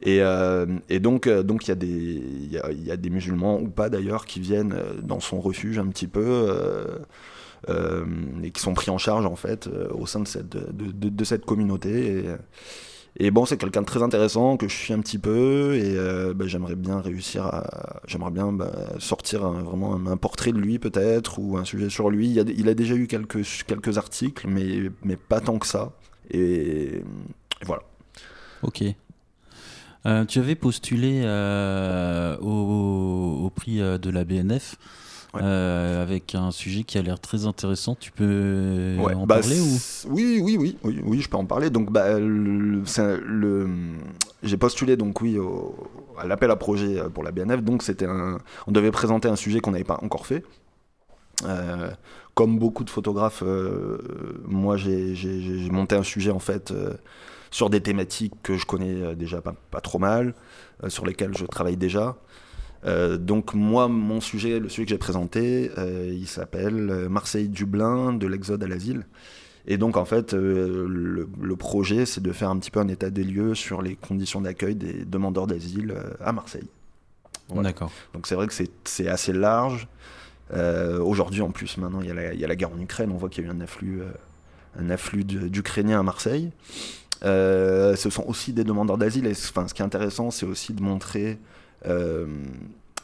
Et, 0.02 0.18
euh, 0.22 0.66
et 0.88 1.00
donc, 1.00 1.26
euh, 1.26 1.42
donc 1.42 1.66
il 1.66 1.68
y 1.68 1.72
a 1.72 1.74
des, 1.74 1.86
il 1.88 2.52
y 2.52 2.58
a, 2.58 2.70
y 2.72 2.90
a 2.90 2.96
des 2.96 3.10
musulmans 3.10 3.58
ou 3.60 3.68
pas 3.68 3.88
d'ailleurs 3.90 4.26
qui 4.26 4.40
viennent 4.40 4.72
euh, 4.74 5.00
dans 5.02 5.20
son 5.20 5.40
refuge 5.40 5.78
un 5.78 5.86
petit 5.88 6.06
peu. 6.08 6.24
euh, 6.24 8.04
et 8.42 8.50
qui 8.50 8.60
sont 8.60 8.74
pris 8.74 8.90
en 8.90 8.98
charge 8.98 9.24
en 9.26 9.36
fait 9.36 9.68
au 9.90 10.06
sein 10.06 10.20
de 10.20 10.28
cette, 10.28 10.50
de, 10.50 10.92
de- 10.92 11.08
de 11.08 11.24
cette 11.24 11.44
communauté. 11.46 12.24
Et, 13.16 13.26
et 13.26 13.30
bon, 13.30 13.46
c'est 13.46 13.56
quelqu'un 13.56 13.80
de 13.82 13.86
très 13.86 14.02
intéressant 14.02 14.56
que 14.56 14.68
je 14.68 14.74
suis 14.76 14.92
un 14.92 14.98
petit 15.00 15.18
peu 15.18 15.74
et 15.76 15.94
euh, 15.96 16.34
bah, 16.34 16.46
j'aimerais 16.46 16.74
bien 16.74 17.00
réussir 17.00 17.46
à, 17.46 18.00
j'aimerais 18.06 18.32
bien 18.32 18.52
bah, 18.52 18.70
sortir 18.98 19.44
un- 19.46 19.62
vraiment 19.62 19.94
un, 19.94 20.06
un 20.08 20.16
portrait 20.18 20.52
de 20.52 20.58
lui 20.58 20.78
peut-être 20.78 21.38
ou 21.38 21.56
un 21.56 21.64
sujet 21.64 21.88
sur 21.88 22.10
lui. 22.10 22.28
Il, 22.28 22.38
a, 22.40 22.42
il 22.54 22.68
a 22.68 22.74
déjà 22.74 22.94
eu 22.96 23.06
quelques, 23.06 23.42
quelques 23.66 23.96
articles, 23.98 24.46
mais, 24.48 24.90
mais 25.02 25.16
pas 25.16 25.40
tant 25.40 25.58
que 25.58 25.66
ça. 25.66 25.92
Et, 26.30 27.02
et 27.64 27.66
voilà. 27.66 27.82
Ok. 28.62 28.84
Euh, 30.06 30.24
tu 30.26 30.38
avais 30.38 30.54
postulé 30.54 31.22
euh, 31.24 32.36
au, 32.38 33.44
au 33.46 33.50
prix 33.50 33.80
euh, 33.80 33.96
de 33.98 34.10
la 34.10 34.24
BNF 34.24 34.76
Ouais. 35.32 35.40
euh, 35.42 36.00
avec 36.00 36.36
un 36.36 36.52
sujet 36.52 36.84
qui 36.84 36.96
a 36.96 37.02
l'air 37.02 37.18
très 37.18 37.44
intéressant. 37.46 37.96
Tu 37.98 38.12
peux 38.12 38.94
Ouais, 39.00 39.14
en 39.14 39.26
bah, 39.26 39.40
parler 39.40 39.58
ou? 39.58 39.78
oui, 40.10 40.38
oui, 40.40 40.56
oui, 40.56 40.78
oui, 40.84 41.00
oui, 41.04 41.20
je 41.20 41.28
peux 41.28 41.36
en 41.36 41.44
parler. 41.44 41.70
Donc, 41.70 41.90
bah, 41.90 42.20
le, 42.20 42.82
c'est 42.86 43.16
le, 43.20 43.68
j'ai 44.44 44.56
postulé 44.56 44.96
donc 44.96 45.20
oui 45.22 45.36
au- 45.36 45.74
à 46.16 46.24
l'appel 46.28 46.52
à 46.52 46.56
projet 46.56 47.02
pour 47.12 47.24
la 47.24 47.32
BNF. 47.32 47.62
Donc, 47.64 47.82
c'était 47.82 48.06
un, 48.06 48.38
on 48.68 48.70
devait 48.70 48.92
présenter 48.92 49.26
un 49.26 49.34
sujet 49.34 49.58
qu'on 49.58 49.72
n'avait 49.72 49.82
pas 49.82 49.98
encore 50.02 50.24
fait. 50.24 50.44
Euh, 51.44 51.90
comme 52.34 52.60
beaucoup 52.60 52.84
de 52.84 52.90
photographes, 52.90 53.42
euh, 53.44 53.98
moi 54.46 54.76
j'ai, 54.76 55.14
monté 55.72 55.96
un 55.96 56.04
sujet 56.04 56.30
en 56.30 56.38
fait 56.38 56.72
sur 57.54 57.70
des 57.70 57.80
thématiques 57.80 58.34
que 58.42 58.56
je 58.56 58.66
connais 58.66 59.00
euh, 59.00 59.14
déjà 59.14 59.40
pas, 59.40 59.54
pas 59.70 59.80
trop 59.80 60.00
mal, 60.00 60.34
euh, 60.82 60.88
sur 60.88 61.06
lesquelles 61.06 61.36
je 61.38 61.44
travaille 61.46 61.76
déjà. 61.76 62.16
Euh, 62.84 63.16
donc 63.16 63.54
moi, 63.54 63.86
mon 63.86 64.20
sujet, 64.20 64.58
le 64.58 64.68
sujet 64.68 64.86
que 64.86 64.90
j'ai 64.90 64.98
présenté, 64.98 65.70
il 66.10 66.26
s'appelle 66.26 67.06
Marseille-Dublin, 67.08 68.12
de 68.12 68.26
l'exode 68.26 68.64
à 68.64 68.66
l'asile. 68.66 69.06
Et 69.68 69.78
donc 69.78 69.96
en 69.96 70.04
fait, 70.04 70.32
le, 70.34 71.28
le 71.40 71.56
projet, 71.56 72.06
c'est 72.06 72.20
de 72.20 72.32
faire 72.32 72.50
un 72.50 72.58
petit 72.58 72.72
peu 72.72 72.80
un 72.80 72.88
état 72.88 73.08
des 73.10 73.22
lieux 73.24 73.54
sur 73.54 73.82
les 73.82 73.94
conditions 73.94 74.40
d'accueil 74.40 74.74
des 74.74 75.04
demandeurs 75.04 75.46
d'asile 75.46 75.94
à 76.20 76.32
Marseille. 76.32 76.66
Voilà. 77.48 77.68
D'accord. 77.70 77.92
Donc 78.14 78.26
c'est 78.26 78.34
vrai 78.34 78.48
que 78.48 78.52
c'est- 78.52 79.08
assez 79.08 79.32
large. 79.32 79.86
Euh, 80.52 80.98
Aujourd'hui, 81.00 81.40
en 81.40 81.50
plus, 81.52 81.78
maintenant, 81.78 82.00
il 82.02 82.08
y, 82.08 82.10
a 82.10 82.14
la- 82.14 82.34
il 82.34 82.40
y 82.40 82.44
a 82.44 82.48
la 82.48 82.56
guerre 82.56 82.72
en 82.76 82.80
Ukraine. 82.80 83.10
On 83.12 83.16
voit 83.16 83.28
qu'il 83.30 83.44
y 83.44 83.46
a 83.46 83.50
eu 83.50 83.54
un 83.54 83.60
afflux, 83.60 84.00
euh, 84.02 84.10
un 84.78 84.90
afflux 84.90 85.24
d'Ukrainiens 85.24 86.00
à 86.00 86.02
Marseille. 86.02 86.50
Euh, 87.24 87.96
ce 87.96 88.10
sont 88.10 88.24
aussi 88.26 88.52
des 88.52 88.64
demandeurs 88.64 88.98
d'asile. 88.98 89.26
Enfin, 89.30 89.66
ce 89.68 89.74
qui 89.74 89.82
est 89.82 89.84
intéressant, 89.84 90.30
c'est 90.30 90.46
aussi 90.46 90.72
de 90.74 90.82
montrer, 90.82 91.38
euh, 91.86 92.26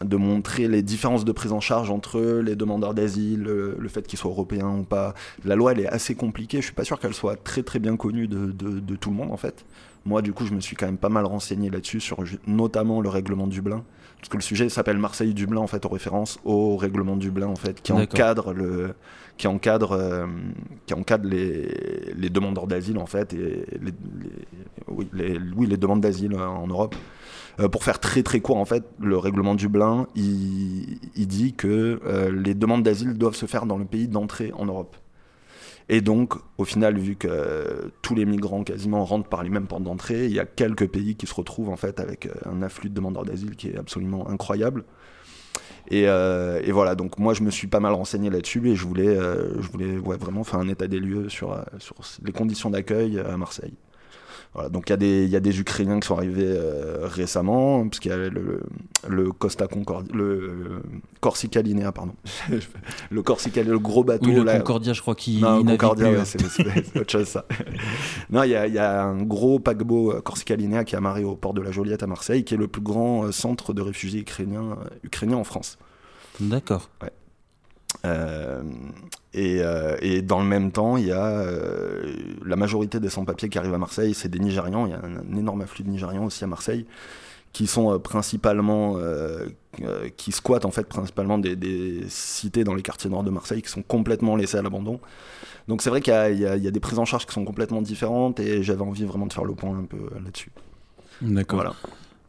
de 0.04 0.16
montrer 0.16 0.68
les 0.68 0.82
différences 0.82 1.24
de 1.24 1.32
prise 1.32 1.52
en 1.52 1.60
charge 1.60 1.90
entre 1.90 2.20
les 2.20 2.56
demandeurs 2.56 2.94
d'asile, 2.94 3.42
le, 3.42 3.88
fait 3.88 4.06
qu'ils 4.06 4.18
soient 4.18 4.30
européens 4.30 4.70
ou 4.78 4.82
pas. 4.84 5.14
La 5.44 5.56
loi, 5.56 5.72
elle 5.72 5.80
est 5.80 5.88
assez 5.88 6.14
compliquée. 6.14 6.58
Je 6.58 6.66
suis 6.66 6.74
pas 6.74 6.84
sûr 6.84 6.98
qu'elle 6.98 7.14
soit 7.14 7.36
très 7.42 7.62
très 7.62 7.78
bien 7.78 7.96
connue 7.96 8.28
de, 8.28 8.50
de- 8.52 8.96
tout 8.96 9.10
le 9.10 9.16
monde, 9.16 9.32
en 9.32 9.36
fait. 9.36 9.64
Moi, 10.06 10.22
du 10.22 10.32
coup, 10.32 10.46
je 10.46 10.54
me 10.54 10.60
suis 10.60 10.76
quand 10.76 10.86
même 10.86 10.96
pas 10.98 11.08
mal 11.10 11.24
renseigné 11.26 11.70
là-dessus, 11.70 12.00
sur 12.00 12.24
notamment 12.46 13.00
le 13.00 13.08
règlement 13.08 13.46
Dublin. 13.46 13.84
Parce 14.20 14.28
que 14.28 14.36
le 14.36 14.42
sujet 14.42 14.68
s'appelle 14.68 14.98
Marseille-Dublin, 14.98 15.60
en 15.60 15.66
fait, 15.66 15.86
en 15.86 15.88
référence 15.88 16.38
au 16.44 16.76
règlement 16.76 17.16
Dublin, 17.16 17.46
en 17.46 17.56
fait, 17.56 17.80
qui 17.80 17.92
encadre, 18.02 18.52
le, 18.52 18.94
qui 19.38 19.46
encadre, 19.48 19.92
euh, 19.92 20.26
qui 20.86 20.92
encadre 20.94 21.26
les, 21.28 22.12
les 22.16 22.28
demandeurs 22.30 22.66
d'asile, 22.66 22.98
en 22.98 23.06
fait, 23.06 23.32
et 23.32 23.38
les, 23.38 23.64
les- 23.80 23.94
oui, 24.88 25.08
les, 25.14 25.38
oui, 25.56 25.66
les 25.66 25.76
demandes 25.78 26.00
d'asile 26.02 26.34
en 26.36 26.66
Europe. 26.66 26.94
Euh, 27.58 27.68
pour 27.68 27.82
faire 27.82 27.98
très 27.98 28.22
très 28.22 28.40
court, 28.40 28.58
en 28.58 28.64
fait, 28.64 28.84
le 29.00 29.16
règlement 29.18 29.54
Dublin, 29.54 30.06
il, 30.14 30.98
il 31.16 31.26
dit 31.26 31.54
que 31.54 32.00
euh, 32.06 32.30
les 32.30 32.54
demandes 32.54 32.82
d'asile 32.82 33.14
doivent 33.14 33.34
se 33.34 33.46
faire 33.46 33.64
dans 33.66 33.78
le 33.78 33.84
pays 33.86 34.06
d'entrée 34.06 34.52
en 34.54 34.66
Europe. 34.66 34.96
Et 35.92 36.02
donc, 36.02 36.34
au 36.56 36.64
final, 36.64 36.96
vu 36.98 37.16
que 37.16 37.26
euh, 37.28 37.88
tous 38.00 38.14
les 38.14 38.24
migrants 38.24 38.62
quasiment 38.62 39.04
rentrent 39.04 39.28
par 39.28 39.42
les 39.42 39.50
mêmes 39.50 39.66
portes 39.66 39.82
d'entrée, 39.82 40.26
il 40.26 40.32
y 40.32 40.38
a 40.38 40.44
quelques 40.44 40.88
pays 40.88 41.16
qui 41.16 41.26
se 41.26 41.34
retrouvent 41.34 41.68
en 41.68 41.76
fait 41.76 41.98
avec 41.98 42.26
euh, 42.26 42.30
un 42.46 42.62
afflux 42.62 42.90
de 42.90 42.94
demandeurs 42.94 43.24
d'asile 43.24 43.56
qui 43.56 43.70
est 43.70 43.76
absolument 43.76 44.28
incroyable. 44.28 44.84
Et, 45.88 46.04
euh, 46.06 46.60
et 46.62 46.70
voilà, 46.70 46.94
donc 46.94 47.18
moi 47.18 47.34
je 47.34 47.42
me 47.42 47.50
suis 47.50 47.66
pas 47.66 47.80
mal 47.80 47.92
renseigné 47.92 48.30
là-dessus 48.30 48.68
et 48.68 48.76
je 48.76 48.86
voulais, 48.86 49.16
vraiment 50.16 50.44
faire 50.44 50.60
un 50.60 50.68
état 50.68 50.86
des 50.86 51.00
lieux 51.00 51.28
sur 51.28 51.60
les 52.24 52.30
conditions 52.30 52.70
d'accueil 52.70 53.18
à 53.18 53.36
Marseille. 53.36 53.74
Voilà, 54.52 54.68
donc 54.68 54.88
il 54.88 54.90
y, 54.90 54.94
a 54.94 54.96
des- 54.96 55.24
il 55.24 55.30
y 55.30 55.36
a 55.36 55.40
des 55.40 55.60
Ukrainiens 55.60 56.00
qui 56.00 56.08
sont 56.08 56.16
arrivés 56.16 56.42
euh, 56.44 57.06
récemment, 57.06 57.86
parce 57.86 58.00
qu'il 58.00 58.10
y 58.10 58.14
a 58.14 58.16
le, 58.16 58.60
le 59.08 59.30
Costa 59.30 59.68
Concordia, 59.68 60.12
le, 60.12 60.38
le 60.40 60.82
Corsica 61.20 61.62
Linea, 61.62 61.92
pardon. 61.92 62.14
le 63.10 63.22
Corsica, 63.22 63.62
le 63.62 63.78
gros 63.78 64.02
bateau. 64.02 64.26
Oui, 64.26 64.34
le 64.34 64.42
là, 64.42 64.58
Concordia, 64.58 64.92
je 64.92 65.00
crois 65.02 65.14
qu'il 65.14 65.40
non, 65.40 65.64
Concordia, 65.64 66.10
ouais, 66.10 66.18
hein. 66.18 66.24
c'est 66.24 66.42
autre 67.00 67.10
chose 67.12 67.28
ça. 67.28 67.46
non, 68.30 68.42
il 68.42 68.50
y, 68.50 68.56
a- 68.56 68.66
il 68.66 68.74
y 68.74 68.78
a 68.80 69.04
un 69.04 69.22
gros 69.22 69.60
paquebot 69.60 70.14
euh, 70.14 70.20
Corsica 70.20 70.56
Linea 70.56 70.82
qui 70.84 70.96
est 70.96 70.98
amarré 70.98 71.22
au 71.22 71.36
port 71.36 71.54
de 71.54 71.60
la 71.60 71.70
Joliette 71.70 72.02
à 72.02 72.08
Marseille, 72.08 72.42
qui 72.42 72.54
est 72.54 72.58
le 72.58 72.66
plus 72.66 72.82
grand 72.82 73.26
euh, 73.26 73.30
centre 73.32 73.72
de 73.72 73.82
réfugiés 73.82 74.20
ukrainiens, 74.22 74.78
ukrainiens 75.04 75.36
en 75.36 75.44
France. 75.44 75.78
D'accord. 76.40 76.88
Euh, 78.04 78.62
et, 79.34 79.60
euh, 79.60 79.96
et 80.00 80.22
dans 80.22 80.40
le 80.40 80.46
même 80.46 80.72
temps, 80.72 80.96
il 80.96 81.06
y 81.06 81.12
a 81.12 81.26
euh, 81.26 82.12
la 82.44 82.56
majorité 82.56 83.00
des 83.00 83.10
sans-papiers 83.10 83.48
qui 83.48 83.58
arrivent 83.58 83.74
à 83.74 83.78
Marseille, 83.78 84.14
c'est 84.14 84.28
des 84.28 84.38
Nigérians. 84.38 84.86
Il 84.86 84.90
y 84.90 84.94
a 84.94 84.98
un, 84.98 85.16
un 85.16 85.36
énorme 85.36 85.60
afflux 85.62 85.84
de 85.84 85.90
Nigérians 85.90 86.24
aussi 86.24 86.44
à 86.44 86.46
Marseille, 86.46 86.86
qui 87.52 87.66
sont 87.66 87.98
principalement, 87.98 88.96
qui 90.16 90.32
squattent 90.32 90.64
en 90.64 90.70
fait 90.70 90.86
principalement 90.86 91.36
des, 91.36 91.56
des 91.56 92.04
cités 92.08 92.64
dans 92.64 92.74
les 92.74 92.82
quartiers 92.82 93.10
nord 93.10 93.24
de 93.24 93.30
Marseille, 93.30 93.60
qui 93.60 93.70
sont 93.70 93.82
complètement 93.82 94.36
laissés 94.36 94.58
à 94.58 94.62
l'abandon. 94.62 95.00
Donc 95.66 95.82
c'est 95.82 95.90
vrai 95.90 96.00
qu'il 96.00 96.12
y, 96.12 96.40
y 96.40 96.46
a 96.46 96.56
il 96.56 96.62
y 96.62 96.68
a 96.68 96.70
des 96.70 96.80
prises 96.80 96.98
en 96.98 97.04
charge 97.04 97.26
qui 97.26 97.32
sont 97.32 97.44
complètement 97.44 97.82
différentes, 97.82 98.38
et 98.40 98.62
j'avais 98.62 98.82
envie 98.82 99.04
vraiment 99.04 99.26
de 99.26 99.32
faire 99.32 99.44
le 99.44 99.54
point 99.54 99.76
un 99.76 99.84
peu 99.84 99.98
là-dessus. 100.24 100.52
D'accord. 101.22 101.58
Voilà. 101.60 101.74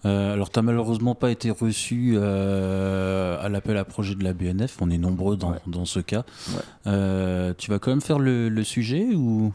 Euh, 0.06 0.34
alors, 0.34 0.50
tu 0.50 0.58
n'as 0.60 0.64
malheureusement 0.64 1.14
pas 1.16 1.30
été 1.32 1.52
reçu 1.52 2.14
euh, 2.16 3.38
à 3.40 3.50
l'appel 3.50 3.78
à 3.78 3.86
projet 3.86 4.16
de 4.16 4.24
la 4.24 4.34
BNF. 4.34 4.78
On 4.82 4.90
est 4.90 4.98
nombreux 4.98 5.38
dans, 5.38 5.52
Ouais. 5.52 5.58
dans 5.68 5.86
ce 5.86 6.00
cas. 6.00 6.24
Ouais. 6.50 6.62
Euh, 6.88 7.54
tu 7.58 7.70
vas 7.70 7.78
quand 7.80 7.92
même 7.92 8.02
faire 8.02 8.18
le, 8.20 8.50
le 8.50 8.64
sujet 8.64 9.06
ou? 9.16 9.54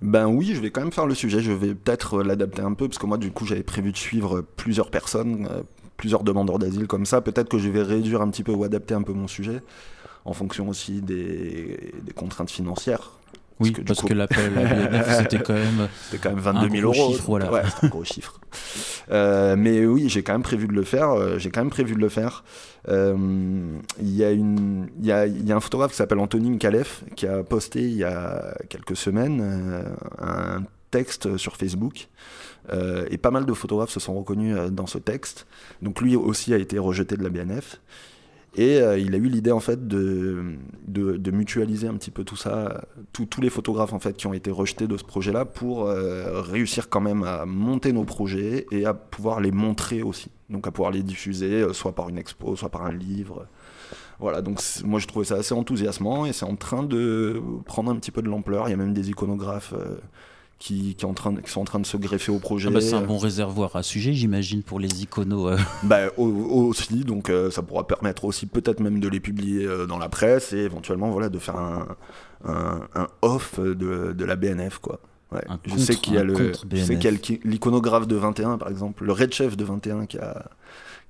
Ben 0.00 0.26
oui, 0.26 0.52
je 0.54 0.60
vais 0.60 0.70
quand 0.70 0.80
même 0.80 0.92
faire 0.92 1.06
le 1.06 1.14
sujet. 1.14 1.40
Je 1.40 1.52
vais 1.52 1.74
peut-être 1.74 2.22
l'adapter 2.22 2.62
un 2.62 2.72
peu 2.72 2.88
parce 2.88 2.98
que 2.98 3.06
moi, 3.06 3.18
du 3.18 3.30
coup, 3.30 3.44
j'avais 3.46 3.62
prévu 3.62 3.92
de 3.92 3.96
suivre 3.96 4.40
plusieurs 4.56 4.90
personnes, 4.90 5.48
plusieurs 5.96 6.24
demandeurs 6.24 6.58
d'asile 6.58 6.86
comme 6.86 7.04
ça. 7.06 7.20
Peut-être 7.20 7.48
que 7.48 7.58
je 7.58 7.68
vais 7.68 7.82
réduire 7.82 8.22
un 8.22 8.30
petit 8.30 8.42
peu 8.42 8.52
ou 8.52 8.64
adapter 8.64 8.94
un 8.94 9.02
peu 9.02 9.12
mon 9.12 9.28
sujet 9.28 9.60
en 10.24 10.32
fonction 10.32 10.68
aussi 10.68 11.02
des, 11.02 11.92
des 12.02 12.12
contraintes 12.12 12.50
financières. 12.50 13.10
Oui, 13.60 13.72
que, 13.72 13.80
du 13.80 13.84
parce 13.84 14.00
coup- 14.00 14.08
que 14.08 14.14
l'appel 14.14 14.56
à 14.58 14.62
la 14.74 14.86
BNF, 14.88 15.18
c'était 15.18 15.38
quand 15.42 15.52
même. 15.54 15.88
C'était 16.10 16.18
quand 16.28 16.30
même 16.34 16.40
22 16.40 16.68
000 16.70 16.90
gros 16.90 17.00
euros. 17.02 17.12
chiffre, 17.12 17.24
voilà. 17.26 17.52
Ouais, 17.52 17.62
un 17.82 17.88
gros 17.88 18.04
chiffre. 18.04 18.40
Euh, 19.10 19.56
mais 19.56 19.84
oui, 19.86 20.08
j'ai 20.08 20.22
quand 20.22 20.32
même 20.32 20.42
prévu 20.42 20.66
de 20.66 20.72
le 20.72 20.82
faire. 20.84 21.10
euh, 21.10 21.38
J'ai 21.38 21.50
quand 21.50 21.60
même 21.60 21.70
prévu 21.70 21.94
de 21.94 22.00
le 22.00 22.08
faire. 22.08 22.44
Euh, 22.88 23.16
Il 24.00 24.10
y, 24.16 24.24
a 24.24 24.30
une- 24.30 24.88
il 25.00 25.06
y, 25.06 25.12
a, 25.12 25.26
il 25.26 25.46
y 25.46 25.52
a 25.52 25.56
un 25.56 25.60
photographe 25.60 25.90
qui 25.92 25.96
s'appelle 25.96 26.18
Anthony 26.18 26.58
Kalef 26.58 27.04
qui 27.14 27.26
a 27.26 27.42
posté 27.44 27.80
il 27.82 27.94
y 27.96 28.04
a 28.04 28.54
quelques 28.68 28.96
semaines 28.96 29.40
euh, 29.42 29.82
un 30.20 30.62
texte 30.90 31.36
sur 31.36 31.56
Facebook. 31.56 32.08
et 33.10 33.18
pas 33.18 33.30
mal 33.30 33.44
de 33.46 33.52
photographes 33.54 33.90
se 33.90 34.00
sont 34.00 34.14
reconnus 34.14 34.56
dans 34.70 34.86
ce 34.86 34.98
texte. 34.98 35.46
Donc 35.82 36.00
lui 36.00 36.16
aussi 36.16 36.52
a 36.54 36.58
été 36.58 36.78
rejeté 36.78 37.16
de 37.16 37.22
la 37.22 37.28
BNF. 37.30 37.80
Et 38.54 38.80
euh, 38.80 38.98
il 38.98 39.14
a 39.14 39.18
eu 39.18 39.28
l'idée 39.28 39.50
en 39.50 39.60
fait 39.60 39.88
de, 39.88 40.58
mutualiser 41.32 41.88
un 41.88 41.94
petit 41.94 42.10
peu 42.10 42.22
tout 42.22 42.36
ça, 42.36 42.84
tous 43.12 43.40
les 43.40 43.48
photographes 43.48 43.94
en 43.94 43.98
fait 43.98 44.14
qui 44.14 44.26
ont 44.26 44.34
été 44.34 44.50
rejetés 44.50 44.86
de 44.86 44.96
ce 44.98 45.04
projet-là 45.04 45.46
pour 45.46 45.86
euh, 45.86 46.42
réussir 46.42 46.90
quand 46.90 47.00
même 47.00 47.22
à 47.22 47.46
monter 47.46 47.92
nos 47.92 48.04
projets 48.04 48.66
et 48.70 48.84
à 48.84 48.92
pouvoir 48.92 49.40
les 49.40 49.52
montrer 49.52 50.02
aussi. 50.02 50.30
Donc 50.50 50.66
à 50.66 50.70
pouvoir 50.70 50.92
les 50.92 51.02
diffuser, 51.02 51.62
euh, 51.62 51.72
soit 51.72 51.94
par 51.94 52.10
une 52.10 52.18
expo, 52.18 52.54
soit 52.54 52.68
par 52.68 52.84
un 52.84 52.92
livre. 52.92 53.46
Voilà, 54.20 54.42
donc 54.42 54.60
moi 54.84 55.00
je 55.00 55.06
trouvais 55.06 55.24
ça 55.24 55.36
assez 55.36 55.54
enthousiasmant 55.54 56.26
et 56.26 56.34
c'est 56.34 56.44
en 56.44 56.56
train 56.56 56.82
de 56.82 57.40
prendre 57.64 57.90
un 57.90 57.96
petit 57.96 58.10
peu 58.10 58.20
de 58.20 58.28
l'ampleur. 58.28 58.68
Il 58.68 58.72
y 58.72 58.74
a 58.74 58.76
même 58.76 58.92
des 58.92 59.08
iconographes 59.08 59.74
qui, 60.62 60.94
qui, 60.94 61.04
en 61.06 61.12
train, 61.12 61.34
qui, 61.34 61.50
sont 61.50 61.62
en 61.62 61.64
train 61.64 61.80
de 61.80 61.86
se 61.86 61.96
greffer 61.96 62.30
au 62.30 62.38
projet. 62.38 62.68
Ah 62.70 62.74
bah, 62.74 62.80
c'est 62.80 62.94
un 62.94 63.02
bon 63.02 63.18
réservoir 63.18 63.74
à 63.74 63.82
sujet, 63.82 64.12
j'imagine, 64.12 64.62
pour 64.62 64.78
les 64.78 65.02
iconos. 65.02 65.48
Euh. 65.48 65.56
Bah, 65.82 66.02
aussi, 66.16 67.02
donc 67.02 67.30
euh, 67.30 67.50
ça 67.50 67.62
pourra 67.62 67.84
permettre 67.84 68.24
aussi 68.24 68.46
peut-être 68.46 68.78
même 68.78 69.00
de 69.00 69.08
les 69.08 69.18
publier 69.18 69.66
euh, 69.66 69.86
dans 69.86 69.98
la 69.98 70.08
presse 70.08 70.52
et 70.52 70.58
éventuellement 70.58 71.10
voilà, 71.10 71.30
de 71.30 71.38
faire 71.40 71.56
un, 71.56 71.88
un, 72.44 73.08
off 73.22 73.58
de, 73.58 74.12
de, 74.12 74.24
la 74.24 74.36
BNF. 74.36 74.78
Quoi. 74.78 75.00
Ouais. 75.32 75.40
je, 75.64 75.76
sais 75.78 75.96
qu'il 75.96 76.14
y 76.14 76.18
a 76.18 76.22
le, 76.22 76.52
je 76.70 76.76
sais 76.76 76.96
qu'il 76.96 77.10
y 77.10 77.14
a 77.14 77.38
l'iconographe 77.42 78.06
de 78.06 78.14
21, 78.14 78.56
par 78.58 78.68
exemple, 78.68 79.04
le 79.04 79.12
Red 79.12 79.34
Chef 79.34 79.56
de 79.56 79.64
21 79.64 80.06
qui 80.06 80.18
a, 80.18 80.48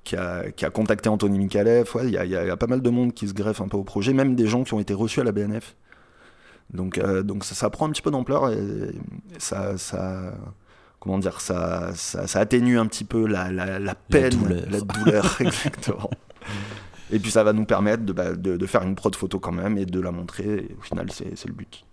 qui 0.03 0.15
a, 0.15 0.49
qui 0.49 0.65
a, 0.65 0.71
contacté 0.71 1.09
Anthony 1.09 1.37
Mikalev. 1.37 1.91
Il 2.05 2.09
y, 2.09 2.13
y, 2.13 2.35
a 2.35 2.57
pas 2.57 2.67
mal 2.67 2.81
de 2.81 2.89
monde 2.89 3.13
qui 3.13 3.27
se 3.27 3.33
greffe 3.33 3.61
un 3.61 3.67
peu 3.67 3.77
au 3.77 3.83
projet, 3.83 4.13
même 4.13 4.33
des 4.33 4.47
gens 4.47 4.63
qui 4.63 4.73
ont 4.73 4.79
été 4.79 4.95
reçus 4.95 5.21
à 5.21 5.23
la 5.23 5.31
BNF. 5.31 5.75
Donc, 6.73 6.97
euh, 6.97 7.23
donc 7.23 7.43
ça, 7.43 7.69
prend 7.69 7.87
un 7.87 7.91
petit 7.91 8.01
peu 8.01 8.11
d'ampleur 8.11 8.51
et, 8.51 8.95
ça, 9.37 9.77
ça, 9.77 10.33
comment 10.99 11.19
dire, 11.19 11.39
ça, 11.39 11.91
ça, 11.93 12.39
atténue 12.39 12.79
un 12.79 12.87
petit 12.87 13.03
peu 13.03 13.27
la, 13.27 13.51
la, 13.51 13.95
peine, 13.95 14.65
la 14.69 14.81
douleur, 14.81 15.37
exactement. 15.39 16.09
Et 17.11 17.19
puis 17.19 17.29
ça 17.29 17.43
va 17.43 17.53
nous 17.53 17.65
permettre 17.65 18.03
de, 18.03 18.13
bah, 18.13 18.33
de, 18.33 18.57
de, 18.57 18.65
faire 18.65 18.81
une 18.81 18.95
prod 18.95 19.15
photo 19.15 19.39
quand 19.39 19.51
même 19.51 19.77
et 19.77 19.85
de 19.85 19.99
la 19.99 20.11
montrer. 20.11 20.45
Et 20.45 20.75
au 20.77 20.81
final, 20.81 21.11
c'est 21.11 21.45
le 21.45 21.53
but. 21.53 21.85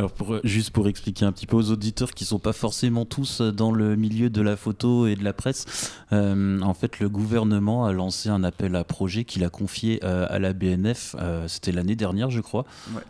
Alors 0.00 0.12
pour, 0.12 0.36
juste 0.44 0.70
pour 0.70 0.88
expliquer 0.88 1.26
un 1.26 1.32
petit 1.32 1.46
peu 1.46 1.58
aux 1.58 1.70
auditeurs 1.70 2.12
qui 2.12 2.24
sont 2.24 2.38
pas 2.38 2.54
forcément 2.54 3.04
tous 3.04 3.42
dans 3.42 3.70
le 3.70 3.96
milieu 3.96 4.30
de 4.30 4.40
la 4.40 4.56
photo 4.56 5.06
et 5.06 5.14
de 5.14 5.22
la 5.22 5.34
presse, 5.34 5.92
euh, 6.14 6.58
en 6.62 6.72
fait 6.72 7.00
le 7.00 7.10
gouvernement 7.10 7.84
a 7.84 7.92
lancé 7.92 8.30
un 8.30 8.42
appel 8.42 8.76
à 8.76 8.82
projet 8.82 9.24
qu'il 9.24 9.44
a 9.44 9.50
confié 9.50 10.00
euh, 10.02 10.26
à 10.30 10.38
la 10.38 10.54
BNF, 10.54 11.16
euh, 11.18 11.46
c'était 11.48 11.70
l'année 11.70 11.96
dernière 11.96 12.30
je 12.30 12.40
crois, 12.40 12.64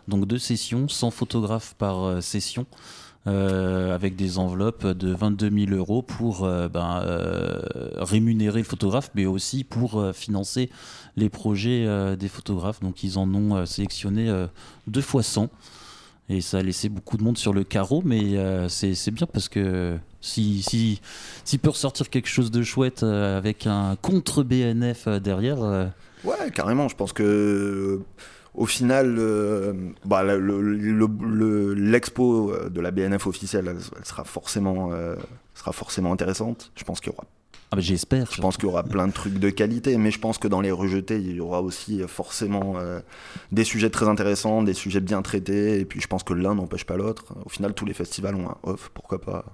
donc 0.09 0.27
deux 0.27 0.37
sessions, 0.37 0.89
100 0.89 1.11
photographes 1.11 1.75
par 1.77 2.21
session. 2.21 2.65
avec 3.25 4.17
des 4.17 4.37
enveloppes 4.37 4.85
de 4.85 5.13
22 5.13 5.49
000 5.67 5.71
euros 5.71 6.01
pour 6.01 6.41
ben, 6.41 7.01
rémunérer 7.99 8.59
le 8.59 8.65
photographe, 8.65 9.11
mais 9.15 9.25
aussi 9.25 9.63
pour 9.63 10.03
financer 10.13 10.69
les 11.15 11.29
projets 11.29 12.17
des 12.17 12.27
photographes. 12.27 12.81
Donc 12.81 13.01
ils 13.03 13.17
en 13.17 13.33
ont 13.33 13.65
sélectionné 13.65 14.29
deux 14.87 15.01
fois 15.01 15.23
100 15.23 15.47
et 16.31 16.41
ça 16.41 16.59
a 16.59 16.61
laissé 16.61 16.89
beaucoup 16.89 17.17
de 17.17 17.23
monde 17.23 17.37
sur 17.37 17.53
le 17.53 17.63
carreau, 17.63 18.01
mais 18.05 18.37
euh, 18.37 18.69
c'est 18.69 19.11
bien 19.11 19.27
parce 19.27 19.49
que 19.49 19.97
si, 20.21 20.61
si, 20.61 21.01
si 21.43 21.57
peut 21.57 21.69
ressortir 21.69 22.09
quelque 22.09 22.29
chose 22.29 22.51
de 22.51 22.63
chouette 22.63 23.03
euh, 23.03 23.37
avec 23.37 23.67
un 23.67 23.97
contre 24.01 24.43
BNF 24.43 25.07
euh, 25.07 25.19
derrière. 25.19 25.59
Ouais, 26.23 26.51
carrément. 26.53 26.87
Je 26.87 26.95
pense 26.95 27.13
que 27.13 27.99
au 28.53 28.65
final, 28.65 29.17
bah, 30.05 30.23
l'expo 31.75 32.53
de 32.69 32.81
la 32.81 32.91
BNF 32.91 33.27
officielle, 33.27 33.67
elle, 33.69 34.05
sera, 34.05 34.23
forcément, 34.23 34.91
sera 35.55 35.71
forcément 35.71 36.11
intéressante. 36.11 36.71
Je 36.75 36.83
pense 36.83 36.99
qu'il 36.99 37.11
y 37.11 37.15
aura 37.15 37.25
ah 37.71 37.77
bah, 37.77 37.81
j'espère. 37.81 38.29
Je 38.31 38.41
pense 38.41 38.57
qu'il 38.57 38.65
y 38.65 38.67
aura 38.67 38.83
plein 38.83 39.07
de 39.07 39.13
trucs 39.13 39.39
de 39.39 39.49
qualité, 39.49 39.97
mais 39.97 40.11
je 40.11 40.19
pense 40.19 40.37
que 40.37 40.49
dans 40.49 40.59
les 40.59 40.71
rejetés, 40.71 41.17
il 41.17 41.35
y 41.35 41.39
aura 41.39 41.61
aussi 41.61 42.01
forcément 42.07 42.73
euh, 42.77 42.99
des 43.53 43.63
sujets 43.63 43.89
très 43.89 44.09
intéressants, 44.09 44.61
des 44.61 44.73
sujets 44.73 44.99
bien 44.99 45.21
traités, 45.21 45.79
et 45.79 45.85
puis 45.85 46.01
je 46.01 46.07
pense 46.07 46.23
que 46.23 46.33
l'un 46.33 46.55
n'empêche 46.55 46.85
pas 46.85 46.97
l'autre. 46.97 47.33
Au 47.45 47.49
final, 47.49 47.73
tous 47.73 47.85
les 47.85 47.93
festivals 47.93 48.35
ont 48.35 48.49
un 48.49 48.57
off, 48.63 48.91
pourquoi 48.93 49.21
pas 49.21 49.45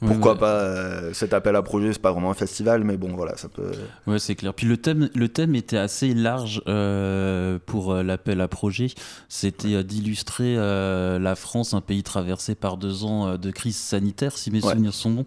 pourquoi 0.00 0.38
pas 0.38 0.60
euh, 0.60 1.12
cet 1.12 1.32
appel 1.32 1.56
à 1.56 1.62
projet 1.62 1.92
c'est 1.92 2.00
pas 2.00 2.12
vraiment 2.12 2.30
un 2.30 2.34
festival 2.34 2.84
mais 2.84 2.96
bon 2.96 3.14
voilà 3.14 3.36
ça 3.36 3.48
peut 3.48 3.72
ouais 4.06 4.18
c'est 4.18 4.34
clair. 4.34 4.54
Puis 4.54 4.66
le 4.66 4.76
thème 4.76 5.10
le 5.14 5.28
thème 5.28 5.54
était 5.54 5.78
assez 5.78 6.14
large 6.14 6.62
euh, 6.68 7.58
pour 7.66 7.92
euh, 7.92 8.02
l'appel 8.02 8.40
à 8.40 8.48
projet. 8.48 8.88
C'était 9.28 9.82
d'illustrer 9.82 10.56
la 10.56 11.34
France 11.34 11.74
un 11.74 11.80
pays 11.80 12.02
traversé 12.02 12.54
par 12.54 12.76
deux 12.76 13.04
ans 13.04 13.36
de 13.36 13.50
crise 13.50 13.76
sanitaire 13.76 14.36
si 14.36 14.50
mes 14.50 14.60
souvenirs 14.60 14.94
sont 14.94 15.10
bons. 15.10 15.26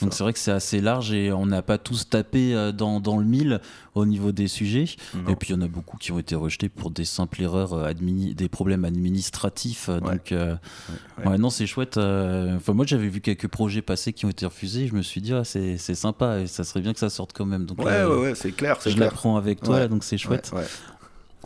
Donc 0.00 0.12
c'est 0.12 0.22
vrai 0.22 0.32
que 0.32 0.38
c'est 0.38 0.52
assez 0.52 0.80
large 0.80 1.12
et 1.12 1.32
on 1.32 1.46
n'a 1.46 1.62
pas 1.62 1.78
tous 1.78 2.08
tapé 2.08 2.72
dans, 2.72 3.00
dans 3.00 3.18
le 3.18 3.24
mille 3.24 3.60
au 3.94 4.06
niveau 4.06 4.32
des 4.32 4.48
sujets. 4.48 4.84
Et 5.28 5.36
puis 5.36 5.50
il 5.50 5.52
y 5.52 5.58
en 5.58 5.62
a 5.62 5.68
beaucoup 5.68 5.96
qui 5.96 6.12
ont 6.12 6.18
été 6.18 6.34
rejetés 6.34 6.68
pour 6.68 6.90
des 6.90 7.04
simples 7.04 7.42
erreurs, 7.42 7.94
des 7.94 8.48
problèmes 8.48 8.84
administratifs. 8.84 9.90
Donc, 9.90 10.34
ouais, 11.24 11.38
non, 11.38 11.50
c'est 11.50 11.66
chouette. 11.66 11.98
Enfin, 11.98 12.72
moi, 12.72 12.86
j'avais 12.86 13.08
vu 13.08 13.20
quelques 13.20 13.48
projets 13.48 13.82
qui 14.12 14.26
ont 14.26 14.30
été 14.30 14.46
refusés. 14.46 14.86
Je 14.86 14.94
me 14.94 15.02
suis 15.02 15.20
dit, 15.20 15.32
ah, 15.32 15.44
c'est 15.44 15.76
sympa 15.78 16.40
et 16.40 16.46
ça 16.46 16.64
serait 16.64 16.80
bien 16.80 16.92
que 16.92 16.98
ça 16.98 17.10
sorte 17.10 17.32
quand 17.34 17.46
même. 17.46 17.66
Donc, 17.66 17.84
ouais, 17.84 18.04
ouais, 18.04 18.34
c'est 18.34 18.52
clair. 18.52 18.78
Je 18.84 18.98
l'apprends 18.98 19.36
avec 19.36 19.60
toi, 19.60 19.88
donc 19.88 20.04
c'est 20.04 20.18
chouette. 20.18 20.52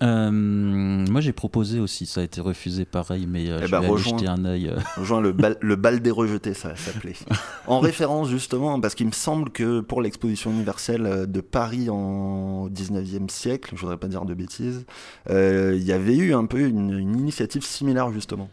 Euh, 0.03 0.31
moi 0.31 1.23
j'ai 1.23 1.33
proposé 1.33 1.81
aussi, 1.81 2.05
ça 2.05 2.21
a 2.21 2.25
été 2.25 2.41
refusé 2.41 2.85
pareil, 2.85 3.27
mais 3.27 3.49
euh, 3.49 3.61
eh 3.63 3.67
je 3.67 3.71
ben, 3.71 3.81
vais 3.81 3.97
jeter 3.97 4.27
un 4.27 4.45
œil. 4.45 4.69
Euh. 4.69 4.79
Rejoins 4.97 5.23
le 5.23 5.33
bal, 5.33 5.57
le 5.61 5.77
bal 5.77 6.01
des 6.01 6.11
rejetés, 6.11 6.53
ça 6.53 6.77
s'appelait. 6.77 7.15
en 7.67 7.81
référence 7.81 8.29
justement, 8.29 8.79
parce 8.79 8.95
qu'il 8.95 9.07
me 9.07 9.13
semble 9.13 9.51
que 9.51 9.81
pour 9.81 10.03
l'exposition 10.03 10.51
universelle 10.51 11.27
de 11.27 11.41
Paris 11.41 11.89
en 11.89 12.69
19e 12.69 13.31
siècle, 13.31 13.73
je 13.75 13.81
voudrais 13.81 13.97
pas 13.97 14.09
dire 14.09 14.25
de 14.27 14.35
bêtises, 14.35 14.85
il 15.31 15.83
y 15.83 15.93
avait 15.93 16.17
eu 16.17 16.35
un 16.35 16.45
peu 16.45 16.61
une 16.61 17.19
initiative 17.19 17.65
similaire 17.65 18.13
justement 18.13 18.51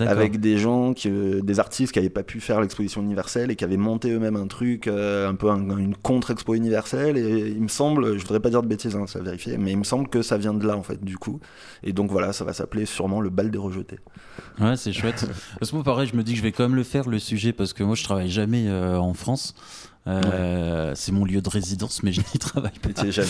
avec 0.00 0.40
des 0.40 0.58
gens, 0.58 0.94
qui, 0.94 1.08
euh, 1.08 1.40
des 1.40 1.60
artistes 1.60 1.92
qui 1.92 1.98
n'avaient 1.98 2.10
pas 2.10 2.22
pu 2.22 2.40
faire 2.40 2.60
l'exposition 2.60 3.02
universelle 3.02 3.50
et 3.50 3.56
qui 3.56 3.64
avaient 3.64 3.76
monté 3.76 4.10
eux-mêmes 4.10 4.36
un 4.36 4.46
truc, 4.46 4.86
euh, 4.86 5.28
un 5.28 5.34
peu 5.34 5.48
une 5.48 5.94
contre-expo 5.96 6.54
universelle. 6.54 7.16
Et 7.16 7.48
il 7.48 7.62
me 7.62 7.68
semble, 7.68 8.18
je 8.18 8.22
voudrais 8.22 8.40
pas 8.40 8.50
dire 8.50 8.62
de 8.62 8.68
bêtises, 8.68 8.96
hein, 8.96 9.06
ça 9.06 9.18
va 9.18 9.26
vérifier, 9.26 9.58
mais 9.58 9.72
il 9.72 9.78
me 9.78 9.84
semble 9.84 10.08
que 10.08 10.22
ça 10.22 10.38
vient 10.38 10.54
de 10.54 10.66
là 10.66 10.76
en 10.76 10.82
fait, 10.82 11.02
du 11.02 11.18
coup. 11.18 11.40
Et 11.82 11.92
donc 11.92 12.10
voilà, 12.10 12.32
ça 12.32 12.44
va 12.44 12.52
s'appeler 12.52 12.86
sûrement 12.86 13.20
le 13.20 13.30
bal 13.30 13.50
des 13.50 13.58
rejetés. 13.58 13.98
Ouais, 14.60 14.76
c'est 14.76 14.92
chouette. 14.92 15.26
parce 15.58 15.70
que 15.70 15.76
moi, 15.76 15.84
pareil, 15.84 16.08
je 16.10 16.16
me 16.16 16.22
dis 16.22 16.32
que 16.32 16.38
je 16.38 16.42
vais 16.42 16.52
quand 16.52 16.64
même 16.64 16.76
le 16.76 16.84
faire 16.84 17.08
le 17.08 17.18
sujet 17.18 17.52
parce 17.52 17.72
que 17.72 17.82
moi, 17.82 17.94
je 17.94 18.04
travaille 18.04 18.30
jamais 18.30 18.68
euh, 18.68 18.98
en 18.98 19.14
France. 19.14 19.54
Euh, 20.06 20.92
c'est 20.94 21.12
mon 21.12 21.24
lieu 21.24 21.40
de 21.40 21.48
résidence, 21.48 22.02
mais 22.02 22.12
je 22.12 22.20
n'y 22.20 22.38
travaille 22.38 22.72
pas. 22.72 23.10
Jamais. 23.10 23.26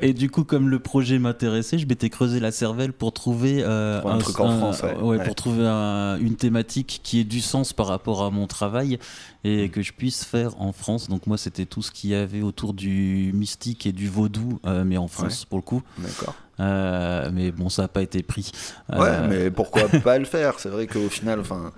et 0.00 0.14
du 0.14 0.30
coup, 0.30 0.44
comme 0.44 0.68
le 0.68 0.78
projet 0.78 1.18
m'intéressait, 1.18 1.78
je 1.78 1.86
m'étais 1.86 2.08
creusé 2.08 2.40
la 2.40 2.50
cervelle 2.50 2.92
pour 2.92 3.12
trouver 3.12 3.62
euh, 3.62 4.02
un, 4.02 4.18
truc 4.18 4.40
en 4.40 4.56
France, 4.56 4.82
ouais. 5.02 5.22
pour 5.22 5.34
trouver 5.34 5.66
une 5.66 6.36
thématique 6.36 7.00
qui 7.02 7.20
ait 7.20 7.24
du 7.24 7.40
sens 7.40 7.72
par 7.72 7.86
rapport 7.86 8.22
à 8.22 8.30
mon 8.30 8.46
travail 8.46 8.98
et 9.44 9.66
mm. 9.66 9.70
que 9.70 9.82
je 9.82 9.92
puisse 9.92 10.24
faire 10.24 10.58
en 10.60 10.72
France. 10.72 11.08
Donc 11.08 11.26
moi, 11.26 11.36
c'était 11.36 11.66
tout 11.66 11.82
ce 11.82 11.90
qu'il 11.90 12.10
y 12.10 12.14
avait 12.14 12.42
autour 12.42 12.72
du 12.72 13.30
mystique 13.34 13.86
et 13.86 13.92
du 13.92 14.08
vaudou, 14.08 14.60
euh, 14.66 14.84
mais 14.84 14.96
en 14.96 15.08
France 15.08 15.44
pour 15.44 15.58
le 15.58 15.62
coup. 15.62 15.82
D'accord. 15.98 16.34
mais 16.58 17.50
bon, 17.50 17.68
ça 17.68 17.82
n'a 17.82 17.88
pas 17.88 18.02
été 18.02 18.22
pris. 18.22 18.50
Ouais, 18.90 19.28
mais 19.28 19.50
pourquoi 19.50 19.88
pas 20.02 20.18
le 20.18 20.24
faire? 20.24 20.58
C'est 20.58 20.70
vrai 20.70 20.86
qu'au 20.86 21.10
final, 21.10 21.40
enfin 21.40 21.72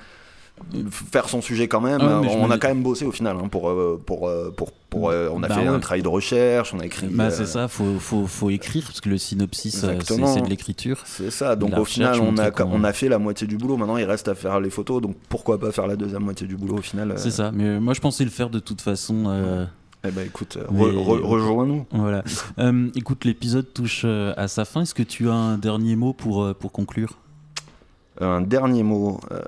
faire 0.91 1.29
son 1.29 1.41
sujet 1.41 1.69
quand 1.69 1.81
même. 1.81 2.01
Ah 2.01 2.21
on 2.23 2.51
a 2.51 2.59
quand 2.59 2.69
même 2.69 2.83
bossé 2.83 3.05
au 3.05 3.13
final 3.13 3.37
hein, 3.43 3.49
pour, 3.49 3.69
euh, 3.69 4.01
pour, 4.05 4.29
euh, 4.29 4.53
pour, 4.57 4.73
pour, 4.73 5.11
euh, 5.11 5.29
on 5.33 5.43
a 5.43 5.49
bah 5.49 5.55
fait 5.55 5.67
un 5.67 5.79
travail 5.79 6.03
de 6.03 6.09
recherche, 6.09 6.75
on 6.75 6.81
a 6.81 6.87
écrit. 6.87 7.07
Bah 7.09 7.31
c'est 7.31 7.47
ça, 7.47 7.69
faut, 7.69 7.99
faut, 7.99 8.27
faut, 8.27 8.51
écrire 8.51 8.85
parce 8.87 9.01
que 9.01 9.09
le 9.09 9.19
synopsis 9.19 9.81
c'est 9.81 10.41
de 10.43 10.49
l'écriture. 10.49 11.03
C'est 11.05 11.31
ça, 11.31 11.57
donc 11.57 11.77
au 11.77 11.85
final 11.85 12.21
on 12.21 12.37
a, 12.39 12.51
on 12.65 12.85
a 12.85 12.93
fait 12.93 13.09
la 13.09 13.19
moitié 13.19 13.47
du 13.47 13.57
boulot, 13.57 13.77
maintenant 13.77 13.97
il 13.97 14.05
reste 14.05 14.29
à 14.29 14.35
faire 14.35 14.61
les 14.61 14.71
photos, 14.71 15.03
donc 15.03 15.17
pourquoi 15.29 15.59
pas 15.59 15.73
faire 15.73 15.87
la 15.87 15.97
deuxième 15.97 16.23
moitié 16.23 16.47
du 16.47 16.57
boulot 16.57 16.79
au 16.79 16.83
final. 16.83 17.15
C'est 17.17 17.31
ça, 17.31 17.51
mais 17.53 17.79
moi 17.79 17.95
je 17.95 18.01
pensais 18.01 18.25
le 18.25 18.31
faire 18.31 18.51
de 18.51 18.59
toute 18.59 18.81
façon. 18.81 19.67
Eh 20.05 20.11
ben 20.11 20.27
écoute, 20.27 20.59
rejoins-nous. 20.69 21.87
Voilà. 21.91 22.23
écoute, 22.95 23.25
l'épisode 23.25 23.73
touche 23.73 24.05
à 24.05 24.49
sa 24.49 24.65
fin. 24.65 24.83
Est-ce 24.83 24.95
que 24.95 25.03
tu 25.03 25.29
as 25.29 25.35
un 25.35 25.59
dernier 25.59 25.97
mot 25.97 26.13
pour, 26.13 26.55
pour 26.55 26.73
conclure? 26.73 27.19
Un 28.21 28.41
dernier 28.41 28.83
mot. 28.83 29.21
Euh, 29.31 29.41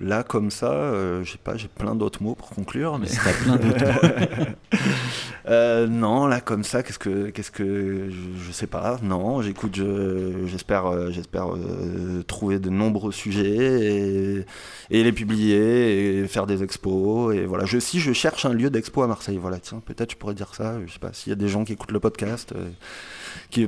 là, 0.00 0.22
comme 0.22 0.50
ça, 0.50 0.72
euh, 0.72 1.24
j'ai 1.24 1.38
pas, 1.38 1.56
j'ai 1.56 1.68
plein 1.68 1.94
d'autres 1.94 2.22
mots 2.22 2.34
pour 2.34 2.50
conclure. 2.50 2.98
Mais 2.98 3.08
plein 3.44 3.56
d'autres 3.56 3.84
euh, 5.48 5.86
non, 5.86 6.26
là, 6.26 6.40
comme 6.40 6.64
ça, 6.64 6.82
qu'est-ce 6.82 6.98
que, 6.98 7.30
qu'est-ce 7.30 7.50
que, 7.50 8.10
je, 8.10 8.52
sais 8.52 8.66
pas. 8.66 8.98
Non, 9.02 9.42
j'écoute, 9.42 9.80
j'espère, 10.46 11.10
j'espère 11.10 11.48
trouver 12.26 12.58
de 12.58 12.70
nombreux 12.70 13.12
sujets 13.12 14.44
et, 14.90 15.02
les 15.02 15.12
publier 15.12 16.20
et 16.20 16.28
faire 16.28 16.46
des 16.46 16.62
expos. 16.62 17.34
Et 17.34 17.44
voilà. 17.44 17.64
Je, 17.64 17.78
si 17.78 18.00
je 18.00 18.12
cherche 18.12 18.44
un 18.44 18.52
lieu 18.52 18.70
d'expo 18.70 19.02
à 19.02 19.06
Marseille, 19.06 19.38
voilà, 19.38 19.58
tiens, 19.58 19.82
peut-être 19.84 20.12
je 20.12 20.16
pourrais 20.16 20.34
dire 20.34 20.54
ça. 20.54 20.76
Je 20.86 20.92
sais 20.92 20.98
pas 20.98 21.12
s'il 21.12 21.30
y 21.30 21.32
a 21.32 21.36
des 21.36 21.48
gens 21.48 21.64
qui 21.64 21.72
écoutent 21.72 21.92
le 21.92 22.00
podcast 22.00 22.54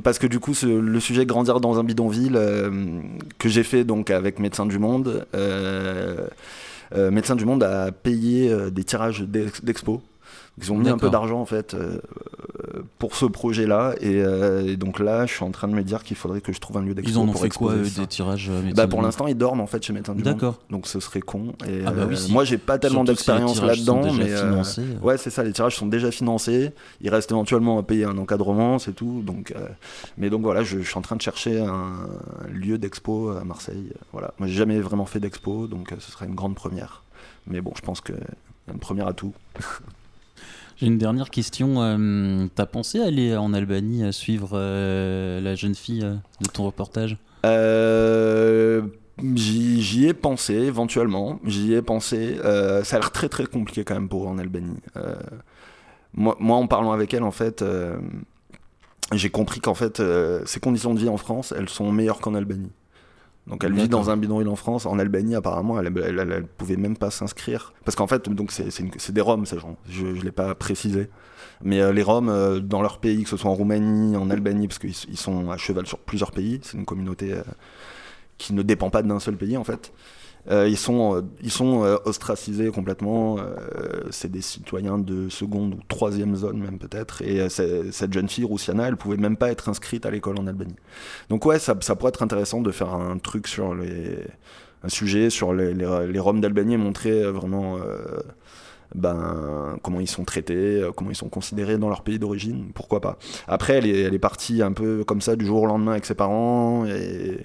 parce 0.03 0.19
que 0.19 0.27
du 0.27 0.39
coup, 0.41 0.53
le 0.63 1.01
sujet 1.01 1.27
grandir 1.27 1.61
dans 1.61 1.79
un 1.79 1.85
bidonville 1.85 2.37
euh, 2.37 3.01
que 3.39 3.49
j'ai 3.49 3.63
fait 3.63 3.85
donc 3.85 4.11
avec 4.11 4.39
Médecins 4.39 4.67
du 4.67 4.79
Monde, 4.79 5.27
euh, 5.35 6.27
euh, 6.95 7.11
Médecins 7.11 7.37
du 7.37 7.45
Monde 7.45 7.63
a 7.63 7.93
payé 7.93 8.55
des 8.71 8.85
tirages 8.85 9.21
d'ex- 9.23 9.65
d'expo. 9.65 10.03
Ils 10.59 10.73
ont 10.73 10.79
mis 10.79 10.89
un 10.89 10.99
peu 10.99 11.11
d'argent 11.11 11.41
en 11.41 11.47
fait 11.47 11.75
euh, 11.75 11.99
pour 12.99 13.17
ce 13.17 13.27
projet-là, 13.27 13.95
et, 14.01 14.23
euh, 14.23 14.67
et 14.67 14.77
donc 14.77 14.99
là, 14.99 15.27
je 15.27 15.33
suis 15.35 15.45
en 15.45 15.51
train 15.51 15.69
de 15.69 15.75
me 15.75 15.83
dire 15.83 16.03
qu'il 16.03 16.17
faudrait 16.17 16.41
que 16.41 16.53
je 16.53 16.61
trouve 16.61 16.77
un 16.77 16.83
lieu 16.83 16.95
d'expo. 16.95 17.13
Ils 17.13 17.19
en 17.19 17.23
ont 17.29 17.33
pour 17.33 17.43
fait 17.43 17.49
quoi, 17.49 17.75
ça. 17.85 18.01
des 18.01 18.07
tirages 18.07 18.49
euh, 18.51 18.73
Bah 18.75 18.87
pour 18.87 19.03
l'instant, 19.03 19.27
ils 19.27 19.37
dorment 19.37 19.61
en 19.61 19.67
fait 19.67 19.83
chez 19.83 19.93
Médecins 19.93 20.15
du. 20.15 20.23
D'accord. 20.23 20.61
Donc 20.71 20.87
ce 20.87 21.01
serait 21.01 21.21
con. 21.21 21.55
Et, 21.67 21.83
Ah 21.87 21.91
bah 21.91 22.05
oui, 22.07 22.15
euh, 22.15 22.17
si. 22.17 22.33
Moi, 22.33 22.45
j'ai 22.45 22.59
pas 22.59 22.79
tellement 22.79 23.03
si 23.03 23.11
d'expérience 23.11 23.61
là-dedans, 23.61 24.03
déjà 24.03 24.17
mais 24.17 24.33
euh, 24.33 24.63
ouais, 25.03 25.19
c'est 25.19 25.31
ça. 25.31 25.43
Les 25.43 25.53
tirages 25.53 25.77
sont 25.77 25.87
déjà 25.87 26.11
financés. 26.11 26.73
Il 27.01 27.11
reste 27.11 27.31
éventuellement 27.31 27.79
à 27.79 27.83
payer 27.83 28.05
un 28.05 28.17
encadrement, 28.19 28.79
c'est 28.79 28.93
tout. 28.93 29.23
Donc, 29.25 29.53
euh, 29.57 29.69
mais 30.17 30.31
donc 30.31 30.43
voilà, 30.43 30.63
je, 30.63 30.79
je 30.79 30.89
suis 30.89 30.99
en 30.99 31.03
train 31.03 31.17
de 31.17 31.23
chercher 31.23 31.61
un, 31.61 32.09
lieu 32.49 32.79
d'expo 32.79 33.31
à 33.31 33.45
Marseille. 33.45 33.93
Voilà. 34.13 34.33
Moi, 34.39 34.49
j'ai 34.49 34.55
jamais 34.55 34.81
vraiment 34.81 35.07
fait 35.07 35.21
d'expo, 35.21 35.67
donc 35.67 35.93
euh, 35.93 35.97
ce 35.99 36.11
serait 36.13 36.27
une 36.27 36.35
grande 36.35 36.55
première. 36.55 37.03
Mais 37.47 37.61
bon, 37.61 37.73
je 37.77 37.83
pense 37.83 38.01
que 38.01 38.13
une 38.73 38.79
première 38.79 39.09
à 39.09 39.13
tout. 39.13 39.35
J'ai 40.77 40.87
une 40.87 40.99
dernière 40.99 41.31
question. 41.31 41.83
euh, 41.83 42.47
T'as 42.55 42.67
pensé 42.67 43.01
aller 43.01 43.37
en 43.37 43.55
Albanie 43.55 44.13
suivre 44.13 44.51
euh, 44.55 45.41
la 45.41 45.55
jeune 45.55 45.75
fille 45.75 46.03
euh, 46.05 46.15
de 46.41 46.49
ton 46.49 46.65
reportage? 46.65 47.17
J'y 49.37 50.07
ai 50.07 50.15
pensé 50.15 50.55
éventuellement, 50.55 51.39
j'y 51.45 51.75
ai 51.75 51.83
pensé. 51.83 52.37
Ça 52.43 52.97
a 52.97 52.99
l'air 52.99 53.13
très 53.13 53.29
très 53.29 53.47
compliqué 53.47 53.85
quand 53.85 53.95
même 53.95 54.09
pour 54.09 54.27
en 54.27 54.39
Albanie. 54.39 54.81
Moi, 56.15 56.57
en 56.57 56.67
parlant 56.67 56.91
avec 56.93 57.15
elle, 57.15 57.23
en 57.23 57.31
fait, 57.31 57.65
j'ai 59.13 59.31
compris 59.31 59.61
qu'en 59.61 59.75
fait, 59.75 60.03
ses 60.47 60.59
conditions 60.59 60.95
de 60.95 60.99
vie 60.99 61.09
en 61.09 61.17
France, 61.17 61.55
elles 61.57 61.69
sont 61.69 61.93
meilleures 61.93 62.21
qu'en 62.21 62.35
Albanie. 62.35 62.73
Donc 63.47 63.63
elle 63.63 63.73
vit 63.75 63.89
dans 63.89 64.09
un 64.11 64.17
bidonville 64.17 64.49
en 64.49 64.57
France. 64.57 64.87
En 64.87 64.99
Albanie, 64.99 65.35
apparemment, 65.35 65.79
elle, 65.79 65.93
elle, 65.99 66.19
elle- 66.19 66.33
elle 66.33 66.47
pouvait 66.47 66.77
même 66.77 66.97
pas 66.97 67.11
s'inscrire. 67.11 67.75
Parce 67.85 67.95
qu'en 67.95 68.07
fait, 68.07 68.29
donc 68.31 68.51
c'est 68.53 68.71
c'est 68.71 68.83
une- 68.85 68.91
c'est 68.97 69.13
des 69.13 69.21
Roms, 69.21 69.45
ces 69.45 69.59
gens. 69.59 69.77
Je 69.89 70.07
ne 70.07 70.21
l'ai 70.23 70.33
pas 70.33 70.55
précisé. 70.55 71.11
Mais 71.63 71.81
euh, 71.81 71.93
les 71.93 72.03
Roms, 72.03 72.29
euh, 72.31 72.59
dans 72.61 72.81
leur 72.81 72.99
pays, 72.99 73.23
que 73.23 73.29
ce 73.29 73.37
soit 73.37 73.51
en 73.51 73.55
Roumanie, 73.55 74.17
en 74.17 74.31
Albanie, 74.31 74.67
parce 74.67 74.79
qu'ils 74.79 74.95
ils 75.11 75.19
sont 75.19 75.51
à 75.51 75.57
cheval 75.59 75.87
sur 75.87 75.99
plusieurs 75.99 76.33
pays, 76.33 76.61
c'est 76.63 76.79
une 76.79 76.87
communauté 76.87 77.33
euh, 77.35 77.43
qui 78.39 78.55
ne 78.55 78.63
dépend 78.63 78.89
pas 78.91 79.03
d'un 79.03 79.21
seul 79.21 79.37
pays 79.37 79.57
en 79.59 79.65
fait. 79.65 79.93
Euh, 80.51 80.69
ils 80.69 80.77
sont, 80.77 81.17
euh, 81.17 81.23
ils 81.43 81.51
sont 81.51 81.85
euh, 81.85 81.97
ostracisés 82.05 82.71
complètement. 82.71 83.37
c'est 84.11 84.31
des 84.31 84.41
citoyens 84.41 84.99
de 84.99 85.29
seconde 85.29 85.75
ou 85.75 85.79
troisième 85.89 86.37
zone 86.37 86.59
même 86.59 86.79
peut-être. 86.79 87.23
Et 87.23 87.49
cette 87.49 88.13
jeune 88.13 88.29
fille, 88.29 88.45
Roussiana, 88.45 88.89
elle 88.89 88.97
pouvait 88.97 89.17
même 89.17 89.37
pas 89.37 89.51
être 89.51 89.69
inscrite 89.69 90.07
à 90.07 90.11
l'école 90.11 90.39
en 90.39 90.47
Albanie. 90.47 90.77
Donc 91.31 91.47
ouais, 91.47 91.59
ça, 91.59 91.75
ça 91.81 91.97
pourrait 91.97 92.11
être 92.11 92.23
intéressant 92.23 92.61
de 92.61 92.71
faire 92.71 92.93
un 92.95 93.19
truc 93.19 93.47
sur 93.47 93.75
les, 93.75 94.19
un 94.83 94.89
sujet 94.89 95.31
sur 95.31 95.53
les, 95.55 95.75
les, 95.75 96.07
les 96.09 96.19
Roms 96.19 96.41
d'Albanie 96.41 96.75
et 96.75 96.79
montrer 96.79 97.25
vraiment 97.31 97.79
ben, 98.95 99.79
comment 99.83 100.01
ils 100.01 100.09
sont 100.09 100.25
traités, 100.25 100.87
comment 100.97 101.11
ils 101.11 101.17
sont 101.17 101.29
considérés 101.29 101.79
dans 101.79 101.89
leur 101.89 102.03
pays 102.03 102.19
d'origine. 102.19 102.71
Pourquoi 102.75 103.01
pas. 103.01 103.19
Après, 103.49 103.75
elle 103.75 103.87
est, 103.87 104.03
elle 104.03 104.15
est 104.15 104.19
partie 104.19 104.63
un 104.63 104.73
peu 104.73 105.05
comme 105.05 105.21
ça 105.21 105.37
du 105.37 105.47
jour 105.47 105.63
au 105.63 105.67
lendemain 105.67 105.93
avec 105.93 106.07
ses 106.07 106.15
parents 106.15 106.87
et 106.87 107.41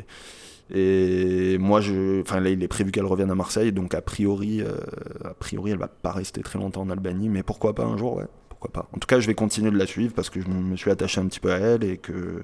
et 0.71 1.57
moi, 1.57 1.81
je, 1.81 2.21
enfin 2.21 2.39
là, 2.39 2.49
il 2.49 2.61
est 2.63 2.67
prévu 2.67 2.91
qu'elle 2.91 3.05
revienne 3.05 3.31
à 3.31 3.35
Marseille, 3.35 3.71
donc 3.71 3.95
a 3.95 4.01
priori, 4.01 4.61
euh, 4.61 4.77
a 5.23 5.33
priori, 5.33 5.71
elle 5.71 5.77
va 5.77 5.87
pas 5.87 6.11
rester 6.11 6.41
très 6.41 6.59
longtemps 6.59 6.81
en 6.81 6.89
Albanie, 6.89 7.29
mais 7.29 7.43
pourquoi 7.43 7.73
pas 7.73 7.85
un 7.85 7.97
jour, 7.97 8.17
ouais, 8.17 8.27
pourquoi 8.49 8.71
pas. 8.71 8.89
En 8.93 8.99
tout 8.99 9.07
cas, 9.07 9.19
je 9.19 9.27
vais 9.27 9.33
continuer 9.33 9.71
de 9.71 9.77
la 9.77 9.87
suivre 9.87 10.13
parce 10.13 10.29
que 10.29 10.41
je 10.41 10.47
me 10.47 10.75
suis 10.75 10.91
attaché 10.91 11.19
un 11.21 11.27
petit 11.27 11.39
peu 11.39 11.51
à 11.51 11.57
elle 11.57 11.83
et 11.83 11.97
que 11.97 12.43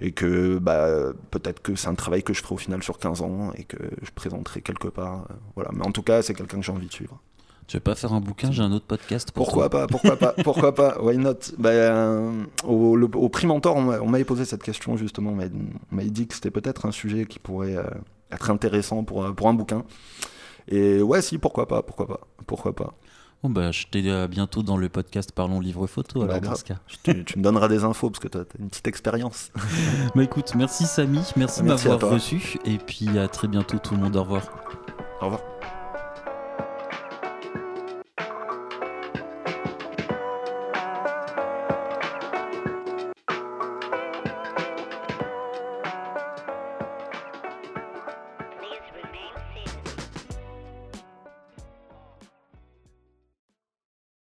et 0.00 0.10
que 0.10 0.58
bah 0.58 1.12
peut-être 1.30 1.62
que 1.62 1.76
c'est 1.76 1.86
un 1.86 1.94
travail 1.94 2.24
que 2.24 2.34
je 2.34 2.42
ferai 2.42 2.54
au 2.54 2.58
final 2.58 2.82
sur 2.82 2.98
15 2.98 3.22
ans 3.22 3.52
et 3.56 3.62
que 3.62 3.76
je 4.02 4.10
présenterai 4.10 4.60
quelque 4.60 4.88
part, 4.88 5.26
euh, 5.30 5.34
voilà. 5.54 5.70
Mais 5.72 5.86
en 5.86 5.92
tout 5.92 6.02
cas, 6.02 6.22
c'est 6.22 6.34
quelqu'un 6.34 6.58
que 6.58 6.64
j'ai 6.64 6.72
envie 6.72 6.88
de 6.88 6.92
suivre. 6.92 7.20
Tu 7.66 7.76
veux 7.78 7.80
pas 7.82 7.94
faire 7.94 8.12
un 8.12 8.20
bouquin 8.20 8.50
J'ai 8.52 8.62
un 8.62 8.72
autre 8.72 8.84
podcast 8.86 9.32
pour 9.32 9.46
Pourquoi 9.46 9.68
toi. 9.70 9.80
pas 9.80 9.86
Pourquoi 9.86 10.16
pas 10.16 10.34
Pourquoi 10.44 10.74
pas 10.74 11.00
Why 11.02 11.16
not? 11.18 11.34
Bah, 11.58 11.70
euh, 11.70 12.42
au, 12.64 12.94
le- 12.96 13.08
au 13.14 13.28
prix 13.30 13.46
Mentor, 13.46 13.76
on 13.76 13.82
m'a- 13.82 14.00
on 14.00 14.08
m'avait 14.08 14.24
posé 14.24 14.44
cette 14.44 14.62
question 14.62 14.96
justement. 14.96 15.30
On 15.30 15.34
m'avait- 15.94 16.10
dit 16.10 16.26
que 16.26 16.34
c'était 16.34 16.50
peut-être 16.50 16.84
un 16.86 16.92
sujet 16.92 17.24
qui 17.24 17.38
pourrait 17.38 17.76
euh, 17.76 17.84
être 18.30 18.50
intéressant 18.50 19.02
pour, 19.04 19.24
un- 19.24 19.32
pour 19.32 19.48
un 19.48 19.54
bouquin. 19.54 19.84
Et 20.68 21.00
ouais, 21.02 21.22
si, 21.22 21.38
pourquoi 21.38 21.66
pas 21.68 21.82
Pourquoi 21.82 22.06
pas 22.06 22.20
Pourquoi 22.46 22.74
pas 22.74 22.92
Bon 23.42 23.50
bah 23.50 23.70
je 23.72 23.84
t'ai 23.90 24.10
à 24.10 24.26
bientôt 24.26 24.62
dans 24.62 24.78
le 24.78 24.88
podcast 24.88 25.30
Parlons 25.32 25.60
Livre 25.60 25.86
Photo 25.86 26.20
Bah, 26.20 26.24
alors 26.26 26.36
dans 26.36 26.46
grave. 26.46 26.56
ce 26.58 26.64
cas. 26.64 26.76
tu, 27.02 27.24
tu 27.24 27.38
me 27.38 27.44
donneras 27.44 27.68
des 27.68 27.84
infos 27.84 28.08
parce 28.08 28.18
que 28.20 28.28
tu 28.28 28.38
as 28.38 28.44
une 28.58 28.68
petite 28.70 28.88
expérience. 28.88 29.50
Bah 30.14 30.22
écoute, 30.22 30.54
merci 30.54 30.84
Samy, 30.86 31.20
merci 31.36 31.60
de 31.60 31.66
Merci 31.66 31.88
à 31.88 31.90
m'avoir 31.90 32.12
reçu 32.12 32.56
et 32.64 32.78
puis 32.78 33.18
à 33.18 33.28
très 33.28 33.48
bientôt 33.48 33.78
tout 33.78 33.94
le 33.94 34.00
monde, 34.00 34.16
au 34.16 34.22
revoir. 34.22 34.44
Au 35.20 35.24
revoir. 35.26 35.40